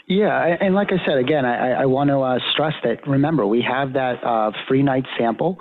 Yeah, 0.07 0.57
and 0.61 0.75
like 0.75 0.89
I 0.93 1.03
said, 1.07 1.17
again, 1.17 1.47
I, 1.47 1.83
I 1.83 1.87
want 1.87 2.11
to 2.11 2.21
uh, 2.21 2.39
stress 2.53 2.75
that 2.85 3.07
remember, 3.07 3.47
we 3.47 3.63
have 3.63 3.95
that 3.95 4.23
uh, 4.23 4.51
free 4.69 4.83
night 4.83 5.05
sample 5.19 5.57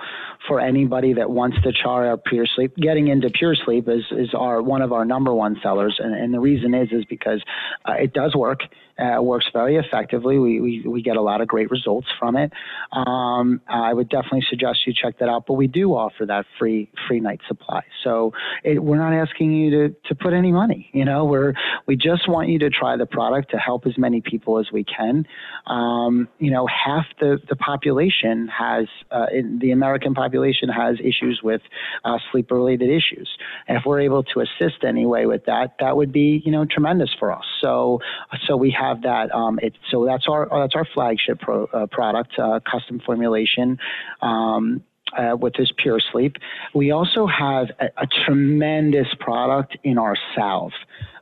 for 0.48 0.60
anybody 0.60 1.14
that 1.14 1.30
wants 1.30 1.58
to 1.64 1.72
try 1.72 2.08
our 2.08 2.18
PurSleep. 2.18 2.76
Getting 2.76 3.08
into 3.08 3.30
Pure 3.30 3.56
Sleep 3.66 3.88
is, 3.88 4.04
is 4.12 4.34
our 4.34 4.62
one 4.62 4.82
of 4.82 4.92
our 4.92 5.06
number 5.06 5.34
one 5.34 5.58
sellers, 5.64 6.00
and, 6.04 6.14
and 6.14 6.34
the 6.34 6.40
reason 6.40 6.74
is 6.74 6.90
is 6.92 7.06
because 7.06 7.42
uh, 7.86 7.94
it 7.94 8.14
does 8.14 8.36
work. 8.36 8.60
Uh, 9.00 9.20
works 9.20 9.48
very 9.52 9.76
effectively. 9.78 10.38
We, 10.38 10.62
we, 10.62 10.84
we 10.88 11.02
get 11.02 11.18
a 11.18 11.22
lot 11.22 11.42
of 11.42 11.48
great 11.48 11.72
results 11.72 12.08
from 12.20 12.38
it. 12.38 12.54
Um, 12.92 13.60
I 13.68 13.92
would 13.92 14.08
definitely 14.08 14.46
suggest 14.48 14.86
you 14.86 14.94
check 14.94 15.18
that 15.18 15.28
out. 15.28 15.46
But 15.48 15.54
we 15.54 15.66
do 15.66 15.94
offer 15.96 16.28
that 16.28 16.46
free 16.60 16.92
free 17.08 17.20
night 17.20 17.42
supply. 17.48 17.84
So 18.04 18.34
it, 18.64 18.84
we're 18.84 19.00
not 19.00 19.14
asking 19.14 19.52
you 19.52 19.72
to, 19.72 19.96
to 20.10 20.16
put 20.16 20.34
any 20.34 20.52
money. 20.52 20.92
You 20.94 21.06
know, 21.06 21.26
we're 21.26 21.54
we 21.88 21.96
just 21.96 22.30
want 22.30 22.50
you 22.50 22.60
to 22.60 22.70
try 22.70 22.96
the 22.96 23.08
product 23.08 23.50
to 23.52 23.58
help 23.58 23.88
as 23.88 23.98
many 23.98 24.22
people 24.22 24.60
as 24.60 24.72
we 24.72 24.84
can. 24.84 25.26
Um, 25.66 26.28
you 26.38 26.52
know, 26.52 26.68
half 26.68 27.08
the 27.20 27.40
the 27.50 27.56
population 27.56 28.48
has 28.48 28.86
uh, 29.10 29.26
the 29.60 29.72
American 29.72 30.14
population 30.14 30.70
has 30.70 30.98
issues 31.00 31.42
with 31.44 31.62
uh, 32.06 32.20
sleep 32.32 32.52
related 32.52 32.92
issues. 32.92 33.30
And 33.68 33.76
if 33.76 33.86
we're 33.88 34.02
able 34.02 34.22
to 34.24 34.42
assist 34.42 34.84
anyway 34.84 35.26
with 35.26 35.46
that, 35.46 35.78
that 35.80 35.98
would 35.98 36.12
be 36.12 36.44
you 36.46 36.52
know 36.52 36.66
tremendous 36.66 37.10
for 37.18 37.32
us. 37.32 37.46
So 37.60 38.02
so 38.46 38.56
we 38.56 38.70
have 38.84 39.02
that. 39.04 39.34
Um, 39.34 39.60
it, 39.62 39.74
so 39.92 40.06
that's 40.06 40.26
our 40.28 40.48
that's 40.52 40.76
our 40.76 40.88
flagship 40.94 41.40
pro, 41.40 41.66
uh, 41.66 41.88
product, 41.88 42.38
uh, 42.38 42.60
custom 42.70 43.02
formulation. 43.06 43.78
Um, 44.22 44.84
uh, 45.18 45.36
with 45.36 45.54
this 45.54 45.72
Pure 45.78 46.00
Sleep. 46.12 46.38
We 46.74 46.92
also 46.92 47.28
have 47.28 47.68
a, 47.80 47.86
a 47.98 48.08
tremendous 48.26 49.08
product 49.20 49.78
in 49.84 49.98
our 49.98 50.16
salve. 50.36 50.72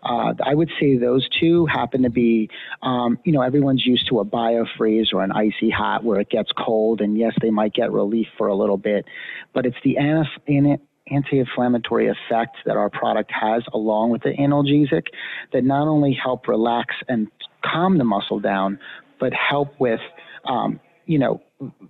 Uh, 0.03 0.33
I 0.43 0.55
would 0.55 0.71
say 0.79 0.97
those 0.97 1.27
two 1.39 1.65
happen 1.65 2.03
to 2.03 2.09
be, 2.09 2.49
um, 2.81 3.19
you 3.23 3.31
know, 3.31 3.41
everyone's 3.41 3.85
used 3.85 4.07
to 4.09 4.19
a 4.19 4.25
biofreeze 4.25 5.13
or 5.13 5.23
an 5.23 5.31
icy 5.31 5.69
hot 5.69 6.03
where 6.03 6.19
it 6.19 6.29
gets 6.29 6.51
cold, 6.57 7.01
and 7.01 7.17
yes, 7.17 7.33
they 7.41 7.51
might 7.51 7.73
get 7.73 7.91
relief 7.91 8.27
for 8.37 8.47
a 8.47 8.55
little 8.55 8.77
bit, 8.77 9.05
but 9.53 9.65
it's 9.65 9.77
the 9.83 9.97
anti 9.97 10.77
anti-inflammatory 11.09 12.07
effect 12.07 12.55
that 12.65 12.77
our 12.77 12.89
product 12.89 13.31
has 13.33 13.63
along 13.73 14.11
with 14.11 14.21
the 14.21 14.29
analgesic 14.29 15.07
that 15.51 15.63
not 15.63 15.87
only 15.87 16.13
help 16.13 16.47
relax 16.47 16.95
and 17.09 17.27
calm 17.63 17.97
the 17.97 18.03
muscle 18.03 18.39
down, 18.39 18.79
but 19.19 19.33
help 19.33 19.79
with, 19.79 19.99
um, 20.45 20.79
you 21.05 21.19
know, 21.19 21.41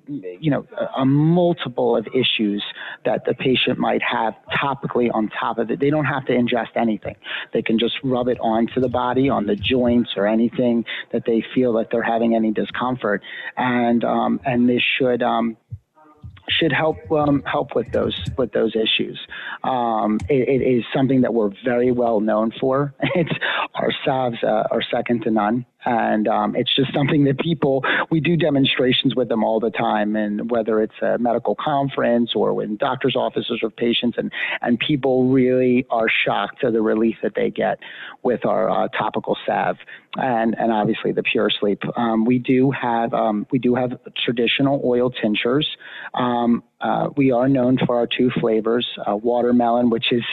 you 0.07 0.51
know, 0.51 0.65
a, 0.77 1.01
a, 1.01 1.05
multiple 1.05 1.95
of 1.95 2.05
issues 2.07 2.63
that 3.05 3.23
the 3.25 3.33
patient 3.33 3.79
might 3.79 4.01
have 4.01 4.33
topically 4.61 5.09
on 5.13 5.29
top 5.29 5.57
of 5.57 5.71
it. 5.71 5.79
They 5.79 5.89
don't 5.89 6.05
have 6.05 6.25
to 6.25 6.33
ingest 6.33 6.75
anything. 6.75 7.15
They 7.53 7.61
can 7.61 7.79
just 7.79 7.95
rub 8.03 8.27
it 8.27 8.37
onto 8.41 8.81
the 8.81 8.89
body, 8.89 9.29
on 9.29 9.45
the 9.45 9.55
joints 9.55 10.11
or 10.17 10.27
anything 10.27 10.83
that 11.13 11.23
they 11.25 11.43
feel 11.55 11.73
that 11.73 11.87
they're 11.89 12.03
having 12.03 12.35
any 12.35 12.51
discomfort. 12.51 13.21
And, 13.55 14.03
um, 14.03 14.41
and 14.45 14.67
this 14.67 14.81
should, 14.97 15.23
um, 15.23 15.55
should 16.49 16.71
help 16.71 17.11
um, 17.11 17.43
help 17.43 17.75
with 17.75 17.91
those 17.91 18.19
with 18.37 18.51
those 18.51 18.75
issues. 18.75 19.19
Um, 19.63 20.19
it, 20.29 20.47
it 20.47 20.61
is 20.61 20.83
something 20.93 21.21
that 21.21 21.33
we're 21.33 21.51
very 21.63 21.91
well 21.91 22.19
known 22.19 22.51
for. 22.59 22.93
It's 23.13 23.31
our 23.75 23.91
salves 24.05 24.37
uh, 24.43 24.63
are 24.71 24.81
second 24.91 25.23
to 25.23 25.31
none 25.31 25.65
and 25.85 26.27
um, 26.27 26.55
it's 26.55 26.73
just 26.75 26.93
something 26.93 27.23
that 27.25 27.39
people 27.39 27.83
we 28.09 28.19
do 28.19 28.35
demonstrations 28.37 29.15
with 29.15 29.29
them 29.29 29.43
all 29.43 29.59
the 29.59 29.71
time. 29.71 30.15
And 30.15 30.49
whether 30.51 30.81
it's 30.81 30.99
a 31.01 31.17
medical 31.17 31.55
conference 31.55 32.31
or 32.35 32.61
in 32.63 32.77
doctors 32.77 33.15
offices 33.15 33.59
with 33.61 33.75
patients 33.75 34.17
and 34.17 34.31
and 34.61 34.79
people 34.79 35.29
really 35.29 35.85
are 35.89 36.07
shocked 36.09 36.61
to 36.61 36.71
the 36.71 36.81
relief 36.81 37.17
that 37.23 37.33
they 37.35 37.49
get 37.49 37.79
with 38.23 38.45
our 38.45 38.69
uh, 38.69 38.87
topical 38.89 39.37
salve 39.45 39.77
and 40.15 40.55
and 40.57 40.71
obviously 40.71 41.11
the 41.11 41.23
PurSleep. 41.23 41.97
Um, 41.97 42.25
we 42.25 42.39
do 42.39 42.71
have 42.71 43.13
um, 43.13 43.47
we 43.51 43.59
do 43.59 43.75
have 43.75 43.97
traditional 44.23 44.81
oil 44.83 45.09
tinctures. 45.09 45.67
Um, 46.13 46.63
uh, 46.79 47.09
we 47.15 47.31
are 47.31 47.47
known 47.47 47.77
for 47.85 47.95
our 47.97 48.07
two 48.07 48.31
flavors 48.39 48.87
uh, 49.07 49.15
watermelon 49.15 49.89
which 49.89 50.11
is 50.11 50.23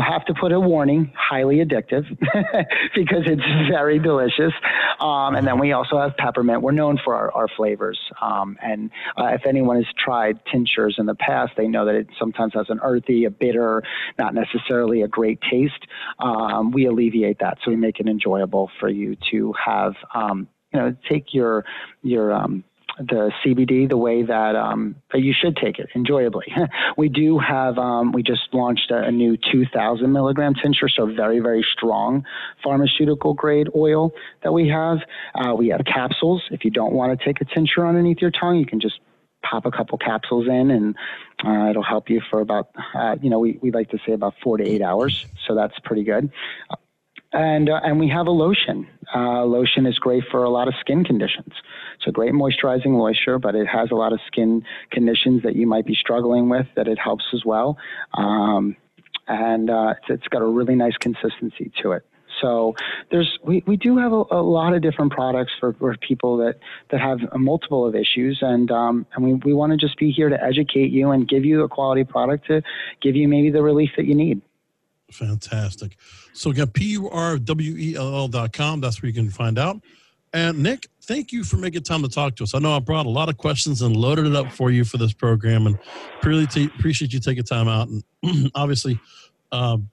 have 0.00 0.24
to 0.24 0.34
put 0.34 0.50
a 0.50 0.58
warning, 0.58 1.12
highly 1.16 1.58
addictive, 1.58 2.04
because 2.94 3.22
it's 3.26 3.70
very 3.70 4.00
delicious. 4.00 4.52
Um, 4.98 5.36
and 5.36 5.46
then 5.46 5.60
we 5.60 5.72
also 5.72 5.98
have 5.98 6.16
peppermint. 6.16 6.62
We're 6.62 6.72
known 6.72 6.98
for 7.04 7.14
our, 7.14 7.32
our 7.32 7.48
flavors. 7.56 7.98
Um, 8.20 8.58
and 8.60 8.90
uh, 9.16 9.26
if 9.26 9.46
anyone 9.46 9.76
has 9.76 9.86
tried 9.96 10.40
tinctures 10.50 10.96
in 10.98 11.06
the 11.06 11.14
past, 11.14 11.52
they 11.56 11.68
know 11.68 11.86
that 11.86 11.94
it 11.94 12.08
sometimes 12.18 12.54
has 12.54 12.66
an 12.68 12.80
earthy, 12.82 13.24
a 13.24 13.30
bitter, 13.30 13.82
not 14.18 14.34
necessarily 14.34 15.02
a 15.02 15.08
great 15.08 15.38
taste. 15.48 15.86
Um, 16.18 16.72
we 16.72 16.86
alleviate 16.86 17.38
that, 17.38 17.58
so 17.64 17.70
we 17.70 17.76
make 17.76 18.00
it 18.00 18.08
enjoyable 18.08 18.70
for 18.80 18.88
you 18.88 19.16
to 19.30 19.54
have. 19.64 19.94
Um, 20.14 20.48
you 20.72 20.78
know, 20.78 20.96
take 21.08 21.34
your 21.34 21.64
your 22.02 22.32
um, 22.32 22.62
the 23.00 23.32
CBD 23.42 23.88
the 23.88 23.96
way 23.96 24.22
that 24.22 24.54
um, 24.54 24.94
you 25.14 25.32
should 25.32 25.56
take 25.56 25.78
it 25.78 25.88
enjoyably. 25.94 26.46
we 26.98 27.08
do 27.08 27.38
have, 27.38 27.78
um, 27.78 28.12
we 28.12 28.22
just 28.22 28.42
launched 28.52 28.90
a, 28.90 29.04
a, 29.04 29.10
new 29.10 29.38
2,000 29.50 30.12
milligram 30.12 30.54
tincture, 30.54 30.88
so 30.88 31.06
very, 31.06 31.40
very 31.40 31.64
strong 31.72 32.24
pharmaceutical 32.62 33.32
grade 33.32 33.68
oil 33.74 34.12
that 34.42 34.52
we 34.52 34.68
have. 34.68 34.98
Uh, 35.34 35.54
we 35.54 35.68
have 35.68 35.80
capsules. 35.84 36.42
If 36.50 36.64
you 36.64 36.70
don't 36.70 36.92
want 36.92 37.18
to 37.18 37.24
take 37.24 37.40
a 37.40 37.44
tincture 37.46 37.86
underneath 37.86 38.18
your 38.20 38.30
tongue, 38.30 38.58
you 38.58 38.66
can 38.66 38.80
just 38.80 39.00
pop 39.42 39.64
a 39.64 39.70
couple 39.70 39.96
capsules 39.96 40.46
in, 40.46 40.70
and 40.70 40.94
uh, 41.44 41.70
it'll 41.70 41.82
help 41.82 42.10
you 42.10 42.20
for 42.30 42.40
about, 42.40 42.68
uh, 42.94 43.16
you 43.22 43.30
know, 43.30 43.38
we, 43.38 43.58
we 43.62 43.70
like 43.70 43.88
to 43.90 43.98
say 44.06 44.12
about 44.12 44.34
four 44.42 44.58
to 44.58 44.64
eight 44.64 44.82
hours. 44.82 45.24
So 45.46 45.54
that's 45.54 45.78
pretty 45.82 46.04
good. 46.04 46.30
And, 47.32 47.68
uh, 47.68 47.80
and 47.84 48.00
we 48.00 48.08
have 48.08 48.26
a 48.26 48.30
lotion. 48.30 48.88
Uh, 49.14 49.44
lotion 49.44 49.86
is 49.86 49.98
great 49.98 50.24
for 50.30 50.42
a 50.42 50.50
lot 50.50 50.68
of 50.68 50.74
skin 50.80 51.04
conditions. 51.04 51.52
It's 51.96 52.06
a 52.06 52.12
great 52.12 52.32
moisturizing 52.32 52.90
moisture, 52.90 53.38
but 53.38 53.54
it 53.54 53.66
has 53.66 53.90
a 53.90 53.94
lot 53.94 54.12
of 54.12 54.20
skin 54.26 54.64
conditions 54.90 55.42
that 55.42 55.54
you 55.54 55.66
might 55.66 55.86
be 55.86 55.94
struggling 55.94 56.48
with 56.48 56.66
that 56.76 56.88
it 56.88 56.98
helps 56.98 57.24
as 57.32 57.44
well. 57.44 57.76
Um, 58.14 58.76
and 59.28 59.70
uh, 59.70 59.94
it's, 59.96 60.22
it's 60.22 60.28
got 60.28 60.42
a 60.42 60.46
really 60.46 60.74
nice 60.74 60.96
consistency 60.96 61.70
to 61.82 61.92
it. 61.92 62.04
So 62.40 62.74
there's 63.10 63.38
we, 63.44 63.62
we 63.66 63.76
do 63.76 63.98
have 63.98 64.12
a, 64.12 64.22
a 64.30 64.42
lot 64.42 64.72
of 64.74 64.82
different 64.82 65.12
products 65.12 65.52
for, 65.60 65.72
for 65.74 65.96
people 65.96 66.38
that, 66.38 66.56
that 66.90 67.00
have 67.00 67.18
a 67.32 67.38
multiple 67.38 67.86
of 67.86 67.94
issues 67.94 68.38
and 68.40 68.70
um, 68.70 69.06
and 69.14 69.24
we, 69.24 69.34
we 69.34 69.52
want 69.52 69.72
to 69.72 69.76
just 69.76 69.98
be 69.98 70.10
here 70.10 70.28
to 70.28 70.42
educate 70.42 70.90
you 70.90 71.10
and 71.10 71.28
give 71.28 71.44
you 71.44 71.62
a 71.62 71.68
quality 71.68 72.04
product 72.04 72.46
to 72.46 72.62
give 73.02 73.14
you 73.16 73.28
maybe 73.28 73.50
the 73.50 73.62
relief 73.62 73.90
that 73.96 74.06
you 74.06 74.14
need. 74.14 74.40
Fantastic. 75.10 75.96
So 76.32 76.50
again, 76.50 76.68
P-U-R-W-E-L-L 76.68 78.28
dot 78.28 78.52
com. 78.52 78.80
That's 78.80 79.02
where 79.02 79.08
you 79.08 79.14
can 79.14 79.30
find 79.30 79.58
out. 79.58 79.80
And 80.32 80.62
Nick, 80.62 80.86
thank 81.02 81.32
you 81.32 81.42
for 81.42 81.56
making 81.56 81.82
time 81.82 82.02
to 82.02 82.08
talk 82.08 82.36
to 82.36 82.44
us. 82.44 82.54
I 82.54 82.60
know 82.60 82.76
I 82.76 82.78
brought 82.78 83.06
a 83.06 83.10
lot 83.10 83.28
of 83.28 83.36
questions 83.36 83.82
and 83.82 83.96
loaded 83.96 84.26
it 84.26 84.36
up 84.36 84.52
for 84.52 84.70
you 84.70 84.84
for 84.84 84.96
this 84.96 85.12
program 85.12 85.66
and 85.66 85.78
really 86.22 86.46
t- 86.46 86.70
appreciate 86.78 87.12
you 87.12 87.18
taking 87.18 87.42
time 87.42 87.66
out. 87.66 87.88
And 87.88 88.50
obviously, 88.54 88.98
um, 89.50 89.90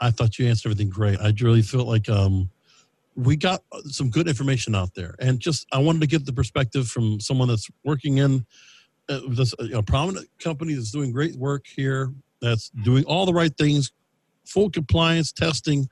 I 0.00 0.10
thought 0.10 0.38
you 0.38 0.46
answered 0.46 0.70
everything 0.70 0.90
great. 0.90 1.18
I 1.20 1.32
really 1.40 1.62
felt 1.62 1.86
like 1.86 2.08
um, 2.08 2.50
we 3.14 3.36
got 3.36 3.62
some 3.84 4.10
good 4.10 4.28
information 4.28 4.74
out 4.74 4.94
there, 4.94 5.14
and 5.18 5.40
just 5.40 5.66
I 5.72 5.78
wanted 5.78 6.00
to 6.00 6.06
get 6.06 6.24
the 6.24 6.32
perspective 6.32 6.88
from 6.88 7.20
someone 7.20 7.48
that's 7.48 7.68
working 7.84 8.18
in 8.18 8.46
uh, 9.08 9.20
this 9.28 9.54
know, 9.58 9.82
prominent 9.82 10.28
company 10.38 10.74
that's 10.74 10.90
doing 10.90 11.12
great 11.12 11.34
work 11.36 11.66
here, 11.66 12.12
that's 12.40 12.70
doing 12.82 13.04
all 13.04 13.26
the 13.26 13.34
right 13.34 13.54
things, 13.56 13.92
full 14.50 14.70
compliance 14.70 15.32
testing. 15.32 15.88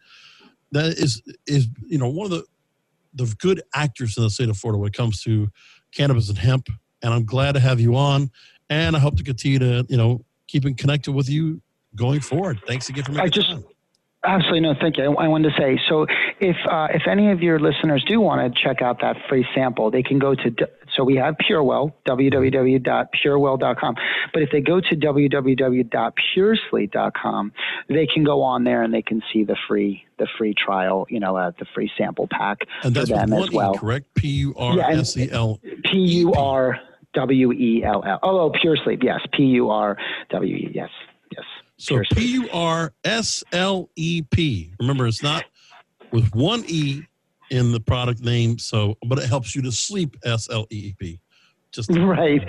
That 0.73 0.99
is 0.99 1.23
is 1.47 1.69
you 1.87 1.99
know 1.99 2.09
one 2.09 2.27
of 2.27 2.31
the 2.31 2.45
the 3.15 3.35
good 3.39 3.63
actors 3.75 4.17
in 4.17 4.23
the 4.23 4.31
state 4.31 4.49
of 4.49 4.57
Florida 4.57 4.79
when 4.79 4.89
it 4.89 4.95
comes 4.95 5.23
to 5.23 5.49
cannabis 5.93 6.29
and 6.29 6.39
hemp. 6.39 6.69
And 7.03 7.15
I'm 7.15 7.25
glad 7.25 7.53
to 7.53 7.61
have 7.61 7.81
you 7.81 7.97
on, 7.97 8.31
and 8.69 8.97
I 8.97 8.99
hope 8.99 9.17
to 9.17 9.23
continue 9.23 9.59
to 9.61 9.87
you 9.89 9.97
know 9.97 10.25
keeping 10.47 10.75
connected 10.75 11.13
with 11.13 11.29
you 11.29 11.63
going 11.95 12.21
forward. 12.21 12.61
Thanks 12.67 12.89
again 12.89 13.05
for 13.05 13.13
making 13.13 13.25
I 13.25 13.29
just, 13.29 13.49
time. 13.49 13.65
Absolutely 14.25 14.61
no, 14.61 14.75
thank 14.81 14.97
you. 14.97 15.05
I, 15.05 15.25
I 15.25 15.29
wanted 15.29 15.51
to 15.51 15.61
say 15.61 15.79
so. 15.89 16.07
If 16.41 16.57
uh, 16.69 16.89
if 16.91 17.03
any 17.09 17.31
of 17.31 17.41
your 17.41 17.61
listeners 17.61 18.05
do 18.09 18.21
want 18.21 18.53
to 18.53 18.63
check 18.63 18.83
out 18.83 19.01
that 19.01 19.15
free 19.29 19.47
sample, 19.55 19.93
they 19.93 20.03
can 20.03 20.19
go 20.19 20.35
to 20.35 20.51
so 20.97 21.05
we 21.05 21.15
have 21.17 21.37
Purwell 21.39 21.95
www.purwell.com. 22.09 23.95
But 24.33 24.43
if 24.43 24.51
they 24.51 24.61
go 24.61 24.81
to 24.81 24.97
www.pursleep.com, 24.97 27.53
they 27.89 28.09
can 28.13 28.25
go 28.25 28.43
on 28.43 28.65
there 28.65 28.83
and 28.83 28.93
they 28.93 29.03
can 29.03 29.23
see 29.33 29.45
the 29.45 29.57
free 29.69 30.05
the 30.19 30.27
free 30.37 30.53
trial, 30.53 31.07
you 31.09 31.21
know, 31.21 31.37
uh, 31.37 31.53
the 31.59 31.67
free 31.73 31.89
sample 31.97 32.27
pack 32.29 32.59
and 32.83 32.93
that's 32.93 33.11
for 33.11 33.17
them 33.17 33.33
as 33.33 33.53
well. 33.53 33.77
E, 33.77 33.79
correct? 33.79 34.13
P 34.15 34.27
U 34.29 34.53
R 34.57 34.81
S 34.81 35.17
E 35.17 35.31
L. 35.31 35.61
P 35.85 35.97
U 35.97 36.33
R 36.33 36.81
W 37.15 37.53
E 37.53 37.85
L 37.85 38.03
L. 38.05 38.19
Oh, 38.25 38.41
oh, 38.41 38.51
PurSleep. 38.51 39.01
Yes, 39.03 39.21
P 39.33 39.45
U 39.45 39.71
R 39.71 39.97
W 40.31 40.57
E. 40.57 40.73
Yes, 40.75 40.91
yes. 41.31 41.45
So 41.79 42.01
P 42.13 42.33
U 42.33 42.49
R 42.53 42.93
S 43.05 43.45
L 43.53 43.89
E 43.97 44.23
P. 44.23 44.73
Remember, 44.81 45.07
it's 45.07 45.23
not 45.23 45.45
with 46.13 46.29
one 46.35 46.65
E 46.67 47.03
in 47.51 47.73
the 47.73 47.81
product 47.81 48.21
name. 48.21 48.59
So, 48.59 48.97
but 49.07 49.19
it 49.19 49.29
helps 49.29 49.55
you 49.55 49.63
to 49.63 49.73
sleep. 49.73 50.17
S 50.25 50.49
L 50.51 50.67
E 50.71 50.77
E 50.77 50.97
P. 50.99 51.21
Just 51.73 51.91
right. 51.97 52.47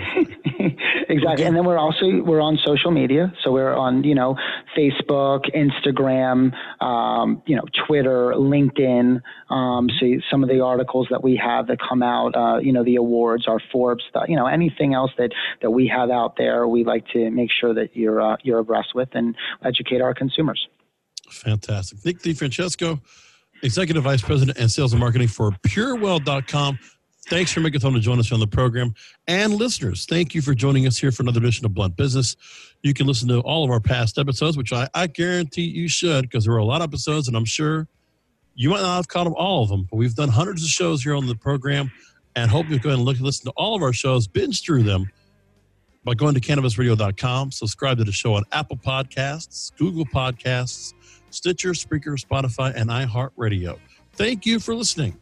Exactly. 1.10 1.44
And 1.44 1.56
then 1.56 1.64
we're 1.64 1.78
also 1.78 2.22
we're 2.22 2.40
on 2.40 2.58
social 2.64 2.90
media. 2.90 3.32
So 3.42 3.52
we're 3.52 3.74
on 3.74 4.04
you 4.04 4.14
know 4.14 4.36
Facebook, 4.76 5.44
Instagram, 5.54 6.52
um, 6.82 7.42
you 7.46 7.56
know 7.56 7.64
Twitter, 7.86 8.32
LinkedIn. 8.36 9.20
Um, 9.50 9.88
so 9.98 10.06
some 10.30 10.42
of 10.42 10.48
the 10.48 10.60
articles 10.60 11.08
that 11.10 11.22
we 11.22 11.36
have 11.36 11.66
that 11.66 11.78
come 11.86 12.02
out, 12.02 12.36
uh, 12.36 12.58
you 12.58 12.72
know, 12.72 12.84
the 12.84 12.96
awards, 12.96 13.48
our 13.48 13.60
Forbes, 13.72 14.04
the, 14.14 14.24
you 14.28 14.36
know, 14.36 14.46
anything 14.46 14.94
else 14.94 15.10
that 15.18 15.32
that 15.62 15.70
we 15.70 15.88
have 15.88 16.10
out 16.10 16.36
there, 16.36 16.68
we 16.68 16.84
like 16.84 17.06
to 17.08 17.30
make 17.30 17.50
sure 17.50 17.74
that 17.74 17.96
you're 17.96 18.20
uh, 18.20 18.36
you're 18.42 18.60
abreast 18.60 18.94
with 18.94 19.08
and 19.12 19.34
educate 19.64 20.00
our 20.00 20.14
consumers. 20.14 20.68
Fantastic. 21.30 22.04
Nick 22.04 22.18
DeFrancesco, 22.20 23.00
Executive 23.62 24.02
Vice 24.02 24.22
President 24.22 24.58
and 24.58 24.70
Sales 24.70 24.92
and 24.92 25.00
Marketing 25.00 25.28
for 25.28 25.52
Purwell.com. 25.62 26.78
Thanks 27.28 27.52
for 27.52 27.60
making 27.60 27.80
time 27.80 27.94
to 27.94 28.00
join 28.00 28.18
us 28.18 28.32
on 28.32 28.40
the 28.40 28.46
program. 28.46 28.94
And 29.28 29.54
listeners, 29.54 30.06
thank 30.06 30.34
you 30.34 30.42
for 30.42 30.54
joining 30.54 30.86
us 30.86 30.98
here 30.98 31.12
for 31.12 31.22
another 31.22 31.38
edition 31.38 31.66
of 31.66 31.74
Blunt 31.74 31.96
Business. 31.96 32.36
You 32.82 32.94
can 32.94 33.06
listen 33.06 33.28
to 33.28 33.40
all 33.40 33.64
of 33.64 33.70
our 33.70 33.80
past 33.80 34.18
episodes, 34.18 34.56
which 34.56 34.72
I, 34.72 34.88
I 34.94 35.06
guarantee 35.06 35.62
you 35.62 35.88
should, 35.88 36.22
because 36.22 36.44
there 36.44 36.52
were 36.52 36.58
a 36.58 36.64
lot 36.64 36.80
of 36.80 36.88
episodes, 36.88 37.28
and 37.28 37.36
I'm 37.36 37.44
sure 37.44 37.86
you 38.54 38.70
might 38.70 38.80
not 38.80 38.96
have 38.96 39.08
caught 39.08 39.26
all 39.28 39.62
of 39.62 39.68
them, 39.68 39.86
but 39.90 39.96
we've 39.96 40.14
done 40.14 40.28
hundreds 40.28 40.64
of 40.64 40.70
shows 40.70 41.02
here 41.02 41.14
on 41.14 41.26
the 41.26 41.34
program, 41.34 41.92
and 42.36 42.50
hope 42.50 42.68
you'll 42.68 42.78
go 42.78 42.88
ahead 42.88 42.98
and 42.98 43.06
look 43.06 43.16
and 43.16 43.24
listen 43.24 43.46
to 43.46 43.52
all 43.52 43.76
of 43.76 43.82
our 43.82 43.92
shows, 43.92 44.26
binge 44.26 44.62
through 44.62 44.82
them 44.82 45.10
by 46.04 46.14
going 46.14 46.34
to 46.34 46.40
cannabisradio.com. 46.40 47.52
Subscribe 47.52 47.98
to 47.98 48.04
the 48.04 48.12
show 48.12 48.34
on 48.34 48.44
Apple 48.52 48.76
Podcasts, 48.76 49.72
Google 49.76 50.06
Podcasts, 50.06 50.94
Stitcher, 51.30 51.70
Spreaker, 51.70 52.18
Spotify, 52.18 52.72
and 52.74 52.90
iHeartRadio. 52.90 53.78
Thank 54.14 54.46
you 54.46 54.58
for 54.58 54.74
listening. 54.74 55.20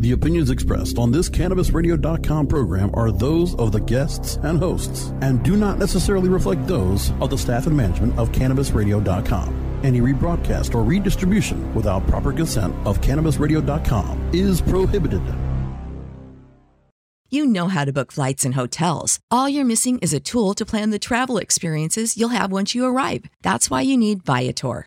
The 0.00 0.12
opinions 0.12 0.48
expressed 0.48 0.98
on 0.98 1.10
this 1.10 1.28
CannabisRadio.com 1.28 2.46
program 2.46 2.90
are 2.94 3.12
those 3.12 3.54
of 3.56 3.70
the 3.70 3.80
guests 3.80 4.38
and 4.42 4.58
hosts 4.58 5.12
and 5.20 5.42
do 5.42 5.56
not 5.58 5.78
necessarily 5.78 6.30
reflect 6.30 6.66
those 6.66 7.10
of 7.20 7.28
the 7.28 7.36
staff 7.36 7.66
and 7.66 7.76
management 7.76 8.18
of 8.18 8.32
CannabisRadio.com. 8.32 9.80
Any 9.84 10.00
rebroadcast 10.00 10.74
or 10.74 10.82
redistribution 10.84 11.74
without 11.74 12.06
proper 12.06 12.32
consent 12.32 12.74
of 12.86 13.02
CannabisRadio.com 13.02 14.30
is 14.32 14.62
prohibited. 14.62 15.22
You 17.28 17.44
know 17.44 17.68
how 17.68 17.84
to 17.84 17.92
book 17.92 18.10
flights 18.10 18.46
and 18.46 18.54
hotels. 18.54 19.20
All 19.30 19.50
you're 19.50 19.66
missing 19.66 19.98
is 19.98 20.14
a 20.14 20.18
tool 20.18 20.54
to 20.54 20.64
plan 20.64 20.88
the 20.88 20.98
travel 20.98 21.36
experiences 21.36 22.16
you'll 22.16 22.30
have 22.30 22.50
once 22.50 22.74
you 22.74 22.86
arrive. 22.86 23.26
That's 23.42 23.68
why 23.68 23.82
you 23.82 23.98
need 23.98 24.24
Viator. 24.24 24.86